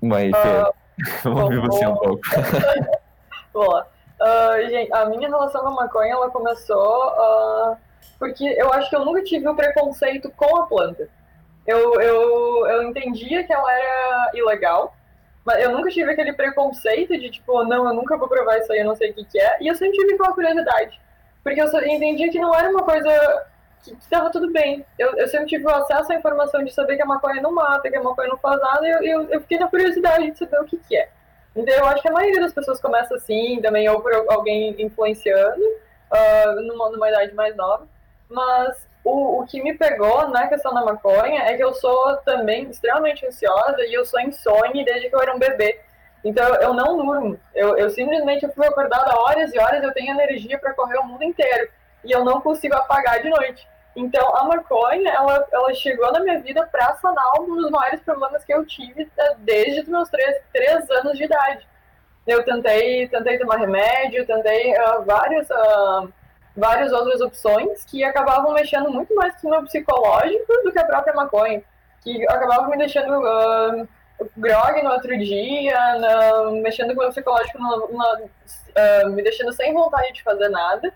Mas, 0.00 0.30
uh, 0.32 0.74
vamos 1.22 1.42
ouvir 1.44 1.60
você 1.60 1.86
um 1.86 1.96
pouco. 1.96 2.22
Bom, 3.52 3.82
Uh, 4.20 4.70
gente, 4.70 4.92
a 4.92 5.06
minha 5.06 5.28
relação 5.28 5.60
com 5.60 5.68
a 5.68 5.72
maconha, 5.72 6.12
ela 6.12 6.30
começou 6.30 7.08
uh, 7.08 7.76
porque 8.18 8.44
eu 8.44 8.72
acho 8.72 8.88
que 8.88 8.96
eu 8.96 9.04
nunca 9.04 9.22
tive 9.22 9.46
o 9.48 9.56
preconceito 9.56 10.30
com 10.30 10.56
a 10.56 10.66
planta. 10.66 11.08
Eu, 11.66 12.00
eu, 12.00 12.66
eu 12.66 12.82
entendia 12.84 13.44
que 13.44 13.52
ela 13.52 13.72
era 13.72 14.30
ilegal, 14.34 14.96
mas 15.44 15.62
eu 15.62 15.72
nunca 15.72 15.90
tive 15.90 16.10
aquele 16.10 16.32
preconceito 16.32 17.18
de, 17.18 17.30
tipo, 17.30 17.62
não, 17.64 17.86
eu 17.86 17.94
nunca 17.94 18.16
vou 18.16 18.28
provar 18.28 18.58
isso 18.58 18.72
aí, 18.72 18.78
eu 18.78 18.86
não 18.86 18.96
sei 18.96 19.10
o 19.10 19.14
que, 19.14 19.24
que 19.24 19.38
é. 19.38 19.58
E 19.60 19.66
eu 19.66 19.74
sempre 19.74 19.98
tive 19.98 20.14
aquela 20.14 20.32
curiosidade. 20.32 20.98
Porque 21.42 21.60
eu 21.60 21.66
entendia 21.86 22.30
que 22.30 22.38
não 22.38 22.54
era 22.54 22.70
uma 22.70 22.82
coisa 22.82 23.46
que 23.82 23.92
estava 23.92 24.30
tudo 24.30 24.50
bem. 24.50 24.84
Eu, 24.98 25.14
eu 25.18 25.28
sempre 25.28 25.46
tive 25.46 25.70
acesso 25.70 26.10
à 26.12 26.14
informação 26.14 26.64
de 26.64 26.72
saber 26.72 26.96
que 26.96 27.02
a 27.02 27.06
maconha 27.06 27.42
não 27.42 27.52
mata, 27.52 27.90
que 27.90 27.96
a 27.96 28.02
maconha 28.02 28.28
não 28.28 28.38
faz 28.38 28.58
nada, 28.58 28.86
e 28.86 28.90
eu, 28.90 29.02
eu, 29.02 29.28
eu 29.28 29.40
fiquei 29.42 29.58
na 29.58 29.68
curiosidade 29.68 30.30
de 30.30 30.38
saber 30.38 30.58
o 30.60 30.64
que, 30.64 30.78
que 30.78 30.96
é. 30.96 31.10
Então 31.54 31.74
eu 31.74 31.84
acho 31.86 32.00
que 32.00 32.08
a 32.08 32.12
maioria 32.12 32.40
das 32.40 32.52
pessoas 32.52 32.80
começa 32.80 33.14
assim, 33.14 33.60
também 33.60 33.88
ou 33.88 34.00
por 34.00 34.12
alguém 34.30 34.74
influenciando, 34.78 35.62
uh, 35.62 36.62
numa, 36.62 36.90
numa 36.90 37.08
idade 37.08 37.34
mais 37.34 37.54
nova. 37.54 37.86
Mas 38.28 38.86
o, 39.04 39.42
o 39.42 39.46
que 39.46 39.62
me 39.62 39.74
pegou 39.74 40.28
na 40.28 40.48
questão 40.48 40.72
da 40.72 40.82
maconha 40.82 41.42
é 41.42 41.56
que 41.56 41.62
eu 41.62 41.74
sou 41.74 42.16
também 42.18 42.70
extremamente 42.70 43.26
ansiosa 43.26 43.84
e 43.84 43.92
eu 43.92 44.04
sou 44.04 44.18
insone 44.20 44.84
desde 44.84 45.10
que 45.10 45.14
eu 45.14 45.20
era 45.20 45.34
um 45.34 45.38
bebê. 45.38 45.78
Então 46.24 46.54
eu 46.54 46.72
não 46.72 46.96
durmo. 46.96 47.38
Eu, 47.54 47.76
eu 47.76 47.90
simplesmente 47.90 48.48
fico 48.48 48.64
acordada 48.64 49.14
horas 49.18 49.52
e 49.52 49.58
horas, 49.58 49.82
eu 49.82 49.92
tenho 49.92 50.10
energia 50.10 50.58
para 50.58 50.72
correr 50.72 50.98
o 50.98 51.04
mundo 51.04 51.22
inteiro. 51.22 51.68
E 52.02 52.10
eu 52.10 52.24
não 52.24 52.40
consigo 52.40 52.74
apagar 52.74 53.22
de 53.22 53.28
noite. 53.28 53.68
Então 53.94 54.34
a 54.34 54.44
maconha, 54.44 55.10
ela, 55.12 55.46
ela 55.52 55.74
chegou 55.74 56.10
na 56.10 56.20
minha 56.20 56.40
vida 56.40 56.66
para 56.72 56.94
sanar 56.94 57.40
um 57.40 57.56
dos 57.56 57.70
maiores 57.70 58.00
problemas 58.00 58.42
que 58.42 58.54
eu 58.54 58.64
tive 58.64 59.08
eh, 59.16 59.34
desde 59.38 59.82
os 59.82 59.88
meus 59.88 60.08
três, 60.08 60.36
três 60.50 60.90
anos 60.90 61.16
de 61.16 61.24
idade. 61.24 61.68
Eu 62.26 62.42
tentei, 62.42 63.06
tentei 63.08 63.38
tomar 63.38 63.56
remédio, 63.56 64.26
tentei 64.26 64.72
uh, 64.78 65.02
vários. 65.04 65.48
Uh, 65.50 66.10
várias 66.56 66.92
outras 66.92 67.20
opções 67.20 67.84
que 67.84 68.04
acabavam 68.04 68.52
mexendo 68.52 68.90
muito 68.90 69.14
mais 69.14 69.34
com 69.40 69.48
o 69.48 69.50
meu 69.50 69.62
psicológico 69.64 70.52
do 70.62 70.72
que 70.72 70.78
a 70.78 70.84
própria 70.84 71.14
maconha, 71.14 71.62
que 72.02 72.22
acabavam 72.28 72.70
me 72.70 72.78
deixando 72.78 73.12
uh, 73.20 73.88
grog 74.36 74.82
no 74.82 74.90
outro 74.90 75.16
dia, 75.18 75.78
no, 75.96 76.62
mexendo 76.62 76.94
com 76.94 77.00
o 77.00 77.02
meu 77.02 77.10
psicológico, 77.10 77.58
no, 77.58 77.88
no, 77.88 78.24
uh, 78.24 79.10
me 79.10 79.22
deixando 79.22 79.52
sem 79.52 79.72
vontade 79.72 80.12
de 80.12 80.22
fazer 80.22 80.48
nada. 80.48 80.92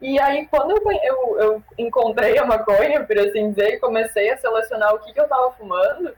E 0.00 0.20
aí, 0.20 0.46
quando 0.46 0.70
eu, 0.70 0.92
eu, 1.02 1.40
eu, 1.40 1.62
encontrei 1.76 2.38
a 2.38 2.44
maconha, 2.44 3.02
por 3.02 3.18
assim 3.18 3.50
dizer, 3.50 3.74
e 3.74 3.80
comecei 3.80 4.30
a 4.30 4.36
selecionar 4.36 4.94
o 4.94 5.00
que, 5.00 5.12
que 5.12 5.18
eu 5.18 5.24
estava 5.24 5.50
fumando, 5.52 6.14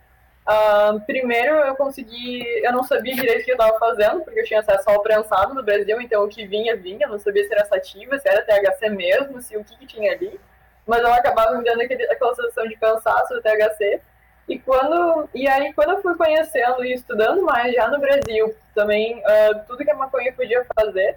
Uh, 0.48 1.00
primeiro, 1.02 1.54
eu 1.54 1.76
consegui. 1.76 2.44
Eu 2.64 2.72
não 2.72 2.82
sabia 2.82 3.14
direito 3.14 3.42
o 3.42 3.44
que 3.44 3.50
eu 3.52 3.56
estava 3.56 3.78
fazendo, 3.78 4.20
porque 4.22 4.40
eu 4.40 4.44
tinha 4.44 4.60
acesso 4.60 4.88
ao 4.88 5.02
prensado 5.02 5.54
no 5.54 5.62
Brasil, 5.62 6.00
então 6.00 6.24
o 6.24 6.28
que 6.28 6.46
vinha, 6.46 6.76
vinha. 6.76 7.06
Eu 7.06 7.10
não 7.10 7.18
sabia 7.18 7.44
se 7.44 7.52
era 7.52 7.66
sativa, 7.66 8.18
se 8.18 8.28
era 8.28 8.42
THC 8.42 8.88
mesmo, 8.90 9.40
se 9.40 9.56
o 9.56 9.64
que, 9.64 9.76
que 9.76 9.86
tinha 9.86 10.12
ali. 10.12 10.40
Mas 10.86 11.00
ela 11.00 11.16
acabava 11.16 11.56
me 11.56 11.64
dando 11.64 11.82
aquele, 11.82 12.04
aquela 12.04 12.34
sensação 12.34 12.66
de 12.66 12.76
cansaço 12.76 13.34
do 13.34 13.42
THC. 13.42 14.00
E, 14.48 14.58
quando, 14.58 15.28
e 15.32 15.46
aí, 15.46 15.72
quando 15.74 15.90
eu 15.90 16.02
fui 16.02 16.16
conhecendo 16.16 16.84
e 16.84 16.94
estudando 16.94 17.42
mais 17.42 17.72
já 17.72 17.86
no 17.88 18.00
Brasil, 18.00 18.52
também 18.74 19.18
uh, 19.18 19.60
tudo 19.68 19.84
que 19.84 19.90
a 19.90 19.94
maconha 19.94 20.32
podia 20.32 20.66
fazer, 20.74 21.16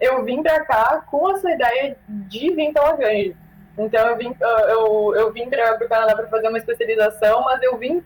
eu 0.00 0.22
vim 0.24 0.42
para 0.42 0.64
cá 0.64 1.02
com 1.10 1.32
essa 1.32 1.50
ideia 1.50 1.96
de 2.08 2.54
vir 2.54 2.72
pela 2.72 2.92
ganja. 2.92 3.34
Então, 3.76 4.06
eu 4.08 4.16
vim, 4.16 4.28
uh, 4.28 4.68
eu, 4.68 5.14
eu 5.16 5.32
vim 5.32 5.50
para 5.50 5.74
o 5.74 5.88
Canadá 5.88 6.14
para 6.14 6.28
fazer 6.28 6.48
uma 6.48 6.58
especialização, 6.58 7.42
mas 7.42 7.60
eu 7.62 7.76
vim 7.76 8.04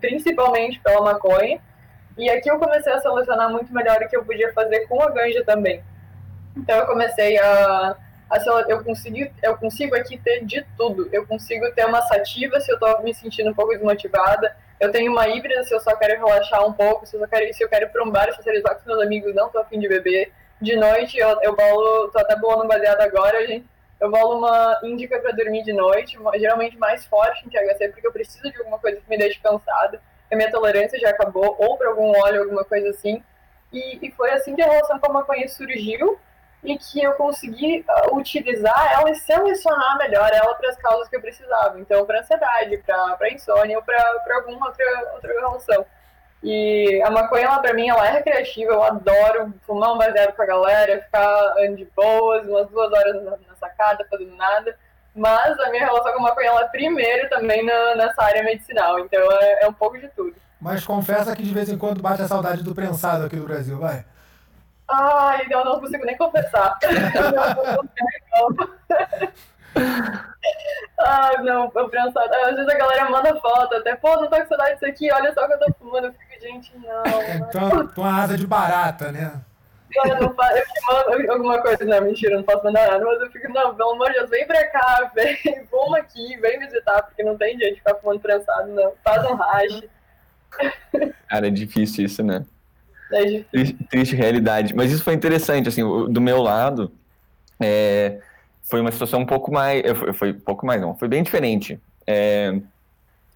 principalmente 0.00 0.80
pela 0.80 1.00
maconha. 1.02 1.60
E 2.16 2.30
aqui 2.30 2.48
eu 2.48 2.58
comecei 2.58 2.92
a 2.92 3.00
selecionar 3.00 3.50
muito 3.50 3.72
melhor 3.74 4.00
o 4.00 4.08
que 4.08 4.16
eu 4.16 4.24
podia 4.24 4.52
fazer 4.52 4.86
com 4.86 5.02
a 5.02 5.10
ganja 5.10 5.44
também. 5.44 5.82
Então 6.56 6.78
eu 6.78 6.86
comecei 6.86 7.36
a, 7.38 7.96
a 8.30 8.38
eu 8.68 8.84
consigo 8.84 9.16
eu 9.42 9.56
consigo 9.56 9.96
aqui 9.96 10.16
ter 10.18 10.44
de 10.44 10.64
tudo. 10.76 11.08
Eu 11.12 11.26
consigo 11.26 11.70
ter 11.72 11.84
uma 11.84 12.02
sativa 12.02 12.60
se 12.60 12.70
eu 12.70 12.74
estou 12.76 13.02
me 13.02 13.12
sentindo 13.12 13.50
um 13.50 13.54
pouco 13.54 13.72
desmotivada. 13.72 14.56
Eu 14.78 14.92
tenho 14.92 15.10
uma 15.10 15.28
híbrida 15.28 15.64
se 15.64 15.74
eu 15.74 15.80
só 15.80 15.96
quero 15.96 16.24
relaxar 16.24 16.66
um 16.66 16.72
pouco, 16.72 17.06
se 17.06 17.16
eu, 17.16 17.28
quero, 17.28 17.52
se 17.54 17.64
eu 17.64 17.68
quero 17.68 17.90
ir 17.92 18.02
um 18.02 18.10
bar 18.10 18.32
socializar 18.34 18.76
com 18.76 18.88
meus 18.88 19.02
amigos, 19.02 19.34
não 19.34 19.46
estou 19.46 19.60
afim 19.60 19.78
de 19.78 19.88
beber. 19.88 20.32
De 20.60 20.76
noite 20.76 21.18
eu, 21.18 21.40
eu 21.42 21.56
bolo, 21.56 22.08
tô 22.08 22.18
até 22.18 22.36
bolando 22.36 22.68
baseado 22.68 23.00
agora, 23.00 23.46
gente. 23.46 23.66
Eu 24.00 24.10
bolo 24.10 24.38
uma 24.38 24.80
índica 24.82 25.18
para 25.18 25.32
dormir 25.32 25.62
de 25.62 25.72
noite, 25.72 26.18
geralmente 26.36 26.76
mais 26.76 27.06
forte 27.06 27.46
em 27.46 27.48
THC, 27.48 27.88
porque 27.88 28.06
eu 28.06 28.12
preciso 28.12 28.50
de 28.50 28.58
alguma 28.58 28.78
coisa 28.78 29.00
que 29.00 29.08
me 29.08 29.16
deixe 29.16 29.40
cansada. 29.40 30.00
A 30.30 30.36
minha 30.36 30.50
tolerância 30.50 30.98
já 30.98 31.10
acabou, 31.10 31.56
ou 31.58 31.76
para 31.76 31.88
algum 31.88 32.10
óleo, 32.20 32.42
alguma 32.42 32.64
coisa 32.64 32.90
assim. 32.90 33.22
E, 33.72 34.06
e, 34.06 34.10
foi 34.12 34.30
assim 34.30 34.54
que 34.54 34.62
a 34.62 34.70
relação 34.70 34.98
com 34.98 35.10
a 35.10 35.14
maconha 35.14 35.48
surgiu 35.48 36.18
e 36.62 36.78
que 36.78 37.02
eu 37.02 37.12
consegui 37.14 37.84
uh, 37.88 38.16
utilizar 38.16 38.92
ela 38.94 39.10
e 39.10 39.14
selecionar 39.16 39.98
melhor 39.98 40.30
ela 40.32 40.54
para 40.54 40.70
as 40.70 40.76
causas 40.76 41.08
que 41.08 41.16
eu 41.16 41.20
precisava. 41.20 41.78
Então, 41.78 42.06
para 42.06 42.20
ansiedade, 42.20 42.78
para 43.18 43.32
insônia 43.32 43.76
ou 43.76 43.82
para 43.84 44.36
alguma 44.36 44.68
outra, 44.68 45.12
outra 45.14 45.32
relação. 45.32 45.86
E 46.44 47.00
a 47.02 47.10
maconha, 47.10 47.46
ela, 47.46 47.58
pra 47.58 47.72
mim, 47.72 47.88
ela 47.88 48.06
é 48.06 48.12
recreativa, 48.12 48.72
eu 48.72 48.82
adoro 48.82 49.54
fumar 49.66 49.94
um 49.94 49.98
baseado 49.98 50.36
com 50.36 50.42
a 50.42 50.46
galera, 50.46 51.02
ficar 51.02 51.54
de 51.74 51.88
boas, 51.96 52.46
umas 52.46 52.68
duas 52.68 52.92
horas 52.92 53.24
na, 53.24 53.30
na 53.30 53.56
sacada, 53.58 54.06
fazendo 54.10 54.36
nada. 54.36 54.76
Mas 55.16 55.58
a 55.58 55.70
minha 55.70 55.86
relação 55.86 56.12
com 56.12 56.18
a 56.18 56.22
maconha, 56.22 56.48
ela 56.48 56.64
é 56.64 56.68
primeiro 56.68 57.30
também 57.30 57.64
na, 57.64 57.94
nessa 57.94 58.22
área 58.22 58.42
medicinal, 58.42 58.98
então 58.98 59.20
é, 59.32 59.62
é, 59.62 59.68
um 59.68 59.72
pouco 59.72 59.96
de 59.96 60.08
tudo. 60.08 60.34
Mas 60.60 60.84
confessa 60.84 61.34
que 61.34 61.42
de 61.42 61.54
vez 61.54 61.70
em 61.70 61.78
quando 61.78 62.02
bate 62.02 62.20
a 62.20 62.28
saudade 62.28 62.62
do 62.62 62.74
prensado 62.74 63.24
aqui 63.24 63.36
no 63.36 63.46
Brasil, 63.46 63.78
vai. 63.78 64.04
Ai, 64.86 65.46
eu 65.48 65.64
não 65.64 65.80
consigo 65.80 66.04
nem 66.04 66.18
confessar. 66.18 66.76
ah, 70.98 71.30
não, 71.42 71.72
eu 71.74 71.88
prensado. 71.88 72.34
Às 72.34 72.56
vezes 72.56 72.68
a 72.68 72.76
galera 72.76 73.08
manda 73.08 73.40
foto, 73.40 73.76
até, 73.76 73.96
pô, 73.96 74.14
não 74.16 74.28
tô 74.28 74.36
com 74.36 74.46
saudade 74.46 74.74
disso 74.74 74.84
aqui, 74.86 75.10
olha 75.10 75.32
só 75.32 75.44
o 75.44 75.46
que 75.46 75.54
eu 75.54 75.58
tô 75.58 75.72
fumando. 75.78 76.14
Gente, 76.44 76.72
não. 76.76 77.02
Então, 77.48 77.86
tu 77.88 78.00
uma 78.02 78.22
asa 78.22 78.36
de 78.36 78.46
barata, 78.46 79.10
né? 79.10 79.40
Eu, 79.94 80.20
não 80.20 80.34
faço, 80.34 80.58
eu 80.58 80.64
mando 81.08 81.32
alguma 81.32 81.62
coisa, 81.62 81.84
não, 81.84 82.02
mentira, 82.02 82.36
não 82.36 82.42
posso 82.42 82.64
mandar 82.64 82.90
nada, 82.90 83.04
mas 83.04 83.20
eu 83.20 83.30
fico, 83.30 83.50
não, 83.52 83.74
pelo 83.74 83.92
amor 83.92 84.08
de 84.08 84.14
Deus, 84.14 84.28
vem 84.28 84.46
pra 84.46 84.66
cá, 84.68 85.10
vem, 85.14 85.38
vamos 85.70 85.94
aqui, 86.00 86.36
vem 86.36 86.58
visitar, 86.58 87.02
porque 87.02 87.22
não 87.22 87.38
tem 87.38 87.56
jeito 87.56 87.74
de 87.74 87.78
ficar 87.78 87.94
fumando 87.94 88.20
prensado, 88.20 88.72
não. 88.72 88.92
Faz 89.02 89.24
um 89.24 89.34
rache. 89.34 89.88
Cara, 91.28 91.46
é 91.46 91.50
difícil 91.50 92.04
isso, 92.04 92.22
né? 92.22 92.44
É 93.12 93.24
difícil. 93.24 93.46
Triste, 93.50 93.84
triste 93.84 94.16
realidade. 94.16 94.74
Mas 94.74 94.90
isso 94.90 95.04
foi 95.04 95.14
interessante, 95.14 95.68
assim, 95.68 95.82
do 95.82 96.20
meu 96.20 96.42
lado, 96.42 96.92
é, 97.60 98.20
foi 98.64 98.80
uma 98.80 98.90
situação 98.90 99.20
um 99.20 99.26
pouco 99.26 99.52
mais. 99.52 99.82
Foi 100.14 100.32
um 100.32 100.40
pouco 100.40 100.66
mais, 100.66 100.80
não, 100.80 100.94
foi 100.94 101.08
bem 101.08 101.22
diferente. 101.22 101.80
É, 102.06 102.58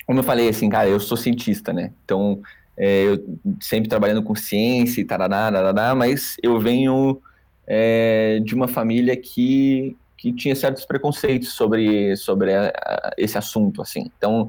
como 0.06 0.18
eu 0.18 0.24
falei, 0.24 0.48
assim, 0.48 0.68
cara, 0.68 0.88
eu 0.88 0.98
sou 0.98 1.16
cientista, 1.16 1.72
né? 1.72 1.92
Então, 2.04 2.42
é, 2.78 3.02
eu 3.08 3.38
sempre 3.60 3.88
trabalhando 3.88 4.22
com 4.22 4.36
ciência 4.36 5.00
e 5.00 5.04
tarará, 5.04 5.50
tarará, 5.50 5.94
mas 5.96 6.36
eu 6.40 6.60
venho 6.60 7.20
é, 7.66 8.40
de 8.44 8.54
uma 8.54 8.68
família 8.68 9.16
que, 9.16 9.96
que 10.16 10.32
tinha 10.32 10.54
certos 10.54 10.84
preconceitos 10.84 11.50
sobre, 11.50 12.16
sobre 12.16 12.54
a, 12.54 12.68
a, 12.68 13.12
esse 13.18 13.36
assunto, 13.36 13.82
assim. 13.82 14.08
Então, 14.16 14.46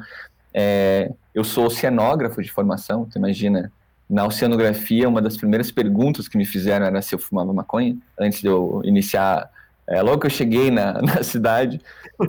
é, 0.54 1.12
eu 1.34 1.44
sou 1.44 1.66
oceanógrafo 1.66 2.42
de 2.42 2.52
formação, 2.52 3.06
tu 3.06 3.18
imagina, 3.18 3.72
na 4.08 4.26
oceanografia, 4.26 5.10
uma 5.10 5.22
das 5.22 5.36
primeiras 5.36 5.72
perguntas 5.72 6.28
que 6.28 6.38
me 6.38 6.46
fizeram 6.46 6.86
era 6.86 7.02
se 7.02 7.16
eu 7.16 7.20
fumava 7.20 7.52
maconha, 7.52 7.98
antes 8.18 8.42
de 8.42 8.48
eu 8.48 8.82
iniciar, 8.86 9.50
é, 9.88 10.04
logo 10.04 10.20
que 10.20 10.28
eu 10.28 10.32
cheguei 10.32 10.70
na, 10.70 10.94
na 11.02 11.24
cidade, 11.24 11.82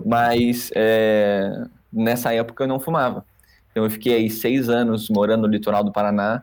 mas 0.06 0.70
é, 0.74 1.62
nessa 1.92 2.32
época 2.32 2.64
eu 2.64 2.68
não 2.68 2.80
fumava. 2.80 3.24
Então 3.70 3.84
eu 3.84 3.90
fiquei 3.90 4.14
aí 4.14 4.30
seis 4.30 4.68
anos 4.68 5.08
morando 5.08 5.46
no 5.46 5.52
litoral 5.52 5.84
do 5.84 5.92
Paraná, 5.92 6.42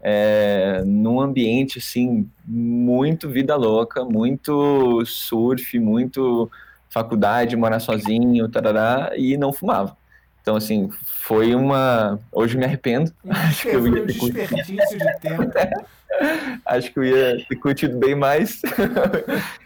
é, 0.00 0.82
num 0.86 1.20
ambiente 1.20 1.78
assim 1.78 2.28
muito 2.46 3.28
vida 3.28 3.56
louca, 3.56 4.04
muito 4.04 5.04
surf, 5.04 5.78
muito 5.78 6.50
faculdade, 6.88 7.56
morar 7.56 7.80
sozinho, 7.80 8.48
tarará, 8.48 9.12
e 9.16 9.36
não 9.36 9.52
fumava. 9.52 9.96
Então, 10.40 10.56
assim, 10.56 10.88
foi 11.04 11.54
uma. 11.54 12.18
Hoje 12.32 12.56
me 12.56 12.64
arrependo. 12.64 13.12
Acho 13.28 13.62
que 13.62 13.68
eu 13.68 13.86
ia 13.86 14.06
ter 14.06 14.14
desperdício 14.16 14.98
de 14.98 15.20
tempo. 15.20 15.42
Acho 16.64 16.92
que 16.92 16.98
eu 16.98 17.04
ia 17.04 17.44
ter 17.46 17.56
curtido 17.56 17.98
bem 17.98 18.14
mais. 18.14 18.62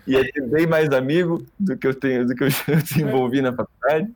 ia 0.06 0.32
ter 0.32 0.42
bem 0.48 0.66
mais 0.66 0.90
amigo 0.90 1.46
do 1.58 1.76
que 1.76 1.86
eu 1.86 1.94
tenho, 1.94 2.26
do 2.26 2.34
que 2.34 2.44
eu 2.44 2.48
desenvolvi 2.82 3.40
na 3.40 3.52
faculdade. 3.52 4.10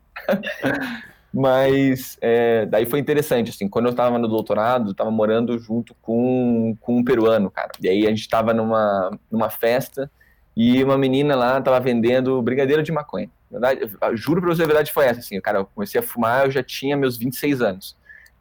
Mas 1.39 2.17
é, 2.23 2.65
daí 2.65 2.87
foi 2.87 2.99
interessante, 2.99 3.51
assim, 3.51 3.69
quando 3.69 3.85
eu 3.85 3.91
estava 3.91 4.19
no 4.19 4.27
doutorado, 4.27 4.93
estava 4.93 5.11
morando 5.11 5.59
junto 5.59 5.95
com, 6.01 6.75
com 6.81 6.97
um 6.97 7.05
peruano, 7.05 7.51
cara. 7.51 7.73
E 7.79 7.87
aí 7.87 8.07
a 8.07 8.09
gente 8.09 8.23
estava 8.23 8.55
numa, 8.55 9.11
numa 9.31 9.51
festa 9.51 10.11
e 10.57 10.83
uma 10.83 10.97
menina 10.97 11.37
lá 11.37 11.59
estava 11.59 11.79
vendendo 11.79 12.41
brigadeiro 12.41 12.83
de 12.83 12.91
maconha. 12.91 13.29
Verdade, 13.51 13.81
juro 14.15 14.41
pra 14.41 14.55
você, 14.55 14.63
a 14.63 14.67
verdade 14.67 14.91
foi 14.91 15.05
essa, 15.05 15.21
assim, 15.21 15.39
cara, 15.43 15.59
eu 15.59 15.67
comecei 15.67 16.01
a 16.01 16.03
fumar, 16.03 16.47
eu 16.47 16.51
já 16.51 16.63
tinha 16.63 16.97
meus 16.97 17.19
26 17.19 17.61
anos. 17.61 17.95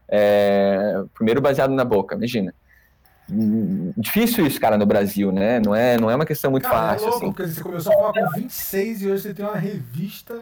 É, 0.07 1.03
primeiro 1.13 1.41
baseado 1.41 1.71
na 1.73 1.83
boca, 1.83 2.15
imagina. 2.15 2.53
difícil 3.97 4.47
isso, 4.47 4.57
cara, 4.57 4.77
no 4.77 4.85
Brasil, 4.85 5.33
né? 5.33 5.59
Não 5.59 5.75
é, 5.75 5.97
não 5.97 6.09
é 6.09 6.15
uma 6.15 6.25
questão 6.25 6.49
muito 6.49 6.63
Cara, 6.63 6.93
fácil. 6.93 7.07
é 7.07 7.09
louco, 7.09 7.25
assim. 7.25 7.33
porque 7.33 7.51
você 7.51 7.61
começou 7.61 7.91
a 7.91 7.95
falar 7.97 8.13
com 8.13 8.39
26 8.39 9.01
e 9.01 9.11
hoje 9.11 9.23
você 9.23 9.33
tem 9.33 9.43
uma 9.45 9.57
revista 9.57 10.39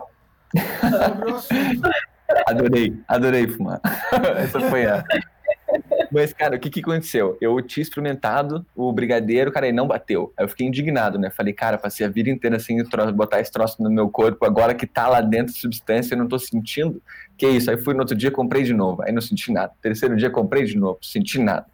sobre 1.07 1.31
o 1.31 1.35
assunto. 1.35 2.12
Adorei, 2.47 2.97
adorei 3.07 3.47
fumar. 3.47 3.79
Essa 4.37 4.59
foi 4.61 4.85
a. 4.85 5.03
Mas, 6.11 6.31
cara, 6.31 6.55
o 6.55 6.59
que, 6.59 6.69
que 6.69 6.79
aconteceu? 6.81 7.37
Eu 7.41 7.59
tinha 7.61 7.81
experimentado 7.81 8.65
o 8.75 8.91
brigadeiro, 8.91 9.51
cara, 9.51 9.67
e 9.67 9.71
não 9.71 9.87
bateu. 9.87 10.31
Aí 10.37 10.45
eu 10.45 10.49
fiquei 10.49 10.67
indignado, 10.67 11.17
né? 11.17 11.31
Falei, 11.31 11.53
cara, 11.53 11.77
passei 11.77 12.05
a 12.05 12.09
vida 12.09 12.29
inteira 12.29 12.59
sem 12.59 12.83
botar 13.15 13.39
esse 13.39 13.51
troço 13.51 13.81
no 13.81 13.89
meu 13.89 14.09
corpo, 14.09 14.45
agora 14.45 14.75
que 14.75 14.85
tá 14.85 15.07
lá 15.07 15.21
dentro 15.21 15.53
substância, 15.53 16.13
eu 16.13 16.19
não 16.19 16.27
tô 16.27 16.37
sentindo. 16.37 17.01
Que 17.35 17.47
isso? 17.47 17.71
Aí 17.71 17.77
fui 17.77 17.93
no 17.93 18.01
outro 18.01 18.15
dia, 18.15 18.29
comprei 18.29 18.63
de 18.63 18.73
novo. 18.73 19.01
Aí 19.01 19.11
não 19.11 19.21
senti 19.21 19.51
nada. 19.51 19.73
Terceiro 19.81 20.15
dia, 20.15 20.29
comprei 20.29 20.65
de 20.65 20.77
novo, 20.77 20.99
senti 21.01 21.39
nada. 21.39 21.65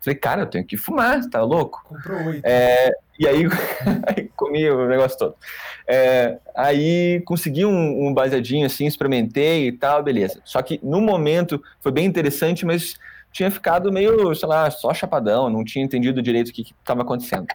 Falei, 0.00 0.18
cara, 0.18 0.42
eu 0.42 0.46
tenho 0.46 0.64
que 0.64 0.76
fumar, 0.76 1.24
tá 1.30 1.42
louco? 1.42 1.82
Comprou 1.88 2.26
oito. 2.26 2.44
É, 2.44 2.90
e 3.18 3.28
aí, 3.28 3.44
comi 4.36 4.68
o 4.68 4.88
negócio 4.88 5.18
todo. 5.18 5.34
É, 5.86 6.38
aí 6.54 7.22
consegui 7.26 7.64
um, 7.64 8.08
um 8.08 8.14
baseadinho 8.14 8.66
assim, 8.66 8.86
experimentei 8.86 9.68
e 9.68 9.72
tal, 9.72 10.02
beleza. 10.02 10.40
Só 10.44 10.60
que 10.62 10.80
no 10.82 11.00
momento 11.00 11.62
foi 11.80 11.92
bem 11.92 12.06
interessante, 12.06 12.66
mas 12.66 12.96
tinha 13.30 13.50
ficado 13.50 13.92
meio, 13.92 14.34
sei 14.34 14.48
lá, 14.48 14.70
só 14.70 14.94
chapadão, 14.94 15.50
não 15.50 15.64
tinha 15.64 15.84
entendido 15.84 16.22
direito 16.22 16.48
o 16.48 16.52
que 16.52 16.62
estava 16.78 17.02
acontecendo. 17.02 17.46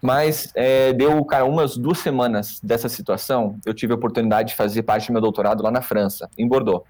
Mas 0.00 0.50
é, 0.54 0.92
deu, 0.92 1.22
cara, 1.24 1.44
umas 1.44 1.76
duas 1.76 1.98
semanas 1.98 2.58
dessa 2.62 2.88
situação, 2.88 3.58
eu 3.66 3.74
tive 3.74 3.92
a 3.92 3.96
oportunidade 3.96 4.50
de 4.50 4.54
fazer 4.54 4.82
parte 4.82 5.08
do 5.08 5.12
meu 5.12 5.20
doutorado 5.20 5.62
lá 5.62 5.70
na 5.70 5.82
França, 5.82 6.28
em 6.38 6.48
Bordeaux. 6.48 6.84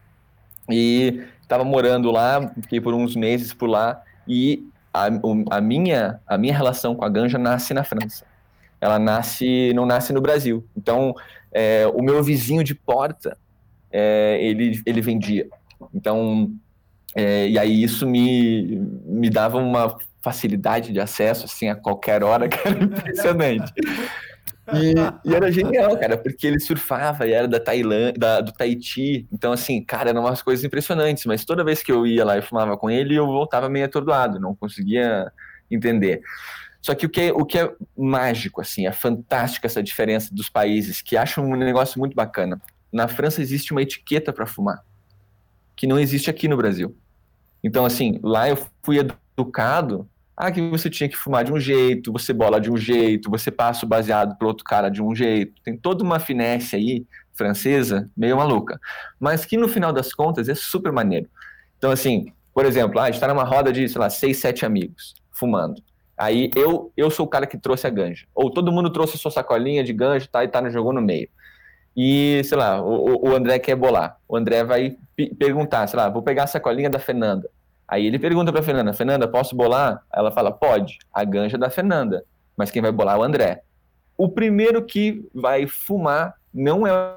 E 0.70 1.24
estava 1.42 1.64
morando 1.64 2.11
lá, 2.12 2.53
fiquei 2.62 2.80
por 2.80 2.94
uns 2.94 3.16
meses 3.16 3.53
por 3.53 3.68
lá, 3.68 4.01
e 4.28 4.68
a, 4.93 5.09
a 5.51 5.61
minha, 5.61 6.20
a 6.26 6.36
minha 6.36 6.55
relação 6.55 6.95
com 6.95 7.05
a 7.05 7.09
ganja 7.09 7.38
nasce 7.38 7.72
na 7.72 7.84
França. 7.84 8.24
Ela 8.80 8.99
nasce, 8.99 9.72
não 9.74 9.86
nasce 9.86 10.12
no 10.12 10.20
Brasil. 10.20 10.64
Então, 10.76 11.14
é, 11.53 11.86
o 11.86 12.03
meu 12.03 12.22
vizinho 12.22 12.64
de 12.64 12.74
porta, 12.74 13.36
é, 13.93 14.38
ele, 14.41 14.80
ele 14.86 15.01
vendia. 15.01 15.49
Então, 15.95 16.51
é, 17.14 17.49
e 17.49 17.59
aí 17.59 17.82
isso 17.82 18.07
me, 18.07 18.76
me 19.05 19.28
dava 19.28 19.59
uma 19.59 19.97
facilidade 20.22 20.93
de 20.93 21.01
acesso, 21.01 21.47
assim, 21.47 21.68
a 21.68 21.74
qualquer 21.74 22.22
hora, 22.22 22.49
que 22.49 22.57
era 22.66 22.82
impressionante. 22.82 23.72
E, 24.75 24.95
e 25.31 25.35
era 25.35 25.51
genial, 25.51 25.99
cara, 25.99 26.16
porque 26.16 26.47
ele 26.47 26.61
surfava 26.61 27.27
e 27.27 27.33
era 27.33 27.49
da 27.49 27.59
Tailândia, 27.59 28.14
da- 28.18 28.41
do 28.41 28.53
Tahiti. 28.53 29.27
Então, 29.33 29.53
assim, 29.53 29.83
cara, 29.85 30.11
eram 30.11 30.23
umas 30.23 30.43
coisas 30.43 30.64
impressionantes. 30.64 31.25
Mas 31.27 31.45
toda 31.45 31.64
vez 31.64 31.83
que 31.83 31.91
eu 31.91 32.07
ia 32.07 32.25
lá 32.25 32.39
e 32.39 32.43
fumava 32.43 32.77
com 32.77 32.91
ele, 32.91 33.14
eu 33.14 33.27
voltava 33.27 33.68
meio 33.68 33.85
atordoado, 33.87 34.39
não 34.39 34.55
conseguia 34.55 35.31
entender. 35.71 36.21
Só 36.83 36.95
que 36.95 37.05
o 37.07 37.11
que, 37.11 37.21
é- 37.21 37.33
o 37.33 37.45
que 37.45 37.59
é 37.59 37.71
mágico, 37.97 38.61
assim, 38.61 38.87
é 38.87 38.93
fantástico 38.93 39.66
essa 39.66 39.83
diferença 39.83 40.35
dos 40.35 40.49
países, 40.49 41.03
que 41.03 41.16
acho 41.16 41.41
um 41.41 41.55
negócio 41.57 41.99
muito 41.99 42.14
bacana. 42.14 42.61
Na 42.93 43.07
França 43.07 43.41
existe 43.43 43.73
uma 43.73 43.83
etiqueta 43.83 44.33
para 44.33 44.47
fumar, 44.47 44.83
que 45.77 45.87
não 45.87 45.99
existe 45.99 46.31
aqui 46.31 46.49
no 46.49 46.57
Brasil. 46.57 46.97
Então, 47.62 47.85
assim, 47.85 48.18
lá 48.23 48.49
eu 48.49 48.57
fui 48.83 48.99
educado 48.99 50.09
ah, 50.41 50.51
que 50.51 50.62
você 50.70 50.88
tinha 50.88 51.09
que 51.09 51.16
fumar 51.16 51.45
de 51.45 51.53
um 51.53 51.61
jeito, 51.61 52.11
você 52.11 52.32
bola 52.32 52.59
de 52.59 52.70
um 52.70 52.76
jeito, 52.76 53.30
você 53.30 53.51
passa 53.51 53.84
o 53.84 53.88
baseado 53.88 54.38
pro 54.38 54.49
outro 54.49 54.64
cara 54.64 54.88
de 54.88 55.03
um 55.03 55.14
jeito. 55.14 55.61
Tem 55.62 55.76
toda 55.76 56.03
uma 56.03 56.18
finesse 56.18 56.76
aí, 56.76 57.05
francesa, 57.34 58.11
meio 58.16 58.38
maluca. 58.38 58.80
Mas 59.18 59.45
que 59.45 59.59
no 59.59 59.68
final 59.68 59.93
das 59.93 60.14
contas 60.14 60.49
é 60.49 60.55
super 60.55 60.93
maneiro. 60.93 61.28
Então, 61.76 61.91
assim, 61.91 62.32
por 62.55 62.64
exemplo, 62.64 62.99
ah, 62.99 63.05
a 63.05 63.11
gente 63.11 63.20
tá 63.20 63.28
numa 63.28 63.45
roda 63.45 63.70
de, 63.70 63.86
sei 63.86 64.01
lá, 64.01 64.09
seis, 64.09 64.38
sete 64.38 64.64
amigos, 64.64 65.14
fumando. 65.30 65.82
Aí 66.16 66.51
eu, 66.57 66.91
eu 66.97 67.11
sou 67.11 67.26
o 67.26 67.28
cara 67.28 67.47
que 67.47 67.59
trouxe 67.59 67.86
a 67.86 67.91
ganja. 67.91 68.26
Ou 68.34 68.51
todo 68.51 68.72
mundo 68.72 68.91
trouxe 68.91 69.16
a 69.16 69.18
sua 69.18 69.30
sacolinha 69.30 69.84
de 69.84 69.93
ganja 69.93 70.26
tá, 70.26 70.43
e 70.43 70.49
tá, 70.49 70.66
jogou 70.70 70.95
no 70.95 71.03
meio. 71.03 71.28
E, 71.95 72.41
sei 72.45 72.57
lá, 72.57 72.80
o, 72.82 73.28
o 73.28 73.36
André 73.36 73.59
quer 73.59 73.76
bolar. 73.76 74.16
O 74.26 74.38
André 74.38 74.64
vai 74.64 74.97
pe- 75.14 75.34
perguntar, 75.34 75.86
sei 75.86 75.99
lá, 75.99 76.09
vou 76.09 76.22
pegar 76.22 76.45
a 76.45 76.47
sacolinha 76.47 76.88
da 76.88 76.99
Fernanda. 76.99 77.51
Aí 77.91 78.07
ele 78.07 78.20
pergunta 78.20 78.53
pra 78.53 78.62
Fernanda, 78.62 78.93
Fernanda, 78.93 79.26
posso 79.26 79.57
bolar? 79.57 80.05
Ela 80.14 80.30
fala, 80.30 80.53
pode. 80.53 81.01
A 81.12 81.24
ganja 81.24 81.57
é 81.57 81.59
da 81.59 81.68
Fernanda. 81.68 82.24
Mas 82.57 82.70
quem 82.70 82.80
vai 82.80 82.93
bolar 82.93 83.16
é 83.16 83.18
o 83.18 83.22
André. 83.24 83.64
O 84.16 84.28
primeiro 84.28 84.84
que 84.84 85.28
vai 85.34 85.66
fumar 85.66 86.36
não 86.55 86.86
é. 86.86 87.16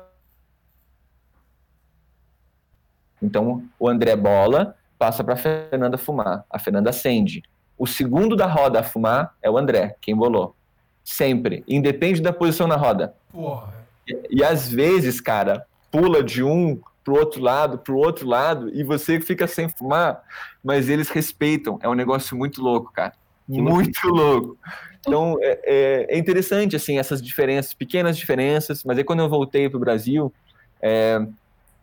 Então 3.22 3.64
o 3.78 3.88
André 3.88 4.16
bola, 4.16 4.76
passa 4.98 5.24
pra 5.24 5.36
Fernanda 5.36 5.96
fumar. 5.96 6.44
A 6.50 6.58
Fernanda 6.58 6.90
acende. 6.90 7.44
O 7.78 7.86
segundo 7.86 8.36
da 8.36 8.48
roda 8.48 8.80
a 8.80 8.84
fumar 8.84 9.36
é 9.44 9.52
o 9.52 9.60
André, 9.60 9.96
quem 10.02 10.16
bolou. 10.16 10.56
Sempre. 11.04 11.64
Independe 11.68 12.20
da 12.20 12.34
posição 12.34 12.66
na 12.66 12.78
roda. 12.78 13.14
Porra. 13.32 13.72
E, 14.08 14.38
e 14.40 14.44
às 14.44 14.68
vezes, 14.68 15.22
cara, 15.22 15.68
pula 15.92 16.24
de 16.24 16.42
um 16.42 16.82
pro 17.04 17.16
outro 17.16 17.42
lado, 17.42 17.78
pro 17.78 17.98
outro 17.98 18.28
lado, 18.28 18.70
e 18.74 18.84
você 18.84 19.20
fica 19.20 19.46
sem 19.48 19.68
fumar, 19.70 20.22
mas 20.64 20.90
eles 20.90 21.10
respeitam. 21.10 21.78
É 21.82 21.90
um 21.90 21.94
negócio 21.94 22.36
muito 22.38 22.62
louco, 22.62 22.92
cara. 22.94 23.14
Muito 23.48 24.08
louco. 24.08 24.58
Então, 25.00 25.38
é, 25.42 25.60
é- 25.66 26.16
é 26.16 26.18
interessante, 26.18 26.76
assim, 26.76 26.98
essas 26.98 27.22
diferenças, 27.22 27.74
pequenas 27.74 28.18
diferenças, 28.18 28.84
mas 28.86 28.98
aí 28.98 29.04
quando 29.04 29.20
eu 29.20 29.30
voltei 29.30 29.70
pro 29.70 29.80
Brasil, 29.80 30.34
é, 30.82 31.20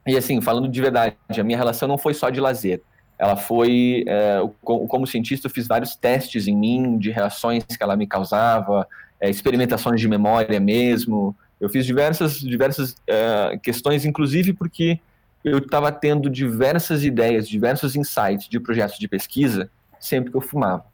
e 0.06 0.16
assim, 0.16 0.40
falando 0.40 0.68
de 0.68 0.80
verdade, 0.80 1.14
a 1.38 1.44
minha 1.44 1.58
relação 1.58 1.86
não 1.86 1.98
foi 1.98 2.14
só 2.14 2.30
de 2.30 2.40
lazer. 2.40 2.80
Ela 3.18 3.36
foi, 3.36 4.04
é, 4.08 4.38
co- 4.62 4.86
como 4.86 5.06
cientista, 5.06 5.46
eu 5.46 5.50
fiz 5.50 5.66
vários 5.68 5.94
testes 5.94 6.48
em 6.48 6.56
mim, 6.56 6.96
de 6.96 7.10
reações 7.10 7.64
que 7.64 7.82
ela 7.82 7.94
me 7.94 8.06
causava, 8.06 8.88
é, 9.20 9.28
experimentações 9.28 10.00
de 10.00 10.08
memória 10.08 10.58
mesmo, 10.58 11.36
eu 11.60 11.68
fiz 11.68 11.84
diversas, 11.84 12.38
diversas 12.40 12.94
eh, 13.06 13.58
questões, 13.62 14.06
inclusive 14.06 14.54
porque 14.54 14.98
eu 15.44 15.58
estava 15.58 15.90
tendo 15.90 16.28
diversas 16.28 17.04
ideias, 17.04 17.48
diversos 17.48 17.96
insights 17.96 18.48
de 18.48 18.60
projetos 18.60 18.98
de 18.98 19.08
pesquisa 19.08 19.70
sempre 19.98 20.30
que 20.30 20.36
eu 20.36 20.40
fumava. 20.40 20.84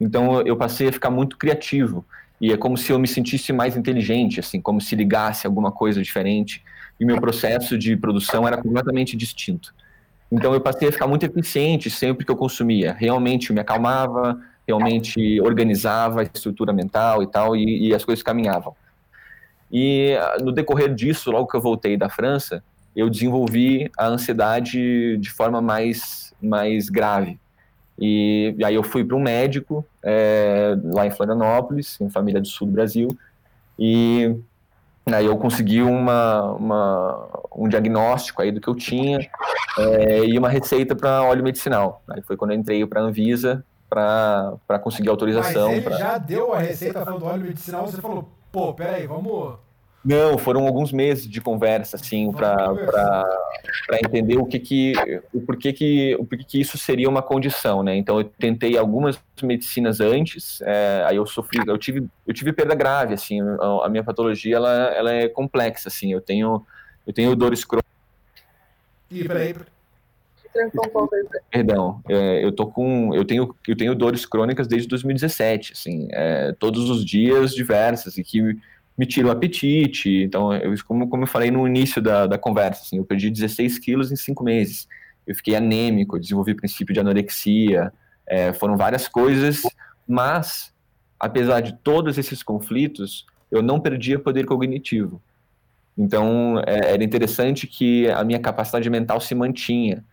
Então 0.00 0.40
eu 0.42 0.56
passei 0.56 0.88
a 0.88 0.92
ficar 0.92 1.10
muito 1.10 1.36
criativo 1.36 2.04
e 2.40 2.52
é 2.52 2.56
como 2.56 2.76
se 2.76 2.92
eu 2.92 2.98
me 2.98 3.06
sentisse 3.06 3.52
mais 3.52 3.76
inteligente, 3.76 4.40
assim, 4.40 4.60
como 4.60 4.80
se 4.80 4.96
ligasse 4.96 5.46
alguma 5.46 5.70
coisa 5.70 6.02
diferente 6.02 6.62
e 6.98 7.04
meu 7.04 7.20
processo 7.20 7.78
de 7.78 7.96
produção 7.96 8.46
era 8.46 8.56
completamente 8.56 9.16
distinto. 9.16 9.74
Então 10.30 10.54
eu 10.54 10.60
passei 10.60 10.88
a 10.88 10.92
ficar 10.92 11.06
muito 11.06 11.24
eficiente 11.24 11.90
sempre 11.90 12.24
que 12.24 12.32
eu 12.32 12.36
consumia. 12.36 12.92
Realmente 12.98 13.52
me 13.52 13.60
acalmava, 13.60 14.40
realmente 14.66 15.40
organizava 15.40 16.20
a 16.20 16.24
estrutura 16.24 16.72
mental 16.72 17.22
e 17.22 17.26
tal 17.26 17.54
e, 17.56 17.88
e 17.88 17.94
as 17.94 18.04
coisas 18.04 18.22
caminhavam. 18.22 18.74
E 19.70 20.14
ah, 20.14 20.36
no 20.40 20.52
decorrer 20.52 20.94
disso, 20.94 21.30
logo 21.30 21.46
que 21.48 21.56
eu 21.56 21.60
voltei 21.60 21.96
da 21.96 22.08
França, 22.08 22.62
eu 22.94 23.08
desenvolvi 23.08 23.90
a 23.96 24.06
ansiedade 24.06 25.16
de 25.18 25.30
forma 25.30 25.60
mais, 25.60 26.34
mais 26.40 26.88
grave. 26.88 27.38
E, 27.98 28.54
e 28.58 28.64
aí 28.64 28.74
eu 28.74 28.82
fui 28.82 29.04
para 29.04 29.16
um 29.16 29.22
médico 29.22 29.84
é, 30.02 30.76
lá 30.84 31.06
em 31.06 31.10
Florianópolis, 31.10 32.00
em 32.00 32.08
família 32.08 32.40
do 32.40 32.48
sul 32.48 32.66
do 32.66 32.72
Brasil, 32.72 33.08
e 33.78 34.34
aí 35.06 35.26
eu 35.26 35.36
consegui 35.36 35.82
uma, 35.82 36.52
uma, 36.52 37.28
um 37.56 37.68
diagnóstico 37.68 38.42
aí 38.42 38.50
do 38.50 38.60
que 38.60 38.68
eu 38.68 38.74
tinha 38.74 39.18
é, 39.78 40.24
e 40.24 40.38
uma 40.38 40.48
receita 40.48 40.94
para 40.94 41.22
óleo 41.22 41.42
medicinal. 41.42 42.02
Aí 42.08 42.22
foi 42.22 42.36
quando 42.36 42.52
eu 42.52 42.58
entrei 42.58 42.86
para 42.86 43.00
a 43.00 43.04
Anvisa 43.04 43.64
para 43.88 44.78
conseguir 44.82 45.10
autorização. 45.10 45.68
Mas 45.68 45.76
ele 45.76 45.84
pra... 45.84 45.96
já 45.96 46.18
deu 46.18 46.52
a 46.52 46.58
receita 46.58 47.04
falando 47.04 47.20
do 47.20 47.26
óleo 47.26 47.42
medicinal, 47.42 47.86
você 47.86 48.00
falou, 48.00 48.28
pô, 48.50 48.72
peraí, 48.72 49.06
vamos. 49.06 49.58
Não, 50.04 50.36
foram 50.36 50.66
alguns 50.66 50.90
meses 50.90 51.28
de 51.28 51.40
conversa, 51.40 51.94
assim, 51.94 52.32
para 52.32 53.24
entender 54.04 54.36
o 54.36 54.44
que 54.44 54.58
que, 54.58 54.92
o 55.32 55.40
porquê 55.40 55.72
que, 55.72 56.16
o 56.18 56.24
porquê 56.24 56.44
que 56.44 56.60
isso 56.60 56.76
seria 56.76 57.08
uma 57.08 57.22
condição, 57.22 57.84
né? 57.84 57.94
Então 57.94 58.18
eu 58.18 58.24
tentei 58.24 58.76
algumas 58.76 59.18
medicinas 59.40 60.00
antes, 60.00 60.60
é, 60.62 61.04
aí 61.06 61.16
eu 61.16 61.24
sofri, 61.24 61.60
eu 61.66 61.78
tive, 61.78 62.08
eu 62.26 62.34
tive 62.34 62.52
perda 62.52 62.74
grave, 62.74 63.14
assim, 63.14 63.40
a, 63.40 63.86
a 63.86 63.88
minha 63.88 64.02
patologia 64.02 64.56
ela, 64.56 64.70
ela 64.92 65.12
é 65.12 65.28
complexa, 65.28 65.88
assim, 65.88 66.12
eu 66.12 66.20
tenho, 66.20 66.66
eu 67.06 67.12
tenho 67.12 67.36
dores 67.36 67.64
crônicas. 67.64 67.92
Ih, 69.08 69.24
peraí. 69.24 69.54
Perdão, 71.50 72.02
é, 72.08 72.44
eu 72.44 72.52
tô 72.52 72.66
com, 72.66 73.14
eu 73.14 73.24
tenho, 73.24 73.54
eu 73.66 73.76
tenho 73.76 73.94
dores 73.94 74.26
crônicas 74.26 74.66
desde 74.66 74.86
2017, 74.88 75.72
assim, 75.72 76.08
é, 76.10 76.52
todos 76.58 76.90
os 76.90 77.04
dias 77.04 77.54
diversas 77.54 78.18
e 78.18 78.24
que 78.24 78.58
me 78.96 79.06
tiram 79.06 79.28
o 79.28 79.32
apetite. 79.32 80.22
Então, 80.22 80.54
eu, 80.54 80.74
como, 80.86 81.08
como 81.08 81.24
eu 81.24 81.26
falei 81.26 81.50
no 81.50 81.66
início 81.66 82.00
da, 82.00 82.26
da 82.26 82.38
conversa, 82.38 82.82
assim, 82.82 82.98
eu 82.98 83.04
perdi 83.04 83.30
16 83.30 83.78
quilos 83.78 84.12
em 84.12 84.16
cinco 84.16 84.44
meses. 84.44 84.88
Eu 85.26 85.34
fiquei 85.34 85.54
anêmico, 85.54 86.18
desenvolvi 86.18 86.54
princípio 86.54 86.92
de 86.92 87.00
anorexia, 87.00 87.92
é, 88.26 88.52
foram 88.52 88.76
várias 88.76 89.08
coisas, 89.08 89.62
mas, 90.06 90.72
apesar 91.18 91.60
de 91.60 91.74
todos 91.74 92.18
esses 92.18 92.42
conflitos, 92.42 93.26
eu 93.50 93.62
não 93.62 93.78
perdia 93.78 94.18
poder 94.18 94.46
cognitivo. 94.46 95.20
Então, 95.96 96.58
é, 96.66 96.94
era 96.94 97.04
interessante 97.04 97.66
que 97.66 98.08
a 98.10 98.24
minha 98.24 98.40
capacidade 98.40 98.88
mental 98.88 99.20
se 99.20 99.34
mantinha. 99.34 100.04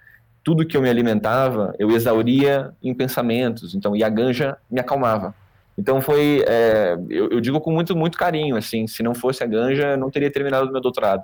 tudo 0.44 0.66
que 0.66 0.76
eu 0.76 0.82
me 0.82 0.90
alimentava, 0.90 1.76
eu 1.78 1.92
exauria 1.92 2.74
em 2.82 2.94
pensamentos, 2.94 3.76
então, 3.76 3.96
e 3.96 4.04
a 4.04 4.10
ganja 4.10 4.58
me 4.70 4.80
acalmava. 4.80 5.36
Então 5.80 6.02
foi, 6.02 6.44
é, 6.46 6.98
eu, 7.10 7.30
eu, 7.30 7.40
digo 7.40 7.62
com 7.62 7.72
muito, 7.72 7.96
muito 7.96 8.18
carinho, 8.18 8.58
assim, 8.58 8.86
se 8.86 9.02
não 9.02 9.16
fosse 9.16 9.42
a 9.42 9.48
ganja, 9.48 9.96
não 9.96 10.12
teria 10.12 10.30
terminado 10.30 10.68
o 10.68 10.72
meu 10.74 10.82
doutorado. 10.82 11.24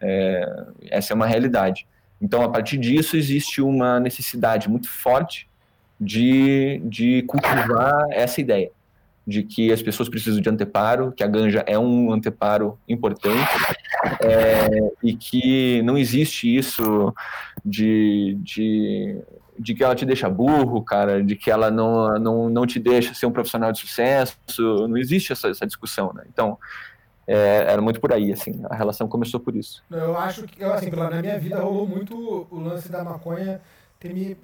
É, 0.00 0.64
essa 0.90 1.12
é 1.12 1.14
uma 1.14 1.26
realidade. 1.26 1.86
Então, 2.18 2.42
a 2.42 2.48
partir 2.48 2.78
disso, 2.78 3.18
existe 3.18 3.60
uma 3.60 4.00
necessidade 4.00 4.66
muito 4.66 4.88
forte 4.88 5.46
de, 6.00 6.80
de 6.86 7.22
cultivar 7.24 8.06
essa 8.10 8.40
ideia 8.40 8.70
de 9.26 9.42
que 9.42 9.70
as 9.70 9.82
pessoas 9.82 10.08
precisam 10.08 10.40
de 10.40 10.48
anteparo, 10.48 11.12
que 11.12 11.22
a 11.22 11.26
ganja 11.26 11.62
é 11.66 11.78
um 11.78 12.10
anteparo 12.10 12.78
importante 12.88 13.46
é, 14.20 14.92
e 15.02 15.14
que 15.14 15.82
não 15.82 15.98
existe 15.98 16.56
isso 16.56 17.14
de, 17.64 18.36
de, 18.40 19.16
de 19.58 19.74
que 19.74 19.84
ela 19.84 19.94
te 19.94 20.06
deixa 20.06 20.28
burro, 20.28 20.82
cara, 20.82 21.22
de 21.22 21.36
que 21.36 21.50
ela 21.50 21.70
não, 21.70 22.18
não, 22.18 22.48
não 22.48 22.66
te 22.66 22.78
deixa 22.78 23.14
ser 23.14 23.26
um 23.26 23.32
profissional 23.32 23.72
de 23.72 23.80
sucesso, 23.80 24.36
não 24.88 24.96
existe 24.96 25.32
essa, 25.32 25.48
essa 25.48 25.66
discussão, 25.66 26.12
né? 26.14 26.24
Então, 26.28 26.58
é, 27.26 27.64
era 27.68 27.80
muito 27.80 28.00
por 28.00 28.12
aí, 28.12 28.32
assim, 28.32 28.62
a 28.68 28.74
relação 28.74 29.06
começou 29.08 29.38
por 29.38 29.54
isso. 29.54 29.84
Eu 29.90 30.16
acho 30.16 30.44
que, 30.44 30.62
assim, 30.64 30.90
na 30.90 31.20
minha 31.20 31.38
vida 31.38 31.60
rolou 31.60 31.86
muito 31.86 32.46
o 32.50 32.58
lance 32.58 32.90
da 32.90 33.04
maconha, 33.04 33.60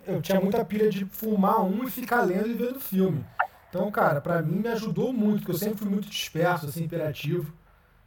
eu 0.06 0.22
tinha 0.22 0.40
muita 0.40 0.64
pilha 0.64 0.88
de 0.88 1.04
fumar 1.04 1.60
um 1.64 1.82
e 1.84 1.90
ficar 1.90 2.22
lendo 2.22 2.48
e 2.48 2.54
vendo 2.54 2.78
filme. 2.78 3.24
Então, 3.68 3.90
cara, 3.90 4.20
para 4.20 4.40
mim 4.40 4.60
me 4.60 4.68
ajudou 4.68 5.12
muito, 5.12 5.40
porque 5.40 5.52
eu 5.52 5.58
sempre 5.58 5.78
fui 5.78 5.88
muito 5.88 6.08
disperso, 6.08 6.66
assim, 6.66 6.84
imperativo. 6.84 7.52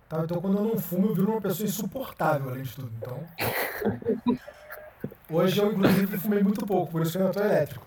Tá? 0.08 0.24
Então, 0.24 0.42
quando 0.42 0.58
eu 0.58 0.64
não 0.64 0.78
fumo, 0.78 1.10
eu 1.10 1.16
viro 1.16 1.32
uma 1.32 1.42
pessoa 1.42 1.68
insuportável, 1.68 2.50
além 2.50 2.64
de 2.64 2.74
tudo. 2.74 2.92
Então, 2.98 3.20
hoje 5.32 5.60
eu, 5.60 5.72
inclusive, 5.72 6.18
fumei 6.18 6.44
muito 6.44 6.66
pouco, 6.66 6.92
por 6.92 7.02
isso 7.02 7.18
que 7.18 7.24
eu 7.24 7.32
tô 7.32 7.40
elétrico. 7.40 7.86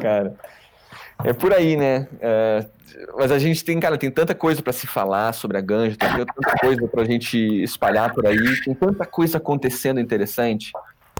cara, 0.00 0.34
é 1.24 1.32
por 1.32 1.52
aí, 1.52 1.76
né? 1.76 2.08
É, 2.20 2.66
mas 3.16 3.30
a 3.30 3.38
gente 3.38 3.64
tem, 3.64 3.78
cara, 3.78 3.98
tem 3.98 4.10
tanta 4.10 4.34
coisa 4.34 4.62
para 4.62 4.72
se 4.72 4.86
falar 4.86 5.32
sobre 5.32 5.58
a 5.58 5.60
ganja, 5.60 5.96
tem 5.96 6.08
tanta 6.08 6.58
coisa 6.60 6.88
para 6.88 7.02
a 7.02 7.04
gente 7.04 7.36
espalhar 7.62 8.12
por 8.12 8.26
aí, 8.26 8.60
tem 8.62 8.74
tanta 8.74 9.04
coisa 9.06 9.38
acontecendo 9.38 10.00
interessante 10.00 10.72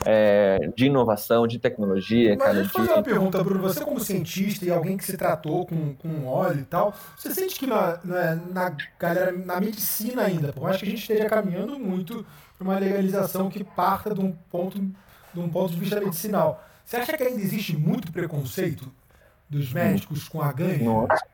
é, 0.05 0.71
de 0.77 0.87
inovação, 0.87 1.47
de 1.47 1.59
tecnologia. 1.59 2.31
Mas 2.31 2.39
cara, 2.39 2.55
deixa 2.55 2.71
eu 2.71 2.73
fazer 2.73 2.93
uma 2.93 3.03
pergunta, 3.03 3.45
Bruno. 3.45 3.63
Você, 3.63 3.85
como 3.85 4.01
cientista 4.01 4.65
e 4.65 4.71
alguém 4.71 4.97
que 4.97 5.05
se 5.05 5.17
tratou 5.17 5.67
com, 5.67 5.95
com 5.95 6.27
óleo 6.27 6.61
e 6.61 6.65
tal, 6.65 6.95
você 7.17 7.33
sente 7.35 7.59
que 7.59 7.67
na, 7.67 7.99
na, 8.03 8.35
na, 8.37 8.77
galera, 8.99 9.33
na 9.33 9.61
medicina 9.61 10.23
ainda, 10.23 10.53
por 10.53 10.65
mais 10.65 10.77
que 10.77 10.85
a 10.85 10.89
gente 10.89 11.01
esteja 11.01 11.29
caminhando 11.29 11.79
muito 11.79 12.25
para 12.57 12.65
uma 12.65 12.79
legalização 12.79 13.51
que 13.51 13.63
parta 13.63 14.15
de 14.15 14.21
um 14.21 14.33
ponto, 14.51 14.79
de 14.79 15.41
um 15.41 15.49
ponto 15.49 15.73
de 15.73 15.81
vista 15.81 16.01
medicinal, 16.01 16.65
você 16.85 16.97
acha 16.97 17.17
que 17.17 17.23
ainda 17.23 17.41
existe 17.41 17.77
muito 17.77 18.13
preconceito 18.13 18.91
dos 19.49 19.73
médicos 19.73 20.29
com 20.29 20.41
a 20.41 20.53
ganha? 20.53 20.83
Nossa, 20.83 21.25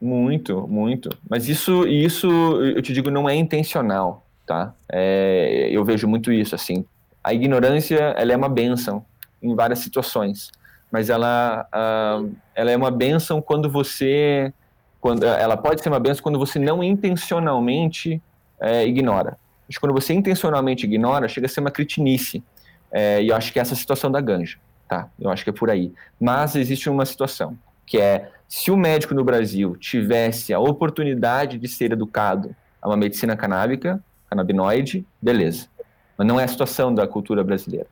muito, 0.00 0.66
muito. 0.68 1.10
Mas 1.28 1.48
isso, 1.48 1.86
isso, 1.86 2.28
eu 2.28 2.82
te 2.82 2.92
digo, 2.92 3.10
não 3.10 3.28
é 3.28 3.34
intencional, 3.34 4.26
tá? 4.46 4.74
É, 4.90 5.68
eu 5.70 5.84
vejo 5.84 6.06
muito 6.06 6.32
isso, 6.32 6.54
assim 6.54 6.84
a 7.22 7.32
ignorância 7.32 7.98
ela 8.16 8.32
é 8.32 8.36
uma 8.36 8.48
benção 8.48 9.04
em 9.42 9.54
várias 9.54 9.80
situações, 9.80 10.50
mas 10.90 11.10
ela, 11.10 11.66
uh, 11.72 12.34
ela 12.54 12.70
é 12.70 12.76
uma 12.76 12.90
benção 12.90 13.40
quando 13.40 13.70
você, 13.70 14.52
quando 15.00 15.24
ela 15.24 15.56
pode 15.56 15.82
ser 15.82 15.88
uma 15.88 16.00
benção 16.00 16.22
quando 16.22 16.38
você 16.38 16.58
não 16.58 16.82
intencionalmente 16.82 18.20
é, 18.60 18.86
ignora. 18.86 19.36
Mas 19.66 19.78
quando 19.78 19.92
você 19.92 20.12
intencionalmente 20.12 20.84
ignora, 20.84 21.28
chega 21.28 21.46
a 21.46 21.48
ser 21.48 21.60
uma 21.60 21.70
cretinice. 21.70 22.42
É, 22.90 23.22
e 23.22 23.28
eu 23.28 23.36
acho 23.36 23.52
que 23.52 23.58
é 23.58 23.62
essa 23.62 23.74
situação 23.74 24.10
da 24.10 24.20
ganja, 24.20 24.58
tá? 24.86 25.08
Eu 25.18 25.30
acho 25.30 25.42
que 25.42 25.50
é 25.50 25.52
por 25.52 25.70
aí. 25.70 25.92
Mas 26.20 26.54
existe 26.54 26.90
uma 26.90 27.06
situação 27.06 27.56
que 27.86 27.98
é 27.98 28.30
se 28.46 28.70
o 28.70 28.76
médico 28.76 29.14
no 29.14 29.24
Brasil 29.24 29.76
tivesse 29.76 30.52
a 30.52 30.60
oportunidade 30.60 31.58
de 31.58 31.68
ser 31.68 31.92
educado 31.92 32.54
a 32.80 32.88
uma 32.88 32.96
medicina 32.96 33.36
canábica, 33.36 34.02
canabinoide, 34.28 35.06
beleza. 35.20 35.68
Mas 36.22 36.26
não 36.28 36.38
é 36.38 36.44
a 36.44 36.48
situação 36.48 36.94
da 36.94 37.04
cultura 37.04 37.42
brasileira. 37.42 37.88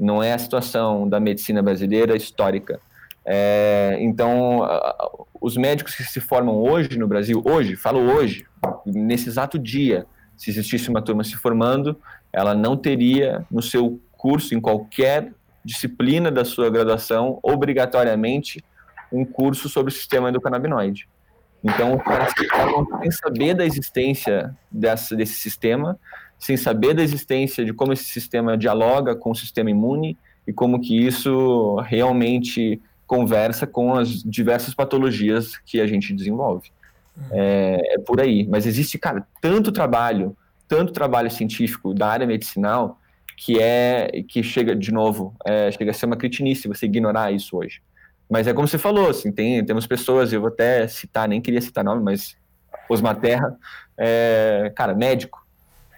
Não 0.00 0.22
é 0.22 0.32
a 0.32 0.38
situação 0.38 1.06
da 1.06 1.20
medicina 1.20 1.62
brasileira 1.62 2.16
histórica. 2.16 2.80
É, 3.26 3.98
então, 4.00 4.62
os 5.38 5.54
médicos 5.58 5.94
que 5.94 6.02
se 6.02 6.18
formam 6.18 6.56
hoje 6.56 6.98
no 6.98 7.06
Brasil, 7.06 7.42
hoje, 7.44 7.76
falo 7.76 8.00
hoje, 8.00 8.46
nesse 8.86 9.28
exato 9.28 9.58
dia, 9.58 10.06
se 10.34 10.48
existisse 10.48 10.88
uma 10.88 11.02
turma 11.02 11.22
se 11.24 11.36
formando, 11.36 11.94
ela 12.32 12.54
não 12.54 12.74
teria 12.74 13.44
no 13.50 13.60
seu 13.60 14.00
curso, 14.12 14.54
em 14.54 14.60
qualquer 14.60 15.30
disciplina 15.62 16.30
da 16.30 16.44
sua 16.44 16.70
graduação, 16.70 17.38
obrigatoriamente 17.42 18.64
um 19.12 19.26
curso 19.26 19.68
sobre 19.68 19.92
o 19.92 19.94
sistema 19.94 20.30
endocannabinoide. 20.30 21.06
Então, 21.62 21.96
os 21.96 22.32
ficam 22.32 22.86
sem 23.02 23.10
saber 23.10 23.54
da 23.54 23.64
existência 23.66 24.56
dessa, 24.70 25.14
desse 25.14 25.34
sistema, 25.34 25.98
sem 26.44 26.58
saber 26.58 26.92
da 26.92 27.02
existência 27.02 27.64
de 27.64 27.72
como 27.72 27.94
esse 27.94 28.04
sistema 28.04 28.54
dialoga 28.54 29.16
com 29.16 29.30
o 29.30 29.34
sistema 29.34 29.70
imune 29.70 30.14
e 30.46 30.52
como 30.52 30.78
que 30.78 30.94
isso 30.94 31.76
realmente 31.76 32.82
conversa 33.06 33.66
com 33.66 33.94
as 33.94 34.22
diversas 34.22 34.74
patologias 34.74 35.56
que 35.56 35.80
a 35.80 35.86
gente 35.86 36.12
desenvolve. 36.12 36.70
Uhum. 37.16 37.24
É, 37.32 37.94
é, 37.94 37.98
por 37.98 38.20
aí. 38.20 38.46
Mas 38.46 38.66
existe, 38.66 38.98
cara, 38.98 39.26
tanto 39.40 39.72
trabalho, 39.72 40.36
tanto 40.68 40.92
trabalho 40.92 41.30
científico 41.30 41.94
da 41.94 42.08
área 42.08 42.26
medicinal 42.26 43.00
que 43.38 43.58
é 43.58 44.22
que 44.28 44.42
chega 44.42 44.76
de 44.76 44.92
novo, 44.92 45.34
é, 45.46 45.70
chega 45.70 45.92
a 45.92 45.94
ser 45.94 46.04
uma 46.04 46.16
cretinice 46.16 46.68
você 46.68 46.84
ignorar 46.84 47.32
isso 47.32 47.56
hoje. 47.56 47.80
Mas 48.28 48.46
é 48.46 48.52
como 48.52 48.68
você 48.68 48.76
falou, 48.76 49.08
assim, 49.08 49.32
tem, 49.32 49.64
temos 49.64 49.86
pessoas, 49.86 50.30
eu 50.30 50.42
vou 50.42 50.48
até 50.48 50.86
citar, 50.88 51.26
nem 51.26 51.40
queria 51.40 51.62
citar 51.62 51.82
nome, 51.82 52.02
mas 52.02 52.36
Osmar 52.86 53.16
Terra, 53.16 53.56
é, 53.96 54.70
cara, 54.76 54.94
médico, 54.94 55.43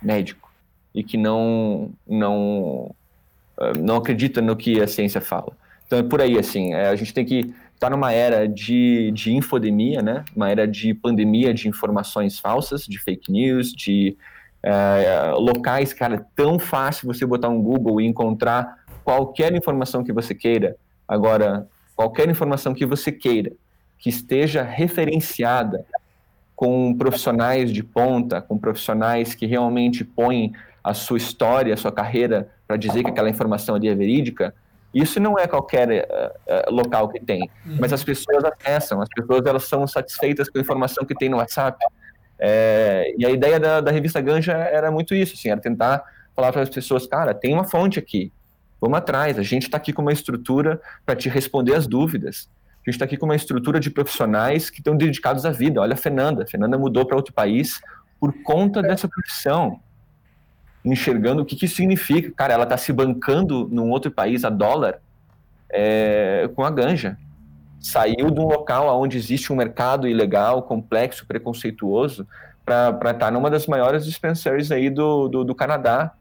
médico 0.03 0.51
e 0.95 1.03
que 1.03 1.17
não 1.17 1.91
não 2.07 2.95
eh, 3.61 3.73
não 3.79 3.97
acredita 3.97 4.41
no 4.41 4.57
que 4.57 4.81
a 4.81 4.87
ciência 4.87 5.21
fala. 5.21 5.53
Então 5.87 5.99
é 5.99 6.03
por 6.03 6.21
aí 6.21 6.39
assim, 6.39 6.75
é, 6.75 6.89
a 6.89 6.97
gente 6.97 7.15
tem 7.15 7.25
que 7.25 7.39
estar 7.41 7.89
tá 7.89 7.91
numa 7.91 8.13
era 8.13 8.49
de, 8.49 9.11
de 9.13 9.33
infodemia, 9.33 10.03
né? 10.03 10.25
Uma 10.35 10.51
era 10.51 10.67
de 10.67 10.93
pandemia 10.95 11.55
de 11.55 11.69
informações 11.69 12.39
falsas, 12.39 12.83
de 12.83 12.99
fake 12.99 13.31
news, 13.31 13.73
de 13.73 14.17
é, 14.63 15.33
locais, 15.37 15.93
cara, 15.93 16.27
tão 16.35 16.59
fácil 16.59 17.07
você 17.07 17.25
botar 17.25 17.49
um 17.49 17.63
Google 17.63 18.01
e 18.01 18.07
encontrar 18.07 18.79
qualquer 19.05 19.55
informação 19.55 20.03
que 20.03 20.13
você 20.13 20.35
queira. 20.35 20.77
Agora, 21.07 21.69
qualquer 21.95 22.29
informação 22.29 22.75
que 22.75 22.85
você 22.85 23.13
queira 23.13 23.53
que 23.99 24.09
esteja 24.09 24.63
referenciada 24.63 25.85
com 26.57 26.95
profissionais 26.95 27.71
de 27.71 27.85
ponta, 27.85 28.41
com 28.41 28.59
profissionais 28.59 29.35
que 29.35 29.45
realmente 29.45 30.03
põem 30.03 30.53
a 30.83 30.95
sua 30.95 31.19
história, 31.19 31.75
a 31.75 31.77
sua 31.77 31.93
carreira 31.93 32.49
para 32.67 32.77
dizer 32.77 33.05
que 33.05 33.11
aquela 33.11 33.29
informação 33.29 33.75
ali 33.75 33.89
é 33.89 33.95
verídica, 33.95 34.55
isso 34.95 35.21
não 35.21 35.39
é 35.39 35.47
qualquer 35.47 35.89
uh, 35.89 36.71
uh, 36.71 36.75
local 36.75 37.09
que 37.11 37.21
tem, 37.21 37.51
uhum. 37.67 37.77
mas 37.79 37.93
as 37.93 38.03
pessoas 38.03 38.43
acessam, 38.45 39.03
as 39.03 39.09
pessoas 39.11 39.45
elas 39.45 39.65
são 39.65 39.87
satisfeitas 39.87 40.49
com 40.49 40.57
a 40.57 40.61
informação 40.63 41.05
que 41.05 41.15
tem 41.15 41.29
no 41.29 41.37
WhatsApp. 41.37 41.79
É, 42.39 43.15
e 43.19 43.25
a 43.27 43.31
ideia 43.31 43.61
da, 43.61 43.81
da, 43.81 43.91
revista 43.91 44.21
Ganja 44.21 44.53
era 44.53 44.91
muito 44.91 45.15
isso, 45.15 45.35
assim, 45.35 45.51
era 45.51 45.61
tentar 45.61 46.03
falar 46.35 46.53
para 46.53 46.63
as 46.63 46.69
pessoas, 46.71 47.07
cara, 47.07 47.35
tem 47.35 47.53
uma 47.53 47.65
fonte 47.65 47.99
aqui, 47.99 48.33
vamos 48.81 48.99
atrás, 48.99 49.39
a 49.39 49.43
gente 49.43 49.65
está 49.65 49.77
aqui 49.77 49.93
com 49.93 50.03
uma 50.03 50.13
estrutura 50.13 50.81
para 51.05 51.15
te 51.15 51.29
responder 51.29 51.75
as 51.75 51.87
dúvidas. 51.87 52.49
A 52.87 52.91
gente 52.91 52.95
está 52.95 53.05
aqui 53.05 53.16
com 53.16 53.26
uma 53.26 53.34
estrutura 53.34 53.80
de 53.80 53.91
profissionais 53.91 54.70
que 54.70 54.78
estão 54.78 54.97
dedicados 54.97 55.45
à 55.45 55.51
vida. 55.51 55.80
Olha 55.80 55.95
a 55.95 55.97
Fernanda. 55.97 56.45
A 56.45 56.47
Fernanda 56.47 56.78
mudou 56.78 57.05
para 57.05 57.16
outro 57.16 57.34
país 57.34 57.80
por 58.20 58.32
conta 58.45 58.80
dessa 58.80 59.09
profissão. 59.09 59.80
Enxergando 60.84 61.43
o 61.43 61.45
que, 61.45 61.57
que 61.57 61.64
isso 61.64 61.74
significa. 61.74 62.30
Cara, 62.30 62.55
ela 62.55 62.62
está 62.62 62.76
se 62.76 62.93
bancando 62.93 63.68
num 63.72 63.91
outro 63.91 64.12
país 64.12 64.45
a 64.45 64.51
dólar 64.51 65.01
é, 65.68 66.49
com 66.55 66.62
a 66.62 66.70
ganja. 66.70 67.18
Saiu 67.80 68.30
de 68.30 68.39
um 68.39 68.47
local 68.47 69.03
onde 69.03 69.16
existe 69.16 69.53
um 69.53 69.57
mercado 69.57 70.07
ilegal, 70.07 70.62
complexo, 70.62 71.26
preconceituoso, 71.26 72.24
para 72.64 72.91
estar 72.91 73.14
tá 73.14 73.30
numa 73.32 73.51
das 73.51 73.66
maiores 73.66 74.07
dispensaries 74.07 74.70
aí 74.70 74.91
do, 74.91 75.26
do, 75.26 75.43
do 75.43 75.57
Canadá. 75.57 76.12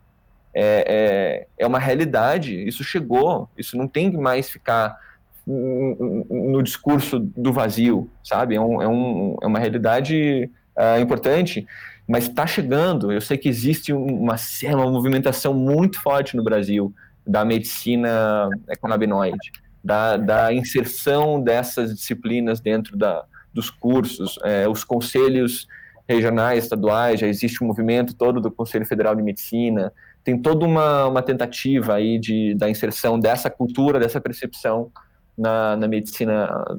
É, 0.51 1.45
é, 1.59 1.63
é 1.63 1.67
uma 1.67 1.77
realidade, 1.77 2.55
isso 2.67 2.83
chegou, 2.83 3.47
isso 3.55 3.77
não 3.77 3.87
tem 3.87 4.09
que 4.09 4.17
mais 4.17 4.49
ficar 4.49 5.04
no 5.47 6.61
discurso 6.63 7.19
do 7.19 7.53
vazio, 7.53 8.09
sabe? 8.23 8.55
É, 8.55 8.61
um, 8.61 8.81
é, 8.81 8.87
um, 8.87 9.37
é 9.41 9.47
uma 9.47 9.59
realidade 9.59 10.49
uh, 10.75 10.99
importante, 10.99 11.65
mas 12.07 12.27
está 12.27 12.47
chegando. 12.47 13.11
Eu 13.11 13.21
sei 13.21 13.37
que 13.37 13.47
existe 13.47 13.93
uma, 13.93 14.35
uma 14.63 14.91
movimentação 14.91 15.53
muito 15.53 16.01
forte 16.01 16.35
no 16.35 16.43
Brasil 16.43 16.93
da 17.25 17.45
medicina 17.45 18.49
cannabinoide, 18.81 19.51
da, 19.83 20.17
da 20.17 20.53
inserção 20.53 21.41
dessas 21.41 21.93
disciplinas 21.93 22.59
dentro 22.59 22.97
da, 22.97 23.23
dos 23.53 23.69
cursos, 23.69 24.37
é, 24.43 24.67
os 24.67 24.83
conselhos 24.83 25.67
regionais, 26.07 26.63
estaduais, 26.63 27.19
já 27.19 27.27
existe 27.27 27.63
um 27.63 27.67
movimento 27.67 28.15
todo 28.15 28.39
do 28.39 28.51
Conselho 28.51 28.85
Federal 28.85 29.15
de 29.15 29.23
Medicina, 29.23 29.91
tem 30.23 30.39
toda 30.39 30.65
uma, 30.65 31.07
uma 31.07 31.21
tentativa 31.21 31.95
aí 31.95 32.19
de, 32.19 32.53
da 32.55 32.69
inserção 32.69 33.19
dessa 33.19 33.49
cultura, 33.49 33.99
dessa 33.99 34.19
percepção 34.21 34.91
na, 35.37 35.75
na 35.75 35.87
medicina 35.87 36.77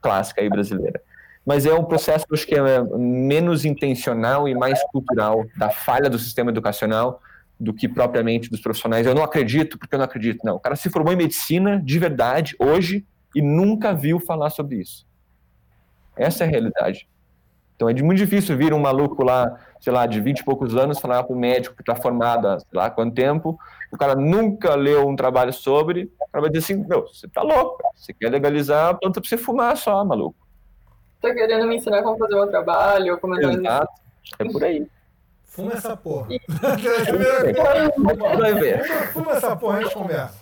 clássica 0.00 0.40
aí 0.40 0.48
brasileira. 0.48 1.00
Mas 1.44 1.66
é 1.66 1.74
um 1.74 1.84
processo, 1.84 2.26
acho 2.32 2.46
que 2.46 2.54
é 2.54 2.82
menos 2.96 3.64
intencional 3.64 4.46
e 4.46 4.54
mais 4.54 4.82
cultural 4.90 5.44
da 5.56 5.70
falha 5.70 6.10
do 6.10 6.18
sistema 6.18 6.50
educacional 6.50 7.20
do 7.58 7.74
que 7.74 7.88
propriamente 7.88 8.50
dos 8.50 8.60
profissionais. 8.60 9.06
Eu 9.06 9.14
não 9.14 9.22
acredito, 9.22 9.78
porque 9.78 9.94
eu 9.94 9.98
não 9.98 10.04
acredito. 10.04 10.44
Não, 10.44 10.56
o 10.56 10.60
cara 10.60 10.76
se 10.76 10.88
formou 10.88 11.12
em 11.12 11.16
medicina 11.16 11.80
de 11.82 11.98
verdade 11.98 12.56
hoje 12.58 13.06
e 13.34 13.42
nunca 13.42 13.92
viu 13.92 14.18
falar 14.18 14.50
sobre 14.50 14.76
isso. 14.76 15.06
Essa 16.16 16.44
é 16.44 16.46
a 16.46 16.50
realidade. 16.50 17.08
Então 17.76 17.88
é 17.88 17.94
muito 17.94 18.18
difícil 18.18 18.56
vir 18.56 18.74
um 18.74 18.78
maluco 18.78 19.24
lá, 19.24 19.58
sei 19.80 19.90
lá, 19.92 20.06
de 20.06 20.20
20 20.20 20.40
e 20.40 20.44
poucos 20.44 20.76
anos, 20.76 20.98
falar 20.98 21.22
para 21.22 21.34
o 21.34 21.38
médico 21.38 21.74
que 21.74 21.82
está 21.82 21.94
formado 21.94 22.46
há 22.46 22.60
sei 22.60 22.68
lá 22.74 22.90
quanto 22.90 23.14
tempo, 23.14 23.58
o 23.90 23.96
cara 23.96 24.14
nunca 24.14 24.74
leu 24.74 25.08
um 25.08 25.16
trabalho 25.16 25.52
sobre, 25.52 26.12
o 26.30 26.32
cara 26.32 26.42
vai 26.42 26.50
dizer 26.50 26.72
assim, 26.72 26.84
meu, 26.86 27.08
você 27.08 27.26
tá 27.26 27.42
louco, 27.42 27.82
você 27.96 28.14
quer 28.14 28.30
legalizar 28.30 28.90
a 28.90 28.94
planta 28.94 29.20
para 29.20 29.28
você 29.28 29.36
fumar 29.36 29.76
só, 29.76 30.04
maluco. 30.04 30.36
Tá 31.20 31.34
querendo 31.34 31.66
me 31.66 31.76
ensinar 31.76 32.04
como 32.04 32.16
fazer 32.16 32.36
meu 32.36 32.46
trabalho, 32.46 33.18
como 33.18 33.34
é 33.34 33.44
Exato, 33.44 33.92
é 34.38 34.44
por 34.44 34.62
aí. 34.62 34.86
Fuma 35.42 35.72
essa 35.72 35.96
porra. 35.96 36.28
Vai 38.38 38.54
ver. 38.54 38.84
Fuma 39.12 39.32
essa 39.32 39.56
porra, 39.56 39.78
a 39.78 39.82
gente 39.82 39.94
conversa. 39.94 40.39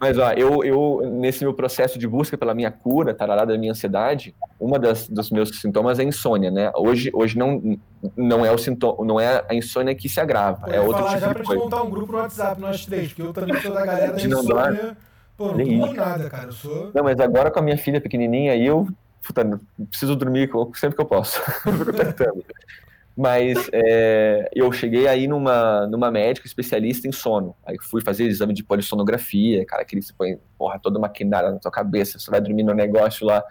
Mas, 0.00 0.16
ó, 0.16 0.32
eu, 0.32 0.62
eu, 0.64 1.00
nesse 1.10 1.42
meu 1.42 1.52
processo 1.52 1.98
de 1.98 2.06
busca 2.06 2.38
pela 2.38 2.54
minha 2.54 2.70
cura, 2.70 3.12
tarará 3.12 3.44
da 3.44 3.58
minha 3.58 3.72
ansiedade, 3.72 4.34
uma 4.60 4.78
das, 4.78 5.08
dos 5.08 5.30
meus 5.30 5.60
sintomas 5.60 5.98
é 5.98 6.04
insônia, 6.04 6.50
né? 6.50 6.70
Hoje, 6.76 7.10
hoje 7.12 7.36
não, 7.36 7.78
não 8.16 8.46
é 8.46 8.52
o 8.52 8.58
sintoma, 8.58 9.04
não 9.04 9.18
é 9.18 9.44
a 9.48 9.54
insônia 9.54 9.94
que 9.94 10.08
se 10.08 10.20
agrava, 10.20 10.66
Pô, 10.66 10.72
é 10.72 10.80
outro 10.80 10.98
falar 10.98 11.08
tipo 11.08 11.20
já 11.20 11.28
de 11.28 11.34
pra 11.34 11.44
coisa. 11.44 11.62
montar 11.62 11.82
um 11.82 11.90
grupo 11.90 12.12
no 12.12 12.18
WhatsApp, 12.18 12.60
nós 12.60 12.86
três, 12.86 13.08
porque 13.08 13.22
eu 13.22 13.32
também 13.32 13.60
sou 13.60 13.72
da 13.72 13.84
galera 13.84 14.12
da 14.12 14.22
insônia. 14.22 14.96
Pô, 15.36 15.48
não 15.48 15.54
Nem 15.56 15.94
nada, 15.94 16.28
cara. 16.28 16.46
Eu 16.46 16.52
sou. 16.52 16.90
Não, 16.92 17.04
mas 17.04 17.18
agora 17.20 17.50
com 17.50 17.60
a 17.60 17.62
minha 17.62 17.78
filha 17.78 18.00
pequenininha, 18.00 18.52
aí 18.52 18.66
eu 18.66 18.88
puta, 19.22 19.60
preciso 19.90 20.16
dormir 20.16 20.50
sempre 20.74 20.96
que 20.96 21.02
eu 21.02 21.06
posso. 21.06 21.40
Mas 23.20 23.68
é, 23.72 24.48
eu 24.54 24.70
cheguei 24.70 25.08
aí 25.08 25.26
numa, 25.26 25.88
numa 25.88 26.08
médica 26.08 26.46
especialista 26.46 27.08
em 27.08 27.10
sono. 27.12 27.52
Aí 27.66 27.76
fui 27.90 28.00
fazer 28.00 28.22
exame 28.24 28.54
de 28.54 28.62
polissonografia, 28.62 29.66
cara, 29.66 29.84
que 29.84 29.96
eles 29.96 30.12
põem 30.12 30.38
porra, 30.56 30.78
toda 30.80 31.00
maquinária 31.00 31.50
na 31.50 31.58
tua 31.58 31.72
cabeça, 31.72 32.16
você 32.16 32.30
vai 32.30 32.40
dormir 32.40 32.62
no 32.62 32.72
negócio 32.72 33.26
lá. 33.26 33.42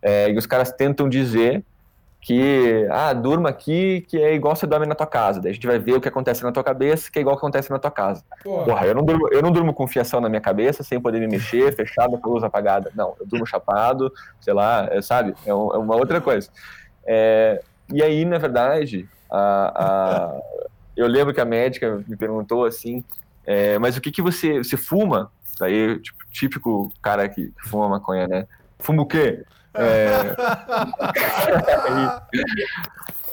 É, 0.00 0.30
e 0.30 0.38
os 0.38 0.46
caras 0.46 0.70
tentam 0.70 1.08
dizer 1.08 1.64
que, 2.20 2.86
ah, 2.90 3.12
durma 3.12 3.48
aqui, 3.48 4.02
que 4.08 4.16
é 4.20 4.32
igual 4.32 4.54
você 4.54 4.64
dorme 4.64 4.86
na 4.86 4.94
tua 4.94 5.06
casa. 5.08 5.40
Daí 5.40 5.50
a 5.50 5.54
gente 5.54 5.66
vai 5.66 5.78
ver 5.80 5.94
o 5.94 6.00
que 6.00 6.06
acontece 6.08 6.44
na 6.44 6.52
tua 6.52 6.62
cabeça, 6.62 7.10
que 7.10 7.18
é 7.18 7.22
igual 7.22 7.34
o 7.34 7.38
que 7.38 7.44
acontece 7.44 7.68
na 7.70 7.80
tua 7.80 7.90
casa. 7.90 8.22
Porra, 8.44 8.64
Porra, 8.64 8.86
eu 8.86 8.94
não, 8.94 9.04
durmo, 9.04 9.28
eu 9.32 9.42
não 9.42 9.50
durmo 9.50 9.74
com 9.74 9.88
fiação 9.88 10.20
na 10.20 10.28
minha 10.28 10.40
cabeça, 10.40 10.84
sem 10.84 11.00
poder 11.00 11.18
me 11.18 11.26
mexer, 11.26 11.74
fechado 11.74 12.16
com 12.18 12.28
a 12.28 12.32
luz 12.32 12.44
apagada. 12.44 12.92
Não, 12.94 13.16
eu 13.18 13.26
durmo 13.26 13.44
chapado, 13.44 14.12
sei 14.40 14.54
lá, 14.54 14.88
é, 14.90 15.02
sabe? 15.02 15.34
É, 15.44 15.52
um- 15.52 15.74
é 15.74 15.78
uma 15.78 15.96
outra 15.96 16.20
coisa. 16.20 16.48
É, 17.04 17.60
e 17.92 18.02
aí, 18.02 18.24
na 18.24 18.38
verdade, 18.38 19.08
a, 19.30 19.72
a- 19.76 20.40
eu 20.96 21.06
lembro 21.06 21.34
que 21.34 21.40
a 21.40 21.44
médica 21.44 22.02
me 22.06 22.16
perguntou 22.16 22.64
assim, 22.64 23.04
é, 23.44 23.78
mas 23.78 23.96
o 23.96 24.00
que 24.00 24.10
que 24.10 24.22
você, 24.22 24.58
você 24.58 24.76
fuma? 24.76 25.30
Daí, 25.58 25.98
tipo, 26.00 26.18
típico 26.32 26.92
cara 27.02 27.28
que, 27.28 27.52
fuma 27.64 27.88
maconha, 27.88 28.26
né? 28.26 28.46
Fuma 28.78 29.02
o 29.02 29.06
quê? 29.06 29.44
É, 29.74 30.34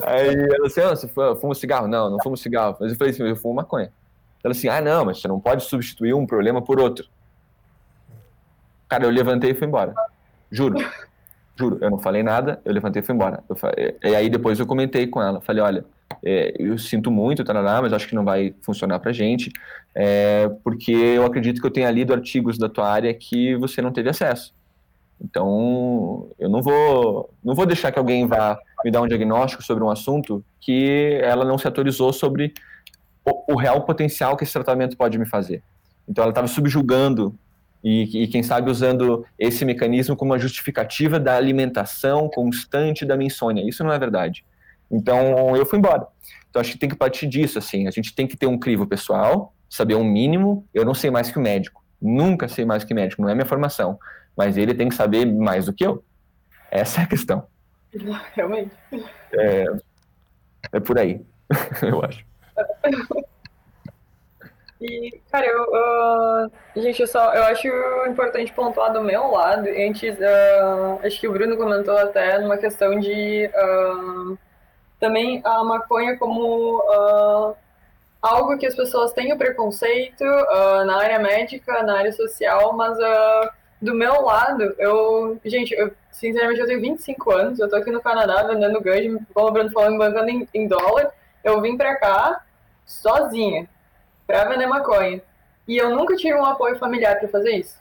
Aí 0.03 0.35
ela 0.35 0.67
assim, 0.67 0.81
ah, 0.81 0.89
você 0.89 1.07
fu- 1.07 1.35
fuma 1.37 1.55
cigarro? 1.55 1.87
Não, 1.87 2.09
não 2.09 2.17
fumo 2.21 2.35
cigarro. 2.35 2.75
Mas 2.79 2.91
eu 2.91 2.97
falei 2.97 3.13
assim, 3.13 3.23
eu 3.23 3.35
fumo 3.35 3.55
maconha. 3.55 3.91
Ela 4.43 4.51
assim, 4.51 4.67
ah, 4.67 4.81
não, 4.81 5.05
mas 5.05 5.21
você 5.21 5.27
não 5.27 5.39
pode 5.39 5.63
substituir 5.63 6.13
um 6.13 6.25
problema 6.27 6.61
por 6.61 6.79
outro. 6.79 7.05
Cara, 8.89 9.05
eu 9.05 9.09
levantei 9.09 9.51
e 9.51 9.55
fui 9.55 9.67
embora. 9.67 9.93
Juro. 10.51 10.77
Juro, 11.55 11.77
eu 11.81 11.89
não 11.89 11.99
falei 11.99 12.23
nada, 12.23 12.59
eu 12.65 12.73
levantei 12.73 13.01
e 13.01 13.05
fui 13.05 13.13
embora. 13.13 13.43
Eu 13.47 13.55
fa- 13.55 13.73
e 13.77 14.15
aí 14.15 14.29
depois 14.29 14.59
eu 14.59 14.65
comentei 14.65 15.05
com 15.05 15.21
ela, 15.21 15.39
falei, 15.41 15.61
olha, 15.61 15.85
é, 16.25 16.53
eu 16.57 16.77
sinto 16.77 17.11
muito, 17.11 17.43
tarará, 17.43 17.81
mas 17.81 17.93
acho 17.93 18.07
que 18.07 18.15
não 18.15 18.25
vai 18.25 18.55
funcionar 18.61 18.99
pra 18.99 19.11
gente, 19.11 19.51
é, 19.93 20.49
porque 20.63 20.91
eu 20.91 21.25
acredito 21.25 21.61
que 21.61 21.67
eu 21.67 21.71
tenha 21.71 21.91
lido 21.91 22.13
artigos 22.13 22.57
da 22.57 22.67
tua 22.67 22.89
área 22.89 23.13
que 23.13 23.55
você 23.57 23.81
não 23.81 23.91
teve 23.91 24.09
acesso. 24.09 24.53
Então, 25.21 26.27
eu 26.39 26.49
não 26.49 26.61
vou, 26.61 27.29
não 27.43 27.55
vou 27.55 27.65
deixar 27.65 27.91
que 27.91 27.99
alguém 27.99 28.25
vá 28.27 28.59
me 28.83 28.91
dar 28.91 29.01
um 29.01 29.07
diagnóstico 29.07 29.63
sobre 29.63 29.83
um 29.83 29.89
assunto 29.89 30.43
que 30.59 31.19
ela 31.21 31.45
não 31.45 31.57
se 31.57 31.67
autorizou 31.67 32.11
sobre 32.11 32.53
o, 33.23 33.53
o 33.53 33.55
real 33.55 33.81
potencial 33.85 34.35
que 34.35 34.43
esse 34.43 34.51
tratamento 34.53 34.97
pode 34.97 35.17
me 35.17 35.25
fazer. 35.25 35.63
Então, 36.07 36.23
ela 36.23 36.31
estava 36.31 36.47
subjugando 36.47 37.33
e, 37.83 38.23
e, 38.23 38.27
quem 38.27 38.41
sabe, 38.41 38.71
usando 38.71 39.25
esse 39.37 39.65
mecanismo 39.65 40.15
como 40.15 40.31
uma 40.31 40.39
justificativa 40.39 41.19
da 41.19 41.35
alimentação 41.35 42.29
constante 42.29 43.05
da 43.05 43.17
minha 43.17 43.27
insônia. 43.27 43.67
Isso 43.67 43.83
não 43.83 43.91
é 43.91 43.99
verdade. 43.99 44.45
Então, 44.89 45.55
eu 45.55 45.65
fui 45.65 45.79
embora. 45.79 46.07
Então, 46.49 46.61
acho 46.61 46.71
que 46.71 46.77
tem 46.77 46.87
que 46.87 46.95
partir 46.95 47.27
disso, 47.27 47.59
assim. 47.59 47.87
A 47.87 47.91
gente 47.91 48.15
tem 48.15 48.25
que 48.25 48.37
ter 48.37 48.47
um 48.47 48.57
crivo 48.57 48.87
pessoal, 48.87 49.53
saber 49.69 49.95
um 49.95 50.03
mínimo. 50.03 50.65
Eu 50.73 50.85
não 50.85 50.93
sei 50.93 51.11
mais 51.11 51.29
que 51.29 51.37
o 51.37 51.41
médico. 51.41 51.83
Nunca 52.01 52.47
sei 52.47 52.63
mais 52.63 52.83
que 52.85 52.93
médico, 52.93 53.21
não 53.21 53.29
é 53.29 53.33
minha 53.33 53.45
formação. 53.45 53.99
Mas 54.35 54.55
ele 54.55 54.73
tem 54.73 54.87
que 54.87 54.95
saber 54.95 55.25
mais 55.25 55.65
do 55.65 55.73
que 55.73 55.85
eu. 55.85 56.03
Essa 56.71 57.01
é 57.01 57.03
a 57.03 57.07
questão. 57.07 57.45
Realmente. 58.33 58.71
É, 59.33 59.65
é 60.71 60.79
por 60.79 60.97
aí, 60.97 61.21
eu 61.81 62.01
acho. 62.03 62.25
E, 64.83 65.21
cara, 65.31 65.45
eu, 65.45 65.75
ah, 65.75 66.47
gente, 66.75 67.01
eu 67.01 67.07
só, 67.07 67.33
eu 67.33 67.43
acho 67.45 67.67
importante 68.09 68.51
pontuar 68.51 68.91
do 68.91 69.01
meu 69.01 69.31
lado, 69.31 69.69
antes, 69.69 70.21
ah, 70.21 70.99
acho 71.03 71.21
que 71.21 71.27
o 71.27 71.31
Bruno 71.31 71.55
comentou 71.55 71.97
até 71.97 72.37
numa 72.39 72.57
questão 72.57 72.99
de 72.99 73.49
ah, 73.55 74.35
também 74.99 75.41
a 75.45 75.63
maconha 75.63 76.17
como 76.17 76.81
algo 78.21 78.57
que 78.57 78.65
as 78.65 78.75
pessoas 78.75 79.13
têm 79.13 79.31
o 79.33 79.37
preconceito 79.37 80.23
na 80.85 80.97
área 80.97 81.19
médica, 81.19 81.83
na 81.83 81.97
área 81.99 82.11
social, 82.13 82.73
mas 82.73 82.97
do 83.81 83.93
meu 83.93 84.21
lado, 84.21 84.75
eu, 84.77 85.39
gente, 85.45 85.73
eu, 85.73 85.91
sinceramente, 86.11 86.59
eu 86.61 86.67
tenho 86.67 86.81
25 86.81 87.31
anos, 87.31 87.59
eu 87.59 87.69
tô 87.69 87.75
aqui 87.75 87.91
no 87.91 88.01
Canadá 88.01 88.43
vendendo 88.43 88.81
ganjo, 88.81 89.19
como 89.33 89.47
o 89.47 89.51
Bruno 89.51 89.71
falou, 89.71 89.97
bancando 89.97 90.29
em, 90.29 90.47
em 90.53 90.67
dólar, 90.67 91.11
eu 91.43 91.61
vim 91.61 91.77
pra 91.77 91.95
cá 91.95 92.41
sozinha 92.85 93.67
para 94.33 94.49
vender 94.49 94.65
maconha. 94.65 95.21
E 95.67 95.77
eu 95.77 95.91
nunca 95.91 96.15
tive 96.15 96.33
um 96.33 96.43
apoio 96.43 96.75
familiar 96.79 97.19
para 97.19 97.27
fazer 97.27 97.51
isso. 97.51 97.77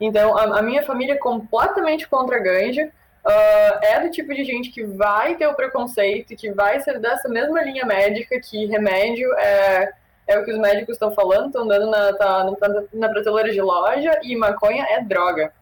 Então, 0.00 0.38
a, 0.38 0.60
a, 0.60 0.62
minha 0.62 0.84
família 0.84 1.14
é 1.14 1.18
completamente 1.18 2.06
contra 2.08 2.36
a 2.36 2.38
ganja. 2.38 2.88
Uh, 3.26 3.84
é 3.84 4.00
do 4.00 4.10
tipo 4.10 4.32
de 4.32 4.44
gente 4.44 4.70
que 4.70 4.84
vai 4.84 5.34
ter 5.34 5.48
o 5.48 5.54
preconceito, 5.54 6.36
que 6.36 6.52
vai 6.52 6.78
ser 6.80 7.00
dessa 7.00 7.28
mesma 7.28 7.60
linha 7.62 7.84
médica, 7.84 8.40
que 8.40 8.64
remédio 8.66 9.28
é, 9.34 9.92
é 10.28 10.38
o 10.38 10.44
que 10.44 10.52
os 10.52 10.58
médicos 10.58 10.94
estão 10.94 11.10
falando, 11.10 11.46
estão 11.46 11.66
dando 11.66 11.90
na, 11.90 12.12
tá, 12.14 12.46
na 12.92 13.08
prateleira 13.08 13.50
de 13.50 13.60
loja, 13.60 14.20
e 14.22 14.36
maconha 14.36 14.86
é 14.88 15.02
droga. 15.02 15.52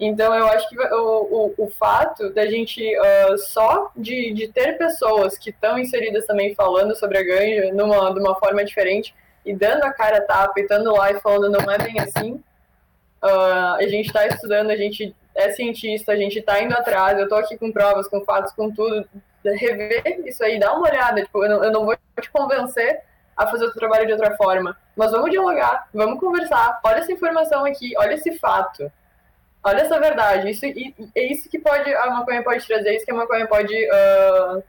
Então, 0.00 0.34
eu 0.34 0.48
acho 0.48 0.68
que 0.68 0.76
o, 0.76 1.54
o, 1.56 1.64
o 1.66 1.70
fato 1.70 2.28
da 2.30 2.44
gente 2.46 2.82
uh, 2.98 3.38
só 3.38 3.92
de, 3.96 4.32
de 4.32 4.48
ter 4.48 4.76
pessoas 4.76 5.38
que 5.38 5.50
estão 5.50 5.78
inseridas 5.78 6.26
também 6.26 6.56
falando 6.56 6.96
sobre 6.96 7.18
a 7.18 7.22
ganja 7.22 7.72
numa, 7.72 8.12
de 8.12 8.18
uma 8.18 8.34
forma 8.34 8.64
diferente, 8.64 9.14
e 9.44 9.54
dando 9.54 9.84
a 9.84 9.92
cara 9.92 10.18
a 10.18 10.22
tapa, 10.22 10.58
e 10.58 10.66
lá 10.68 11.10
e 11.10 11.20
falando 11.20 11.50
não 11.50 11.70
é 11.70 11.78
bem 11.78 11.98
assim. 12.00 12.42
Uh, 13.22 13.74
a 13.76 13.82
gente 13.82 14.06
está 14.06 14.26
estudando, 14.26 14.70
a 14.70 14.76
gente 14.76 15.14
é 15.34 15.50
cientista, 15.50 16.12
a 16.12 16.16
gente 16.16 16.38
está 16.38 16.60
indo 16.60 16.74
atrás, 16.74 17.18
eu 17.18 17.24
estou 17.24 17.38
aqui 17.38 17.56
com 17.58 17.72
provas, 17.72 18.08
com 18.08 18.24
fatos, 18.24 18.52
com 18.52 18.70
tudo. 18.70 19.06
Rever 19.44 20.22
isso 20.26 20.42
aí, 20.42 20.58
dá 20.58 20.72
uma 20.72 20.88
olhada. 20.88 21.22
Tipo, 21.22 21.44
eu, 21.44 21.50
não, 21.50 21.64
eu 21.64 21.72
não 21.72 21.84
vou 21.84 21.96
te 22.20 22.30
convencer 22.30 23.02
a 23.36 23.46
fazer 23.46 23.66
o 23.66 23.74
trabalho 23.74 24.06
de 24.06 24.12
outra 24.12 24.36
forma, 24.36 24.76
mas 24.96 25.10
vamos 25.10 25.30
dialogar, 25.30 25.88
vamos 25.92 26.20
conversar. 26.20 26.80
Olha 26.84 26.98
essa 26.98 27.12
informação 27.12 27.64
aqui, 27.64 27.92
olha 27.98 28.14
esse 28.14 28.38
fato, 28.38 28.90
olha 29.62 29.80
essa 29.80 29.98
verdade. 29.98 30.50
Isso, 30.50 30.64
e, 30.64 30.94
é 31.14 31.32
isso 31.32 31.50
que 31.50 31.58
pode 31.58 31.92
a 31.92 32.06
maconha 32.10 32.42
pode 32.42 32.66
trazer, 32.66 32.94
isso 32.94 33.04
que 33.04 33.12
a 33.12 33.16
maconha 33.16 33.46
pode. 33.46 33.74
Uh, 33.74 34.62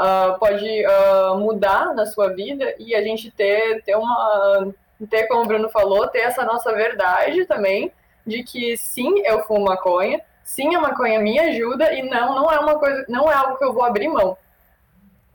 Uh, 0.00 0.38
pode 0.38 0.64
uh, 0.86 1.38
mudar 1.38 1.94
na 1.94 2.06
sua 2.06 2.32
vida 2.32 2.74
e 2.78 2.94
a 2.94 3.02
gente 3.02 3.30
ter, 3.30 3.82
ter 3.82 3.94
uma 3.96 4.72
ter 5.10 5.26
como 5.26 5.42
o 5.42 5.46
Bruno 5.46 5.68
falou 5.68 6.08
ter 6.08 6.20
essa 6.20 6.42
nossa 6.42 6.72
verdade 6.72 7.44
também 7.44 7.92
de 8.26 8.42
que 8.42 8.78
sim 8.78 9.20
eu 9.26 9.42
fumo 9.42 9.66
maconha 9.66 10.22
sim 10.42 10.74
a 10.74 10.80
maconha 10.80 11.20
me 11.20 11.38
ajuda 11.38 11.92
e 11.92 12.00
não 12.00 12.34
não 12.34 12.50
é 12.50 12.58
uma 12.58 12.78
coisa 12.78 13.04
não 13.10 13.30
é 13.30 13.34
algo 13.34 13.58
que 13.58 13.64
eu 13.64 13.74
vou 13.74 13.84
abrir 13.84 14.08
mão. 14.08 14.38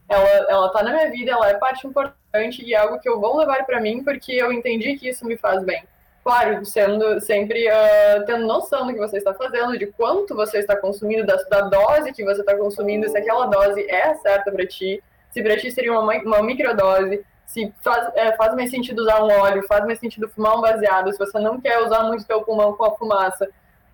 Ela 0.09 0.29
ela 0.49 0.69
tá 0.69 0.81
na 0.81 0.91
minha 0.91 1.11
vida 1.11 1.31
ela 1.31 1.47
é 1.47 1.53
parte 1.53 1.85
importante 1.85 2.63
e 2.65 2.73
é 2.73 2.77
algo 2.77 2.99
que 2.99 3.07
eu 3.07 3.19
vou 3.19 3.37
levar 3.37 3.63
para 3.67 3.79
mim 3.79 4.03
porque 4.03 4.31
eu 4.31 4.51
entendi 4.51 4.97
que 4.97 5.09
isso 5.09 5.27
me 5.27 5.37
faz 5.37 5.63
bem 5.63 5.83
claro, 6.25 6.65
sendo 6.65 7.21
sempre 7.21 7.67
uh, 7.69 8.25
tendo 8.25 8.47
noção 8.47 8.87
do 8.87 8.93
que 8.93 8.99
você 8.99 9.19
está 9.19 9.31
fazendo, 9.31 9.77
de 9.77 9.85
quanto 9.85 10.33
você 10.33 10.57
está 10.57 10.75
consumindo, 10.75 11.23
da, 11.23 11.35
da 11.35 11.61
dose 11.61 12.11
que 12.11 12.25
você 12.25 12.41
está 12.41 12.57
consumindo, 12.57 13.07
se 13.07 13.15
aquela 13.15 13.45
dose 13.45 13.87
é 13.87 14.15
certa 14.15 14.51
para 14.51 14.65
ti, 14.65 15.03
se 15.29 15.43
para 15.43 15.55
ti 15.55 15.71
seria 15.71 15.91
uma, 15.93 16.13
uma 16.23 16.41
microdose, 16.41 17.23
se 17.45 17.71
faz, 17.79 18.11
é, 18.15 18.35
faz 18.35 18.55
mais 18.55 18.71
sentido 18.71 19.03
usar 19.03 19.23
um 19.23 19.31
óleo, 19.39 19.67
faz 19.67 19.85
mais 19.85 19.99
sentido 19.99 20.27
fumar 20.27 20.57
um 20.57 20.61
baseado, 20.61 21.11
se 21.11 21.19
você 21.19 21.37
não 21.37 21.61
quer 21.61 21.83
usar 21.83 22.01
muito 22.05 22.25
teu 22.25 22.41
pulmão 22.41 22.73
com 22.73 22.85
a 22.85 22.95
fumaça, 22.95 23.47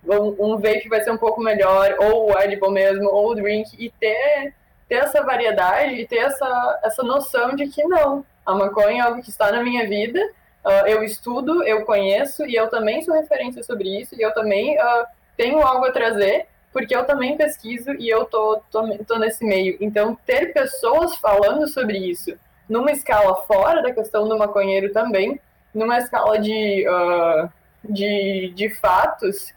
um, 0.07 0.53
um 0.53 0.55
vape 0.55 0.87
vai 0.87 1.01
ser 1.01 1.11
um 1.11 1.17
pouco 1.17 1.41
melhor, 1.41 1.97
ou 1.99 2.31
o 2.31 2.39
edible 2.39 2.71
mesmo, 2.71 3.09
ou 3.09 3.31
o 3.31 3.35
drink, 3.35 3.75
e 3.77 3.89
ter, 3.89 4.53
ter 4.87 4.95
essa 4.95 5.21
variedade 5.21 5.95
e 5.95 6.07
ter 6.07 6.19
essa, 6.19 6.79
essa 6.81 7.03
noção 7.03 7.57
de 7.57 7.67
que 7.67 7.83
não, 7.83 8.25
a 8.45 8.55
maconha 8.55 9.03
é 9.03 9.05
algo 9.05 9.21
que 9.21 9.29
está 9.29 9.51
na 9.51 9.61
minha 9.61 9.85
vida, 9.85 10.17
uh, 10.65 10.87
eu 10.87 11.03
estudo, 11.03 11.63
eu 11.63 11.85
conheço, 11.85 12.45
e 12.45 12.55
eu 12.55 12.69
também 12.69 13.01
sou 13.01 13.13
referência 13.13 13.63
sobre 13.63 14.01
isso, 14.01 14.15
e 14.15 14.21
eu 14.21 14.33
também 14.33 14.77
uh, 14.77 15.05
tenho 15.37 15.61
algo 15.61 15.85
a 15.85 15.91
trazer, 15.91 16.47
porque 16.71 16.95
eu 16.95 17.05
também 17.05 17.37
pesquiso 17.37 17.91
e 17.93 18.09
eu 18.09 18.25
tô, 18.25 18.61
tô, 18.71 18.81
tô 19.05 19.19
nesse 19.19 19.43
meio. 19.43 19.77
Então, 19.81 20.17
ter 20.25 20.53
pessoas 20.53 21.15
falando 21.17 21.67
sobre 21.67 21.97
isso, 21.97 22.33
numa 22.69 22.91
escala 22.91 23.35
fora 23.43 23.81
da 23.81 23.93
questão 23.93 24.27
do 24.27 24.37
maconheiro 24.37 24.91
também, 24.93 25.39
numa 25.73 25.97
escala 25.97 26.39
de, 26.39 26.85
uh, 26.87 27.49
de, 27.83 28.53
de 28.55 28.69
fatos, 28.75 29.53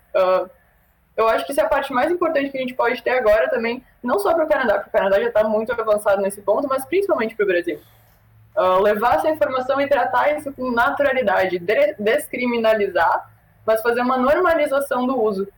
eu 1.16 1.28
acho 1.28 1.44
que 1.44 1.52
isso 1.52 1.60
é 1.60 1.64
a 1.64 1.68
parte 1.68 1.92
mais 1.92 2.10
importante 2.10 2.50
que 2.50 2.58
a 2.58 2.60
gente 2.60 2.74
pode 2.74 3.02
ter 3.02 3.10
agora 3.10 3.48
também, 3.48 3.84
não 4.02 4.18
só 4.18 4.34
para 4.34 4.44
o 4.44 4.48
Canadá, 4.48 4.74
porque 4.74 4.90
o 4.90 4.92
Canadá 4.92 5.20
já 5.20 5.28
está 5.28 5.44
muito 5.44 5.72
avançado 5.72 6.20
nesse 6.20 6.40
ponto, 6.40 6.68
mas 6.68 6.84
principalmente 6.84 7.34
para 7.34 7.44
o 7.44 7.48
Brasil. 7.48 7.80
Uh, 8.56 8.80
levar 8.80 9.16
essa 9.16 9.28
informação 9.28 9.80
e 9.80 9.88
tratar 9.88 10.36
isso 10.36 10.52
com 10.52 10.70
naturalidade, 10.70 11.58
de 11.58 11.94
descriminalizar, 11.98 13.30
mas 13.66 13.82
fazer 13.82 14.00
uma 14.00 14.16
normalização 14.16 15.06
do 15.06 15.20
uso. 15.20 15.48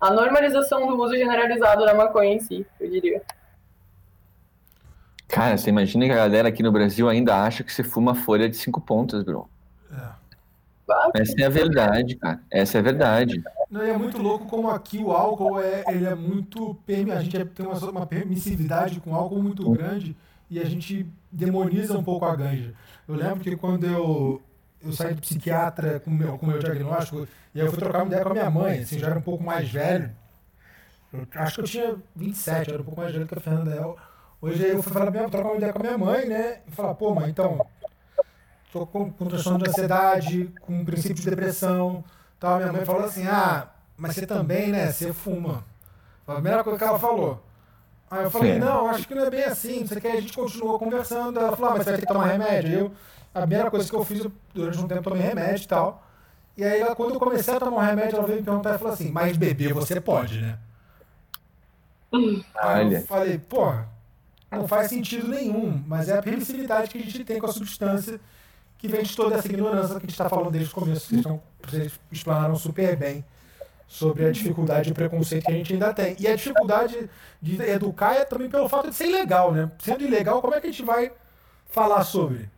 A 0.00 0.10
normalização 0.10 0.86
do 0.86 0.96
uso 0.96 1.14
generalizado 1.14 1.84
da 1.84 1.92
maconha 1.92 2.34
em 2.34 2.40
si, 2.40 2.66
eu 2.80 2.90
diria. 2.90 3.22
Cara, 5.26 5.58
você 5.58 5.68
imagina 5.68 6.06
que 6.06 6.12
a 6.12 6.16
galera 6.16 6.48
aqui 6.48 6.62
no 6.62 6.72
Brasil 6.72 7.06
ainda 7.08 7.36
acha 7.36 7.62
que 7.62 7.72
você 7.72 7.84
fuma 7.84 8.14
folha 8.14 8.48
de 8.48 8.56
cinco 8.56 8.80
pontas, 8.80 9.22
bro. 9.22 9.48
É. 9.92 11.20
Essa 11.20 11.42
é 11.42 11.44
a 11.44 11.50
verdade, 11.50 12.16
cara. 12.16 12.40
Essa 12.50 12.78
é 12.78 12.80
a 12.80 12.82
verdade. 12.82 13.42
Não, 13.70 13.82
é 13.82 13.96
muito 13.96 14.16
louco 14.16 14.46
como 14.46 14.70
aqui 14.70 14.98
o 14.98 15.12
álcool 15.12 15.60
é, 15.60 15.84
ele 15.88 16.06
é 16.06 16.14
muito. 16.14 16.78
A 17.14 17.20
gente 17.20 17.44
tem 17.44 17.66
uma, 17.66 17.78
uma 17.90 18.06
permissividade 18.06 18.98
com 19.00 19.14
álcool 19.14 19.42
muito 19.42 19.70
grande 19.70 20.16
e 20.50 20.58
a 20.58 20.64
gente 20.64 21.06
demoniza 21.30 21.96
um 21.96 22.02
pouco 22.02 22.24
a 22.24 22.34
ganja. 22.34 22.74
Eu 23.06 23.14
lembro 23.14 23.40
que 23.40 23.56
quando 23.56 23.84
eu, 23.84 24.42
eu 24.82 24.92
saí 24.92 25.14
de 25.14 25.20
psiquiatra 25.20 26.00
com 26.00 26.10
meu, 26.10 26.34
o 26.34 26.38
com 26.38 26.46
meu 26.46 26.58
diagnóstico, 26.58 27.26
e 27.54 27.60
aí 27.60 27.66
eu 27.66 27.70
fui 27.70 27.78
trocar 27.78 27.98
uma 27.98 28.06
ideia 28.06 28.22
com 28.22 28.30
a 28.30 28.34
minha 28.34 28.50
mãe, 28.50 28.80
assim, 28.80 28.98
já 28.98 29.08
era 29.08 29.18
um 29.18 29.22
pouco 29.22 29.42
mais 29.42 29.70
velho. 29.70 30.10
Eu, 31.12 31.26
acho 31.36 31.54
que 31.54 31.60
eu 31.60 31.64
tinha 31.64 31.96
27, 32.14 32.70
era 32.70 32.80
um 32.80 32.84
pouco 32.84 33.00
mais 33.00 33.12
velho 33.12 33.26
que 33.26 33.34
a 33.34 33.40
Fernanda. 33.40 33.94
Hoje 34.40 34.68
eu 34.68 34.82
fui 34.82 34.92
falar, 34.92 35.10
trocar 35.10 35.48
uma 35.48 35.56
ideia 35.56 35.72
com 35.72 35.80
a 35.80 35.82
minha 35.82 35.98
mãe, 35.98 36.28
né? 36.28 36.60
E 36.66 36.70
falar, 36.70 36.94
pô, 36.94 37.14
mãe, 37.14 37.30
então, 37.30 37.66
tô 38.72 38.86
com, 38.86 39.10
com 39.10 39.26
transtorno 39.26 39.58
de 39.58 39.70
ansiedade, 39.70 40.52
com 40.60 40.84
princípio 40.84 41.16
de 41.16 41.30
depressão. 41.30 42.04
Tal. 42.38 42.58
Minha 42.58 42.72
mãe 42.72 42.84
falou 42.84 43.04
assim, 43.04 43.26
ah, 43.26 43.68
mas 43.96 44.14
você 44.14 44.26
também, 44.26 44.68
né? 44.68 44.92
Você 44.92 45.12
fuma. 45.12 45.64
A 46.26 46.34
primeira 46.34 46.62
coisa 46.62 46.78
que 46.78 46.84
ela 46.84 46.98
falou. 46.98 47.42
Aí 48.10 48.24
eu 48.24 48.30
falei, 48.30 48.54
Sim. 48.54 48.58
não, 48.60 48.88
acho 48.88 49.06
que 49.06 49.14
não 49.14 49.24
é 49.24 49.30
bem 49.30 49.44
assim, 49.44 49.86
você 49.86 50.00
quer, 50.00 50.12
a 50.12 50.20
gente 50.20 50.32
continuou 50.32 50.78
conversando. 50.78 51.38
Ela 51.38 51.54
falou, 51.54 51.72
ah, 51.72 51.74
mas 51.74 51.84
você 51.84 51.90
vai 51.90 52.00
ter 52.00 52.06
que 52.06 52.12
tomar 52.12 52.26
remédio. 52.26 52.78
Eu, 52.78 52.92
a 53.34 53.40
primeira 53.40 53.70
coisa 53.70 53.88
que 53.88 53.94
eu 53.94 54.04
fiz, 54.04 54.26
durante 54.54 54.78
um 54.78 54.88
tempo, 54.88 55.02
tomei 55.02 55.22
remédio 55.22 55.64
e 55.64 55.68
tal. 55.68 56.06
E 56.56 56.64
aí, 56.64 56.82
quando 56.94 57.14
eu 57.14 57.20
comecei 57.20 57.54
a 57.54 57.60
tomar 57.60 57.84
remédio, 57.84 58.16
ela 58.16 58.26
veio 58.26 58.38
me 58.38 58.44
perguntar 58.44 58.74
e 58.74 58.78
falou 58.78 58.94
assim, 58.94 59.10
mas 59.10 59.36
beber 59.36 59.72
você 59.74 60.00
pode, 60.00 60.40
né? 60.40 60.58
Aí 62.56 62.94
eu 62.94 63.02
falei, 63.02 63.38
pô, 63.38 63.72
não 64.50 64.66
faz 64.66 64.88
sentido 64.88 65.28
nenhum, 65.28 65.82
mas 65.86 66.08
é 66.08 66.18
a 66.18 66.22
permissividade 66.22 66.90
que 66.90 66.98
a 66.98 67.02
gente 67.02 67.24
tem 67.24 67.38
com 67.38 67.46
a 67.46 67.52
substância 67.52 68.18
que 68.78 68.88
vem 68.88 69.02
de 69.02 69.14
toda 69.14 69.36
essa 69.36 69.46
ignorância 69.46 69.90
que 69.90 69.96
a 69.96 70.00
gente 70.00 70.10
está 70.10 70.28
falando 70.28 70.50
desde 70.50 70.70
o 70.70 70.74
começo. 70.74 71.06
Vocês, 71.06 71.18
estão, 71.18 71.42
vocês 71.62 71.92
explanaram 72.10 72.56
super 72.56 72.96
bem 72.96 73.24
sobre 73.88 74.26
a 74.26 74.30
dificuldade 74.30 74.90
e 74.90 74.94
preconceito 74.94 75.46
que 75.46 75.50
a 75.50 75.54
gente 75.54 75.72
ainda 75.72 75.94
tem. 75.94 76.14
E 76.20 76.28
a 76.28 76.36
dificuldade 76.36 77.08
de 77.40 77.60
educar 77.62 78.14
é 78.14 78.24
também 78.24 78.50
pelo 78.50 78.68
fato 78.68 78.90
de 78.90 78.94
ser 78.94 79.06
ilegal, 79.06 79.52
né? 79.52 79.70
Sendo 79.78 80.04
ilegal, 80.04 80.42
como 80.42 80.54
é 80.54 80.60
que 80.60 80.66
a 80.66 80.70
gente 80.70 80.84
vai 80.84 81.10
falar 81.70 82.04
sobre? 82.04 82.48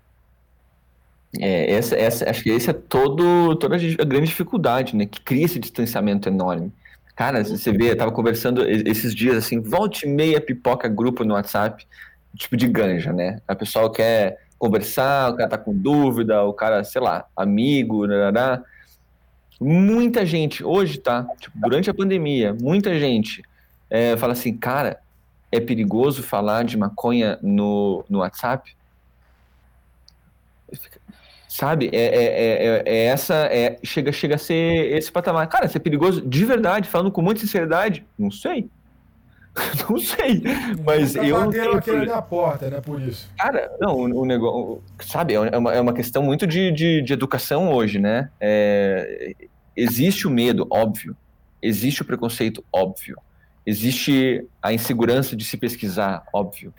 É, 1.39 1.73
essa, 1.73 1.95
essa, 1.95 2.29
acho 2.29 2.43
que 2.43 2.51
essa 2.51 2.73
é 2.73 2.75
todo, 2.75 3.55
toda 3.55 3.77
a 3.77 4.05
grande 4.05 4.27
dificuldade, 4.27 4.97
né? 4.97 5.07
Que 5.07 5.21
cria 5.21 5.45
esse 5.45 5.61
distanciamento 5.61 6.29
enorme. 6.29 6.73
Cara, 7.15 7.45
você 7.45 7.71
vê, 7.71 7.93
eu 7.93 7.97
tava 7.97 8.11
conversando 8.11 8.69
esses 8.69 9.15
dias 9.15 9.37
assim, 9.37 9.61
volte 9.61 10.07
e 10.07 10.09
meia 10.09 10.41
pipoca 10.41 10.89
grupo 10.89 11.23
no 11.23 11.35
WhatsApp, 11.35 11.87
tipo 12.35 12.57
de 12.57 12.67
ganja, 12.67 13.13
né? 13.13 13.41
A 13.47 13.55
pessoa 13.55 13.93
quer 13.93 14.39
conversar, 14.59 15.31
o 15.31 15.37
cara 15.37 15.49
tá 15.49 15.59
com 15.59 15.73
dúvida, 15.73 16.43
o 16.43 16.53
cara, 16.53 16.83
sei 16.83 17.01
lá, 17.01 17.27
amigo, 17.37 18.07
narará. 18.07 18.63
Muita 19.61 20.25
gente, 20.25 20.65
hoje, 20.65 20.99
tá? 20.99 21.27
Tipo, 21.39 21.59
durante 21.61 21.91
a 21.91 21.95
pandemia, 21.95 22.57
muita 22.59 22.99
gente 22.99 23.43
é, 23.91 24.17
fala 24.17 24.33
assim, 24.33 24.57
cara, 24.57 25.01
é 25.53 25.61
perigoso 25.61 26.23
falar 26.23 26.65
de 26.65 26.77
maconha 26.79 27.39
no, 27.43 28.05
no 28.09 28.21
WhatsApp? 28.21 28.75
Sabe? 31.49 31.91
É, 31.93 31.99
é, 31.99 32.25
é, 32.25 32.83
é, 32.87 33.05
essa. 33.07 33.35
É, 33.35 33.79
chega, 33.83 34.13
chega 34.13 34.37
a 34.37 34.39
ser 34.39 34.97
esse 34.97 35.11
patamar. 35.11 35.47
Cara, 35.49 35.67
isso 35.67 35.77
é 35.77 35.81
perigoso 35.81 36.23
de 36.23 36.45
verdade, 36.45 36.89
falando 36.89 37.11
com 37.11 37.21
muita 37.21 37.41
sinceridade? 37.41 38.07
Não 38.17 38.31
sei. 38.31 38.71
não 39.89 39.99
sei. 39.99 40.43
Mas 40.85 41.15
tá 41.15 41.25
eu. 41.25 41.51
Não 41.51 41.73
aqui 41.73 41.93
na 41.93 42.23
porta, 42.23 42.71
né? 42.71 42.81
Por 42.81 43.01
isso. 43.01 43.29
Cara, 43.39 43.71
não, 43.81 43.97
o, 43.97 44.21
o 44.21 44.25
negócio. 44.25 44.83
Sabe, 45.01 45.35
é 45.35 45.59
uma, 45.59 45.73
é 45.75 45.81
uma 45.81 45.93
questão 45.93 46.23
muito 46.23 46.47
de, 46.47 46.71
de, 46.71 47.03
de 47.03 47.13
educação 47.13 47.73
hoje, 47.73 47.99
né? 47.99 48.31
É, 48.41 49.35
existe 49.77 50.27
o 50.27 50.31
medo, 50.31 50.67
óbvio. 50.71 51.17
Existe 51.63 52.03
o 52.03 52.05
preconceito, 52.05 52.65
óbvio. 52.73 53.19
Existe 53.67 54.47
a 54.63 54.73
insegurança 54.73 55.37
de 55.37 55.45
se 55.45 55.57
pesquisar, 55.57 56.25
óbvio. 56.33 56.73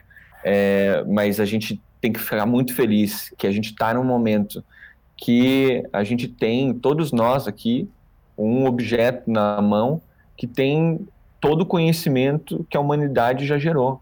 É, 0.43 1.03
mas 1.07 1.39
a 1.39 1.45
gente 1.45 1.79
tem 1.99 2.11
que 2.11 2.19
ficar 2.19 2.45
muito 2.45 2.73
feliz 2.73 3.31
que 3.37 3.45
a 3.45 3.51
gente 3.51 3.71
está 3.71 3.93
num 3.93 4.03
momento 4.03 4.63
que 5.15 5.83
a 5.93 6.03
gente 6.03 6.27
tem, 6.27 6.73
todos 6.73 7.11
nós 7.11 7.47
aqui, 7.47 7.87
um 8.35 8.65
objeto 8.65 9.29
na 9.29 9.61
mão 9.61 10.01
que 10.35 10.47
tem 10.47 11.07
todo 11.41 11.61
o 11.61 11.65
conhecimento 11.65 12.65
que 12.69 12.77
a 12.77 12.79
humanidade 12.79 13.45
já 13.45 13.57
gerou 13.57 14.01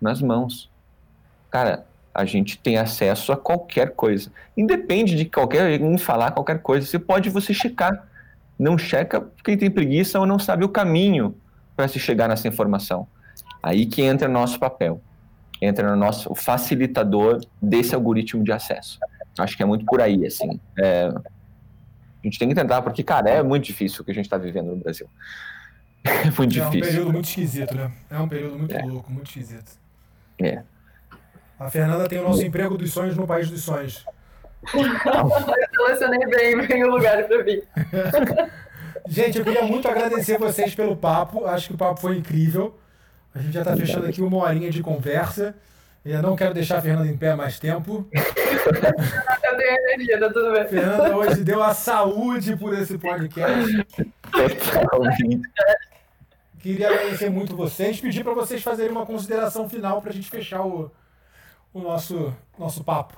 nas 0.00 0.22
mãos. 0.22 0.70
Cara, 1.50 1.84
a 2.14 2.24
gente 2.24 2.56
tem 2.56 2.78
acesso 2.78 3.32
a 3.32 3.36
qualquer 3.36 3.94
coisa. 3.94 4.32
Independe 4.56 5.14
de 5.14 5.26
qualquer 5.26 5.82
um 5.82 5.98
falar 5.98 6.30
qualquer 6.30 6.62
coisa. 6.62 6.86
Você 6.86 6.98
pode 6.98 7.28
você 7.28 7.52
checar. 7.52 8.06
Não 8.58 8.78
checa 8.78 9.26
quem 9.44 9.58
tem 9.58 9.70
preguiça 9.70 10.18
ou 10.18 10.24
não 10.24 10.38
sabe 10.38 10.64
o 10.64 10.68
caminho 10.68 11.34
para 11.76 11.88
se 11.88 11.98
chegar 11.98 12.28
nessa 12.28 12.48
informação. 12.48 13.06
Aí 13.62 13.84
que 13.84 14.00
entra 14.00 14.28
nosso 14.28 14.58
papel 14.58 15.02
entra 15.60 15.90
no 15.90 15.96
nosso 15.96 16.34
facilitador 16.34 17.40
desse 17.60 17.94
algoritmo 17.94 18.42
de 18.42 18.50
acesso. 18.50 18.98
Acho 19.38 19.56
que 19.56 19.62
é 19.62 19.66
muito 19.66 19.84
por 19.84 20.00
aí, 20.00 20.26
assim. 20.26 20.58
É, 20.78 21.08
a 21.08 22.24
gente 22.24 22.38
tem 22.38 22.48
que 22.48 22.54
tentar, 22.54 22.82
porque, 22.82 23.02
cara, 23.02 23.28
é 23.28 23.42
muito 23.42 23.64
difícil 23.64 24.00
o 24.00 24.04
que 24.04 24.10
a 24.10 24.14
gente 24.14 24.24
está 24.24 24.38
vivendo 24.38 24.68
no 24.68 24.76
Brasil. 24.76 25.06
É 26.20 26.30
muito 26.30 26.46
difícil. 26.46 26.62
É 26.62 26.66
um 26.66 26.70
período 26.70 27.12
muito 27.12 27.28
esquisito, 27.28 27.74
né? 27.74 27.92
É 28.10 28.18
um 28.18 28.28
período 28.28 28.58
muito 28.58 28.74
é. 28.74 28.82
louco, 28.82 29.12
muito 29.12 29.26
esquisito. 29.26 29.72
É. 30.42 30.62
A 31.58 31.68
Fernanda 31.70 32.08
tem 32.08 32.18
o 32.18 32.22
nosso 32.22 32.42
emprego 32.42 32.78
dos 32.78 32.90
sonhos 32.92 33.16
no 33.16 33.26
país 33.26 33.50
dos 33.50 33.62
sonhos. 33.62 34.04
eu 34.74 35.68
selecionei 35.74 36.26
bem, 36.26 36.66
bem 36.66 36.84
o 36.84 36.90
lugar 36.90 37.24
para 37.24 37.42
vir. 37.42 37.64
gente, 39.06 39.38
eu 39.38 39.44
queria 39.44 39.62
muito 39.64 39.86
agradecer 39.86 40.38
vocês 40.38 40.74
pelo 40.74 40.96
papo. 40.96 41.44
Acho 41.44 41.68
que 41.68 41.74
o 41.74 41.78
papo 41.78 42.00
foi 42.00 42.16
incrível. 42.16 42.78
A 43.34 43.38
gente 43.40 43.52
já 43.52 43.60
está 43.60 43.76
fechando 43.76 44.06
aqui 44.06 44.22
uma 44.22 44.38
horinha 44.38 44.70
de 44.70 44.82
conversa. 44.82 45.54
Eu 46.02 46.22
não 46.22 46.34
quero 46.34 46.54
deixar 46.54 46.78
a 46.78 46.82
Fernanda 46.82 47.08
em 47.08 47.16
pé 47.16 47.34
mais 47.34 47.58
tempo. 47.58 48.08
Eu 48.14 49.56
tenho 49.56 49.90
energia, 49.90 50.18
tá 50.18 50.30
tudo 50.32 50.52
bem. 50.52 50.66
Fernanda 50.66 51.16
hoje 51.16 51.44
deu 51.44 51.62
a 51.62 51.74
saúde 51.74 52.56
por 52.56 52.72
esse 52.72 52.96
podcast. 52.96 53.86
Queria 56.60 56.88
agradecer 56.88 57.30
muito 57.30 57.56
vocês. 57.56 58.00
Pedir 58.00 58.22
para 58.22 58.34
vocês 58.34 58.62
fazerem 58.62 58.92
uma 58.92 59.06
consideração 59.06 59.68
final 59.68 60.00
para 60.00 60.10
a 60.10 60.14
gente 60.14 60.28
fechar 60.28 60.64
o, 60.64 60.90
o 61.72 61.80
nosso, 61.80 62.34
nosso 62.58 62.84
papo. 62.84 63.16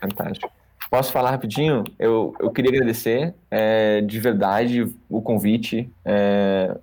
Fantástico. 0.00 0.50
Posso 0.90 1.12
falar 1.12 1.30
rapidinho? 1.30 1.84
Eu, 1.98 2.34
eu 2.38 2.50
queria 2.50 2.70
agradecer 2.70 3.34
é, 3.50 4.00
de 4.00 4.20
verdade 4.20 4.92
o 5.08 5.20
convite. 5.20 5.90
É, 6.04 6.76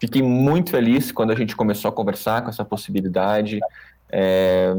Fiquei 0.00 0.22
muito 0.22 0.70
feliz 0.70 1.12
quando 1.12 1.30
a 1.30 1.34
gente 1.34 1.54
começou 1.54 1.90
a 1.90 1.92
conversar 1.92 2.40
com 2.40 2.48
essa 2.48 2.64
possibilidade. 2.64 3.60
É, 4.10 4.72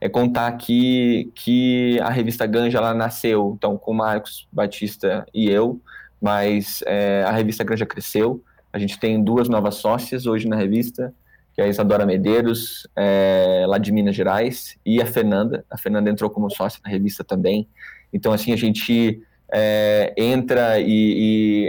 é 0.00 0.08
contar 0.08 0.48
aqui 0.48 1.30
que 1.36 2.00
a 2.00 2.10
revista 2.10 2.44
Ganja 2.46 2.78
ela 2.78 2.92
nasceu, 2.92 3.54
então, 3.56 3.78
com 3.78 3.94
Marcos 3.94 4.48
Batista 4.52 5.24
e 5.32 5.48
eu, 5.48 5.80
mas 6.20 6.82
é, 6.84 7.22
a 7.24 7.30
revista 7.30 7.62
Granja 7.62 7.86
cresceu. 7.86 8.42
A 8.76 8.78
gente 8.78 9.00
tem 9.00 9.24
duas 9.24 9.48
novas 9.48 9.76
sócias 9.76 10.26
hoje 10.26 10.46
na 10.46 10.54
revista, 10.54 11.14
que 11.54 11.62
é 11.62 11.64
a 11.64 11.66
Isadora 11.66 12.04
Medeiros, 12.04 12.86
é, 12.94 13.64
lá 13.66 13.78
de 13.78 13.90
Minas 13.90 14.14
Gerais, 14.14 14.76
e 14.84 15.00
a 15.00 15.06
Fernanda. 15.06 15.64
A 15.70 15.78
Fernanda 15.78 16.10
entrou 16.10 16.28
como 16.28 16.50
sócia 16.50 16.78
na 16.84 16.90
revista 16.90 17.24
também. 17.24 17.66
Então, 18.12 18.34
assim, 18.34 18.52
a 18.52 18.56
gente 18.56 19.22
é, 19.50 20.12
entra 20.14 20.78
e, 20.78 20.84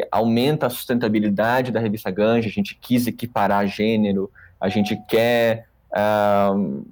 e, 0.02 0.08
aumenta 0.12 0.68
a 0.68 0.70
sustentabilidade 0.70 1.72
da 1.72 1.80
revista 1.80 2.12
Ganja, 2.12 2.50
a 2.50 2.52
gente 2.52 2.76
quis 2.76 3.08
equiparar 3.08 3.66
gênero, 3.68 4.30
a 4.60 4.68
gente 4.68 5.02
quer 5.08 5.66
uh, 5.94 6.86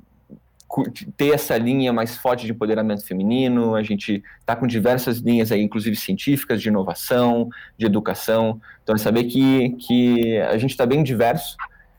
ter 1.15 1.33
essa 1.33 1.57
linha 1.57 1.93
mais 1.93 2.17
forte 2.17 2.45
de 2.45 2.51
empoderamento 2.51 3.05
feminino, 3.05 3.75
a 3.75 3.83
gente 3.83 4.23
está 4.39 4.55
com 4.55 4.67
diversas 4.67 5.17
linhas 5.19 5.51
aí, 5.51 5.61
inclusive 5.61 5.95
científicas, 5.95 6.61
de 6.61 6.69
inovação, 6.69 7.49
de 7.77 7.85
educação, 7.85 8.59
então 8.83 8.95
é 8.95 8.97
saber 8.97 9.25
que, 9.25 9.69
que 9.77 10.39
a 10.39 10.57
gente 10.57 10.71
está 10.71 10.85
bem 10.85 11.03
diverso, 11.03 11.55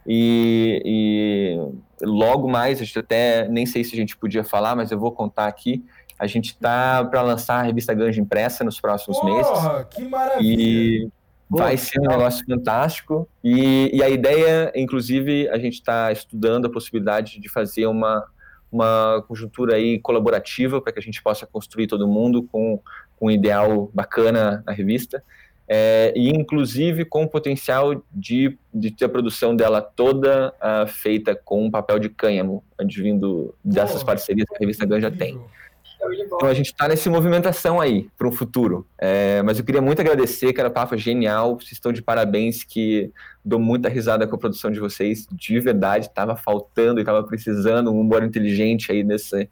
e, 0.07 0.83
e, 0.85 2.07
logo 2.07 2.49
mais, 2.49 2.81
a 2.81 2.85
gente 2.85 2.99
até 2.99 3.49
nem 3.49 3.67
sei 3.67 3.83
se 3.83 3.95
a 3.95 3.97
gente 3.97 4.17
podia 4.17 4.45
falar, 4.45 4.77
mas 4.77 4.93
eu 4.93 4.99
vou 4.99 5.11
contar 5.11 5.49
aqui. 5.49 5.85
A 6.19 6.27
gente 6.27 6.47
está 6.47 7.05
para 7.05 7.21
lançar 7.23 7.57
a 7.57 7.63
revista 7.63 7.93
Ganja 7.93 8.21
impressa 8.21 8.63
nos 8.63 8.81
próximos 8.81 9.19
Porra, 9.19 9.35
meses. 9.35 9.87
Que 9.91 10.05
maravilha! 10.09 10.63
E 10.63 11.09
vai 11.51 11.77
ser 11.77 12.01
um 12.01 12.07
negócio 12.07 12.45
fantástico. 12.47 13.29
E, 13.43 13.91
e 13.93 14.03
a 14.03 14.09
ideia, 14.09 14.73
inclusive, 14.75 15.49
a 15.49 15.59
gente 15.59 15.75
está 15.75 16.11
estudando 16.13 16.67
a 16.67 16.71
possibilidade 16.71 17.41
de 17.41 17.49
fazer 17.49 17.87
uma, 17.87 18.25
uma 18.71 19.25
conjuntura 19.27 19.77
aí 19.77 19.99
colaborativa 19.99 20.81
para 20.81 20.93
que 20.93 20.99
a 20.99 21.03
gente 21.03 21.23
possa 21.23 21.47
construir 21.47 21.87
todo 21.87 22.07
mundo 22.07 22.43
com, 22.43 22.81
com 23.17 23.27
um 23.27 23.31
ideal 23.31 23.91
bacana 23.95 24.63
na 24.67 24.73
revista 24.73 25.23
é, 25.69 26.13
e 26.15 26.31
inclusive 26.31 27.05
com 27.05 27.25
o 27.25 27.29
potencial 27.29 28.03
de, 28.13 28.57
de 28.73 28.91
ter 28.91 29.07
a 29.07 29.09
produção 29.09 29.55
dela 29.55 29.83
toda 29.83 30.55
uh, 30.63 30.87
feita 30.87 31.35
com 31.35 31.65
um 31.65 31.71
papel 31.71 31.99
de 31.99 32.09
cânhamo, 32.09 32.63
advindo 32.79 33.53
dessas 33.65 34.05
parcerias 34.05 34.47
que 34.49 34.55
a 34.55 34.59
revista 34.61 34.87
Ganja 34.87 35.11
tem. 35.11 35.41
Então 36.27 36.49
a 36.49 36.55
gente 36.55 36.67
está 36.67 36.87
nessa 36.89 37.11
movimentação 37.11 37.81
aí 37.81 38.09
para 38.17 38.29
o 38.29 38.33
futuro. 38.33 38.87
É, 38.99 39.43
mas 39.43 39.59
eu 39.59 39.65
queria 39.65 39.81
muito 39.81 40.01
agradecer, 40.01 40.53
cara, 40.53 40.71
papo 40.71 40.97
genial. 40.97 41.57
Vocês 41.57 41.73
estão 41.73 41.93
de 41.93 42.03
parabéns, 42.03 42.65
que 42.65 43.11
dou 43.45 43.59
muita 43.59 43.89
risada 43.89 44.27
com 44.27 44.37
a 44.37 44.39
produção 44.39 44.71
de 44.71 44.79
vocês. 44.79 45.27
De 45.31 45.59
verdade, 45.61 46.07
estava 46.07 46.37
faltando 46.37 47.01
e 47.01 47.03
estava 47.03 47.23
precisando 47.25 47.91
um 47.91 48.01
humor 48.01 48.23
inteligente 48.23 48.93
aí 48.93 49.03
nesse, 49.03 49.49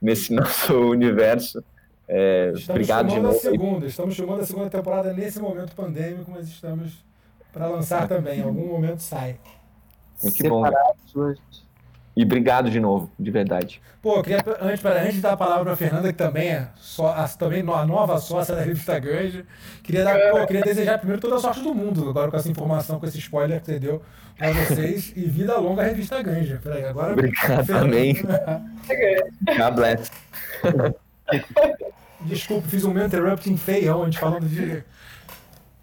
nesse 0.00 0.32
nosso 0.34 0.74
universo. 0.74 1.62
É, 2.08 2.52
obrigado 2.68 3.08
de 3.08 3.18
novo. 3.18 3.36
A 3.36 3.40
segunda, 3.40 3.86
estamos 3.86 4.14
filmando 4.14 4.42
a 4.42 4.46
segunda 4.46 4.70
temporada 4.70 5.12
nesse 5.12 5.40
momento 5.40 5.74
pandêmico, 5.74 6.30
mas 6.30 6.48
estamos 6.48 7.04
para 7.52 7.66
lançar 7.68 8.06
também. 8.06 8.40
Em 8.40 8.42
algum 8.42 8.66
momento 8.68 9.00
sai. 9.00 9.36
É 10.24 10.30
que 10.30 10.48
bom. 10.48 10.62
E 12.16 12.22
obrigado 12.22 12.70
de 12.70 12.80
novo, 12.80 13.10
de 13.18 13.30
verdade. 13.30 13.78
Pô, 14.00 14.22
queria, 14.22 14.42
antes, 14.62 14.80
para, 14.80 15.02
antes 15.02 15.16
de 15.16 15.20
dar 15.20 15.32
a 15.32 15.36
palavra 15.36 15.64
para 15.64 15.72
a 15.74 15.76
Fernanda, 15.76 16.08
que 16.10 16.16
também 16.16 16.48
é 16.48 16.68
só, 16.76 17.08
a, 17.08 17.28
também 17.28 17.60
a 17.60 17.84
nova 17.84 18.18
sócia 18.18 18.54
da 18.54 18.62
revista 18.62 18.98
Grande, 18.98 19.44
queria, 19.82 20.02
dar, 20.02 20.18
pô, 20.30 20.46
queria 20.46 20.62
desejar 20.62 20.96
primeiro 20.96 21.20
toda 21.20 21.36
a 21.36 21.38
sorte 21.38 21.60
do 21.60 21.74
mundo, 21.74 22.08
agora 22.08 22.30
com 22.30 22.38
essa 22.38 22.48
informação, 22.48 22.98
com 22.98 23.04
esse 23.04 23.18
spoiler 23.18 23.60
que 23.60 23.66
você 23.66 23.78
deu 23.78 24.02
para 24.38 24.50
vocês, 24.50 25.12
e 25.14 25.26
vida 25.26 25.58
longa 25.58 25.82
à 25.82 25.84
revista 25.84 26.22
Grande. 26.22 26.58
Peraí, 26.62 26.86
agora. 26.86 27.12
Obrigado 27.12 27.66
também. 27.66 28.14
God 28.14 29.74
bless. 29.74 30.10
Desculpa, 32.22 32.66
fiz 32.68 32.82
um 32.86 32.98
interrupting 32.98 33.58
feião 33.58 34.04
antes 34.04 34.18
falando 34.18 34.48
de. 34.48 34.82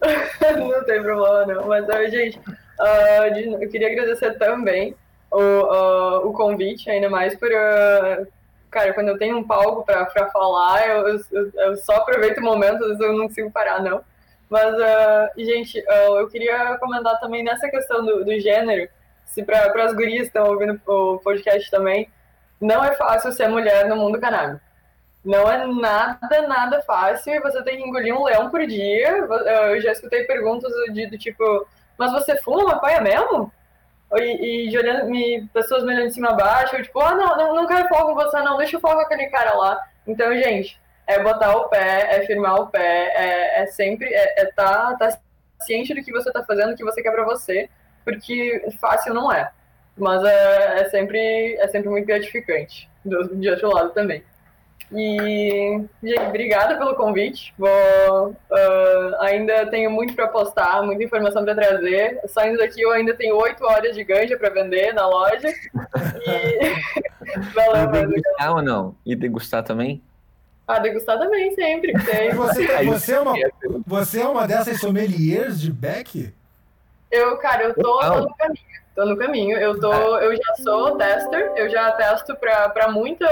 não 0.57 0.83
tem 0.83 1.03
problema, 1.03 1.45
não. 1.45 1.67
Mas, 1.67 1.85
gente, 2.11 2.39
uh, 2.39 3.61
eu 3.61 3.69
queria 3.69 3.91
agradecer 3.91 4.33
também 4.39 4.95
o, 5.33 5.39
uh, 5.39 6.27
o 6.27 6.33
convite, 6.33 6.89
ainda 6.89 7.09
mais 7.09 7.35
por. 7.35 7.49
Uh, 7.49 8.27
cara, 8.71 8.93
quando 8.93 9.09
eu 9.09 9.17
tenho 9.17 9.37
um 9.37 9.43
palco 9.43 9.85
para 9.85 10.29
falar, 10.31 10.87
eu, 10.87 11.07
eu, 11.07 11.51
eu, 11.55 11.77
só 11.77 11.95
aproveito 11.97 12.39
o 12.39 12.43
momento, 12.43 12.83
às 12.83 12.89
vezes 12.89 12.99
eu 13.01 13.13
não 13.13 13.27
consigo 13.27 13.51
parar, 13.51 13.81
não. 13.81 14.03
Mas, 14.49 14.75
gente, 15.37 15.83
eu 16.17 16.27
queria 16.29 16.77
comentar 16.77 17.19
também 17.19 17.43
nessa 17.43 17.67
questão 17.69 18.05
do, 18.05 18.23
do 18.23 18.39
gênero, 18.39 18.87
se 19.25 19.43
para 19.43 19.83
as 19.83 19.93
gurias 19.93 20.21
que 20.21 20.27
estão 20.27 20.47
ouvindo 20.47 20.79
o 20.85 21.17
podcast 21.19 21.69
também, 21.71 22.07
não 22.61 22.83
é 22.83 22.93
fácil 22.95 23.31
ser 23.31 23.47
mulher 23.47 23.87
no 23.87 23.95
mundo 23.95 24.19
canábico 24.19 24.61
não 25.23 25.49
é 25.49 25.65
nada, 25.65 26.47
nada 26.47 26.81
fácil. 26.81 27.41
Você 27.41 27.63
tem 27.63 27.77
que 27.77 27.87
engolir 27.87 28.13
um 28.13 28.23
leão 28.23 28.49
por 28.49 28.65
dia. 28.67 29.09
Eu 29.09 29.81
já 29.81 29.91
escutei 29.91 30.25
perguntas 30.25 30.71
do, 30.71 31.09
do 31.09 31.17
tipo, 31.17 31.65
mas 31.97 32.11
você 32.11 32.35
fuma 32.37 32.65
maconha 32.65 32.99
mesmo? 32.99 33.51
E, 34.17 34.69
e 34.69 34.77
olhando, 34.77 35.09
me, 35.09 35.47
pessoas 35.53 35.83
me 35.83 35.93
olhando 35.93 36.07
de 36.07 36.13
cima 36.13 36.29
a 36.29 36.33
baixo, 36.33 36.75
eu, 36.75 36.83
tipo, 36.83 36.99
ah, 36.99 37.15
não, 37.15 37.37
não, 37.37 37.55
não 37.55 37.67
quero 37.67 37.87
falar 37.87 38.05
com 38.05 38.15
você, 38.15 38.41
não, 38.41 38.57
deixa 38.57 38.75
eu 38.75 38.79
falar 38.79 38.95
com 38.95 39.01
aquele 39.01 39.27
cara 39.27 39.53
lá. 39.55 39.79
Então, 40.05 40.33
gente, 40.35 40.79
é 41.07 41.21
botar 41.21 41.55
o 41.55 41.69
pé, 41.69 42.07
é 42.15 42.25
firmar 42.25 42.55
o 42.55 42.67
pé, 42.67 43.13
é, 43.15 43.63
é 43.63 43.65
sempre, 43.67 44.07
é, 44.13 44.41
é 44.41 44.45
tá, 44.51 44.95
tá 44.97 45.17
ciente 45.61 45.93
do 45.93 46.03
que 46.03 46.11
você 46.11 46.31
tá 46.31 46.43
fazendo, 46.43 46.71
do 46.71 46.75
que 46.75 46.83
você 46.83 47.01
quer 47.01 47.11
pra 47.11 47.23
você, 47.25 47.69
porque 48.03 48.65
fácil 48.79 49.13
não 49.13 49.31
é. 49.31 49.51
Mas 49.97 50.23
é, 50.23 50.81
é 50.81 50.89
sempre, 50.89 51.55
é 51.59 51.67
sempre 51.67 51.89
muito 51.89 52.05
gratificante, 52.05 52.89
do, 53.05 53.35
de 53.35 53.49
outro 53.49 53.69
lado 53.71 53.91
também. 53.91 54.23
E, 54.95 55.83
gente, 56.03 56.21
obrigada 56.21 56.77
pelo 56.77 56.95
convite. 56.95 57.53
Vou, 57.57 57.69
uh, 58.29 59.21
ainda 59.21 59.65
tenho 59.67 59.89
muito 59.89 60.13
para 60.13 60.27
postar, 60.27 60.83
muita 60.83 61.03
informação 61.03 61.43
para 61.43 61.55
trazer. 61.55 62.19
Saindo 62.27 62.59
daqui, 62.59 62.81
eu 62.81 62.91
ainda 62.91 63.13
tenho 63.13 63.35
oito 63.37 63.63
horas 63.63 63.95
de 63.95 64.03
ganja 64.03 64.37
para 64.37 64.49
vender 64.49 64.93
na 64.93 65.07
loja. 65.07 65.47
E... 65.47 67.03
Valeu, 67.53 68.03
e 68.03 68.07
degustar 68.07 68.51
ou 68.51 68.61
não? 68.61 68.95
E 69.05 69.15
degustar 69.15 69.63
também? 69.63 70.01
Ah, 70.67 70.79
degustar 70.79 71.17
também, 71.17 71.53
sempre. 71.55 71.93
Você, 72.35 72.83
você, 72.85 73.13
é 73.13 73.19
uma, 73.19 73.33
você 73.85 74.21
é 74.21 74.27
uma 74.27 74.47
dessas 74.47 74.79
sommeliers 74.79 75.59
de 75.59 75.71
Beck? 75.71 76.33
Eu, 77.11 77.37
cara, 77.37 77.63
eu 77.63 77.73
tô, 77.75 77.99
tô 77.99 78.19
no 78.21 78.35
caminho. 78.35 78.82
Tô 78.95 79.05
no 79.05 79.17
caminho. 79.17 79.57
Eu 79.57 79.79
tô, 79.79 79.91
eu 80.19 80.35
já 80.35 80.55
sou 80.63 80.95
tester, 80.95 81.51
eu 81.55 81.67
já 81.67 81.91
testo 81.93 82.35
para 82.35 82.87
muita. 82.89 83.25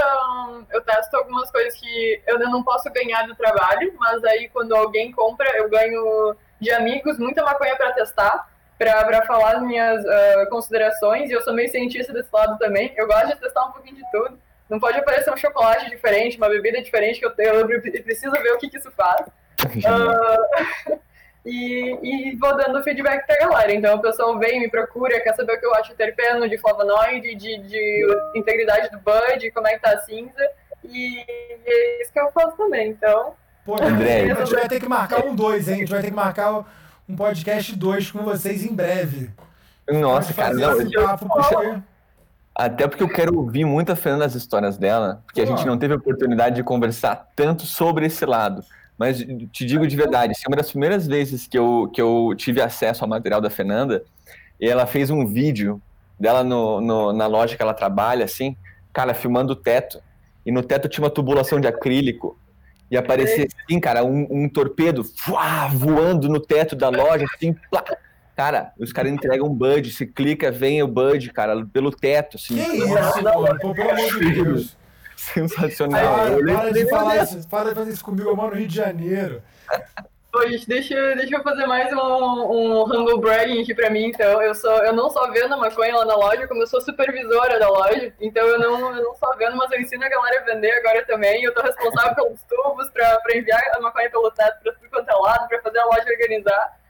Eu 0.70 0.80
testo 0.82 1.16
algumas 1.16 1.50
coisas 1.50 1.74
que 1.78 2.22
eu 2.26 2.38
não 2.38 2.64
posso 2.64 2.90
ganhar 2.92 3.26
do 3.26 3.36
trabalho, 3.36 3.94
mas 3.98 4.24
aí 4.24 4.48
quando 4.48 4.74
alguém 4.74 5.12
compra, 5.12 5.48
eu 5.56 5.68
ganho 5.68 6.36
de 6.60 6.70
amigos 6.72 7.18
muita 7.18 7.44
maconha 7.44 7.76
para 7.76 7.92
testar, 7.92 8.48
para 8.76 9.24
falar 9.24 9.56
as 9.56 9.62
minhas 9.62 10.04
uh, 10.04 10.48
considerações. 10.50 11.30
E 11.30 11.32
eu 11.32 11.42
sou 11.42 11.54
meio 11.54 11.68
cientista 11.68 12.12
desse 12.12 12.28
lado 12.32 12.58
também. 12.58 12.92
Eu 12.96 13.06
gosto 13.06 13.28
de 13.28 13.36
testar 13.36 13.66
um 13.66 13.72
pouquinho 13.72 13.96
de 13.96 14.10
tudo. 14.10 14.38
Não 14.68 14.80
pode 14.80 14.98
aparecer 14.98 15.32
um 15.32 15.36
chocolate 15.36 15.88
diferente, 15.90 16.38
uma 16.38 16.48
bebida 16.48 16.82
diferente 16.82 17.20
que 17.20 17.26
eu 17.26 17.30
tenho. 17.30 17.54
Eu 17.54 18.02
preciso 18.02 18.32
ver 18.32 18.52
o 18.52 18.58
que, 18.58 18.68
que 18.68 18.78
isso 18.78 18.90
faz. 18.90 19.26
Uh, 19.62 20.98
e, 21.44 22.30
e 22.30 22.36
vou 22.36 22.56
dando 22.56 22.82
feedback 22.82 23.26
pra 23.26 23.38
galera. 23.38 23.74
Então 23.74 23.96
o 23.96 24.02
pessoal 24.02 24.38
vem, 24.38 24.60
me 24.60 24.68
procura, 24.68 25.20
quer 25.20 25.34
saber 25.34 25.54
o 25.54 25.60
que 25.60 25.66
eu 25.66 25.74
acho 25.74 25.90
de 25.90 25.96
terpeno, 25.96 26.48
de 26.48 26.58
flavonoide, 26.58 27.34
de, 27.34 27.58
de 27.58 28.06
integridade 28.36 28.90
do 28.90 28.98
bud, 28.98 29.50
como 29.52 29.66
é 29.66 29.74
que 29.74 29.80
tá 29.80 29.92
a 29.92 30.00
cinza. 30.00 30.48
E 30.84 31.18
é 31.66 32.02
isso 32.02 32.12
que 32.12 32.20
eu 32.20 32.30
faço 32.32 32.56
também, 32.56 32.90
então. 32.90 33.34
Pô, 33.64 33.76
André, 33.80 34.30
a 34.30 34.34
gente 34.34 34.54
vai 34.54 34.68
ter 34.68 34.80
que 34.80 34.88
marcar 34.88 35.24
um 35.24 35.34
dois, 35.34 35.68
hein? 35.68 35.74
A 35.74 35.78
gente 35.78 35.90
vai 35.90 36.00
ter 36.00 36.08
que 36.08 36.16
marcar 36.16 36.64
um 37.08 37.16
podcast 37.16 37.76
dois 37.76 38.10
com 38.10 38.20
vocês 38.20 38.64
em 38.64 38.74
breve. 38.74 39.30
Nossa, 39.88 40.32
cara, 40.32 40.54
não, 40.54 40.80
eu, 40.80 41.82
até 42.54 42.86
porque 42.86 43.02
eu 43.02 43.08
quero 43.08 43.36
ouvir 43.36 43.64
muito 43.64 43.90
a 43.90 43.96
Fernanda 43.96 44.26
as 44.26 44.34
histórias 44.34 44.76
dela, 44.76 45.22
porque 45.24 45.44
Pô. 45.44 45.52
a 45.52 45.56
gente 45.56 45.66
não 45.66 45.78
teve 45.78 45.94
a 45.94 45.96
oportunidade 45.96 46.56
de 46.56 46.62
conversar 46.62 47.30
tanto 47.34 47.62
sobre 47.62 48.06
esse 48.06 48.24
lado. 48.26 48.62
Mas 49.02 49.18
te 49.18 49.64
digo 49.64 49.84
de 49.84 49.96
verdade, 49.96 50.32
é 50.32 50.48
uma 50.48 50.56
das 50.56 50.70
primeiras 50.70 51.08
vezes 51.08 51.48
que 51.48 51.58
eu, 51.58 51.90
que 51.92 52.00
eu 52.00 52.32
tive 52.36 52.62
acesso 52.62 53.02
ao 53.02 53.10
material 53.10 53.40
da 53.40 53.50
Fernanda, 53.50 54.04
e 54.60 54.68
ela 54.68 54.86
fez 54.86 55.10
um 55.10 55.26
vídeo 55.26 55.82
dela 56.20 56.44
no, 56.44 56.80
no, 56.80 57.12
na 57.12 57.26
loja 57.26 57.56
que 57.56 57.62
ela 57.62 57.74
trabalha, 57.74 58.24
assim, 58.24 58.56
cara, 58.92 59.12
filmando 59.12 59.54
o 59.54 59.56
teto. 59.56 60.00
E 60.46 60.52
no 60.52 60.62
teto 60.62 60.88
tinha 60.88 61.02
uma 61.02 61.10
tubulação 61.10 61.60
de 61.60 61.66
acrílico. 61.66 62.38
E 62.88 62.96
aparecia 62.96 63.48
assim, 63.64 63.80
cara, 63.80 64.04
um, 64.04 64.24
um 64.30 64.48
torpedo 64.48 65.02
fuá, 65.02 65.66
voando 65.66 66.28
no 66.28 66.38
teto 66.38 66.76
da 66.76 66.88
loja, 66.88 67.26
assim, 67.34 67.56
plá. 67.72 67.82
Cara, 68.36 68.72
os 68.78 68.92
caras 68.92 69.10
entregam 69.10 69.48
um 69.48 69.52
bud, 69.52 69.90
se 69.90 70.06
clica, 70.06 70.52
vem 70.52 70.80
o 70.80 70.86
bud, 70.86 71.32
cara, 71.32 71.66
pelo 71.72 71.90
teto, 71.90 72.36
assim. 72.36 72.54
Que 72.54 72.76
isso, 72.76 72.86
mano? 72.86 73.74
Pelo 73.74 73.90
amor 73.90 74.20
de 74.20 74.30
Deus. 74.44 74.76
Sensacional. 75.22 76.16
Para, 76.16 76.54
para 76.54 76.72
de 76.72 76.88
falar 76.88 77.22
isso, 77.22 77.48
para 77.48 77.68
de 77.68 77.74
fazer 77.76 77.92
isso 77.92 78.04
comigo, 78.04 78.28
eu 78.28 78.36
moro 78.36 78.50
no 78.50 78.58
Rio 78.58 78.68
de 78.68 78.74
Janeiro. 78.74 79.42
Pô, 80.32 80.48
gente, 80.48 80.66
deixa, 80.66 80.94
deixa 81.14 81.36
eu 81.36 81.42
fazer 81.42 81.66
mais 81.66 81.92
um, 81.92 81.98
um 81.98 82.82
humble 82.84 83.20
bragging 83.20 83.62
aqui 83.62 83.74
pra 83.74 83.90
mim, 83.90 84.06
então. 84.06 84.42
Eu, 84.42 84.54
sou, 84.54 84.72
eu 84.82 84.92
não 84.92 85.10
só 85.10 85.30
vendo 85.30 85.52
a 85.52 85.56
maconha 85.58 85.94
lá 85.94 86.04
na 86.06 86.16
loja, 86.16 86.48
como 86.48 86.62
eu 86.62 86.66
sou 86.66 86.80
supervisora 86.80 87.58
da 87.58 87.68
loja. 87.68 88.12
Então 88.20 88.44
eu 88.46 88.58
não, 88.58 88.96
eu 88.96 89.02
não 89.04 89.14
só 89.14 89.32
vendo, 89.36 89.56
mas 89.56 89.70
eu 89.70 89.80
ensino 89.80 90.04
a 90.04 90.08
galera 90.08 90.40
a 90.40 90.44
vender 90.44 90.72
agora 90.72 91.04
também. 91.06 91.44
Eu 91.44 91.54
tô 91.54 91.62
responsável 91.62 92.14
pelos 92.14 92.40
tubos 92.42 92.88
pra, 92.90 93.20
pra 93.20 93.36
enviar 93.36 93.60
a 93.74 93.80
maconha 93.80 94.10
pelo 94.10 94.30
teto 94.30 94.58
pra 94.62 94.72
tudo 94.72 94.90
quanto 94.90 95.08
é 95.08 95.14
lado, 95.14 95.48
pra 95.48 95.60
fazer 95.60 95.78
a 95.78 95.84
loja 95.84 96.10
organizar. 96.10 96.81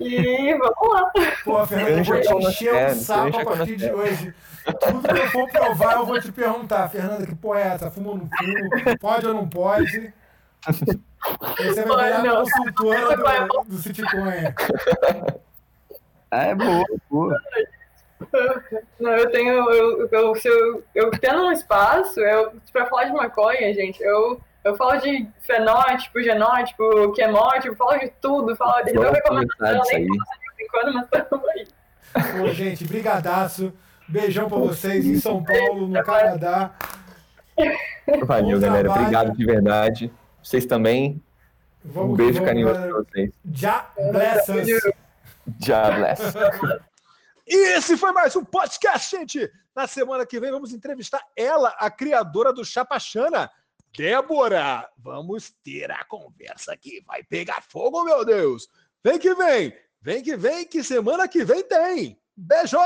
E 0.00 0.54
vamos 0.54 0.94
lá. 0.94 1.12
Pô, 1.44 1.66
Fernando, 1.66 1.98
eu 1.98 2.04
vou 2.04 2.20
te 2.20 2.46
encher 2.46 2.90
o 2.90 2.94
saco 2.94 3.38
a 3.38 3.44
partir 3.44 3.76
de 3.76 3.90
hoje. 3.90 4.34
Tudo 4.80 5.08
que 5.08 5.20
eu 5.20 5.30
for 5.30 5.50
provar, 5.50 5.96
eu 5.96 6.06
vou 6.06 6.20
te 6.20 6.32
perguntar, 6.32 6.88
Fernanda, 6.88 7.26
que 7.26 7.34
porra 7.34 7.60
é 7.60 7.66
essa? 7.68 7.92
Ou 7.96 8.16
não 8.16 8.28
fumo? 8.28 8.98
Pode 8.98 9.26
ou 9.26 9.34
não 9.34 9.48
pode? 9.48 10.12
Você 11.58 11.82
vai 11.84 12.06
virar 12.06 12.22
não. 12.22 12.36
consultora 12.36 13.16
do, 13.16 13.64
do 13.64 13.76
Citicoin. 13.76 14.54
Ah, 16.30 16.44
é 16.44 16.54
boa, 16.54 16.84
boa. 17.10 17.36
Não, 19.00 19.10
eu 19.16 19.30
tenho. 19.30 19.70
Eu, 19.70 20.08
eu, 20.08 20.34
se 20.36 20.48
eu, 20.48 20.84
eu 20.94 21.10
tendo 21.10 21.42
um 21.42 21.52
espaço, 21.52 22.20
eu, 22.20 22.52
pra 22.72 22.86
falar 22.86 23.04
de 23.04 23.12
maconha, 23.12 23.74
gente, 23.74 24.02
eu, 24.02 24.40
eu 24.64 24.76
falo 24.76 25.00
de 25.00 25.28
fenótipo, 25.40 26.22
genótipo, 26.22 27.12
quemótipo, 27.12 27.76
falo 27.76 27.98
de 27.98 28.08
tudo, 28.20 28.54
falo 28.56 28.82
de. 28.82 28.94
Eu 28.94 29.12
recomendação, 29.12 29.82
nem 29.90 30.68
quando, 30.70 30.94
mas 30.94 31.04
estamos 31.04 31.48
aí. 31.48 31.66
Pô, 32.38 32.48
gente, 32.48 32.84
brigadaço. 32.84 33.72
Beijão 34.08 34.48
pra 34.48 34.58
vocês 34.58 35.06
em 35.06 35.20
São 35.20 35.42
Paulo, 35.42 35.86
no 35.86 36.02
Canadá. 36.02 36.72
Valeu, 38.24 38.58
Bom 38.58 38.60
galera. 38.60 38.84
Trabalho. 38.84 38.90
Obrigado 38.90 39.36
de 39.36 39.46
verdade. 39.46 40.12
Vocês 40.42 40.66
também. 40.66 41.22
Vamos, 41.84 42.12
um 42.12 42.14
beijo 42.14 42.34
vamos, 42.34 42.48
carinhoso 42.48 42.80
pra 42.80 42.92
vocês. 42.92 43.30
Já 43.52 43.86
bless 44.10 44.48
us. 44.50 44.92
Já 45.58 45.90
bless. 45.92 46.22
E 47.46 47.76
esse 47.76 47.96
foi 47.96 48.12
mais 48.12 48.34
um 48.36 48.44
podcast, 48.44 49.16
gente. 49.16 49.50
Na 49.74 49.86
semana 49.86 50.26
que 50.26 50.40
vem 50.40 50.50
vamos 50.50 50.72
entrevistar 50.72 51.22
ela, 51.36 51.68
a 51.78 51.90
criadora 51.90 52.52
do 52.52 52.64
Chapachana, 52.64 53.50
Débora. 53.96 54.88
Vamos 54.98 55.52
ter 55.64 55.90
a 55.90 56.04
conversa 56.04 56.76
que 56.76 57.00
vai 57.06 57.22
pegar 57.22 57.62
fogo, 57.62 58.04
meu 58.04 58.24
Deus. 58.24 58.68
Vem 59.02 59.18
que 59.18 59.34
vem. 59.34 59.72
Vem 60.00 60.22
que 60.22 60.36
vem, 60.36 60.66
que 60.66 60.82
semana 60.82 61.28
que 61.28 61.44
vem 61.44 61.62
tem. 61.62 62.18
Beijo! 62.36 62.78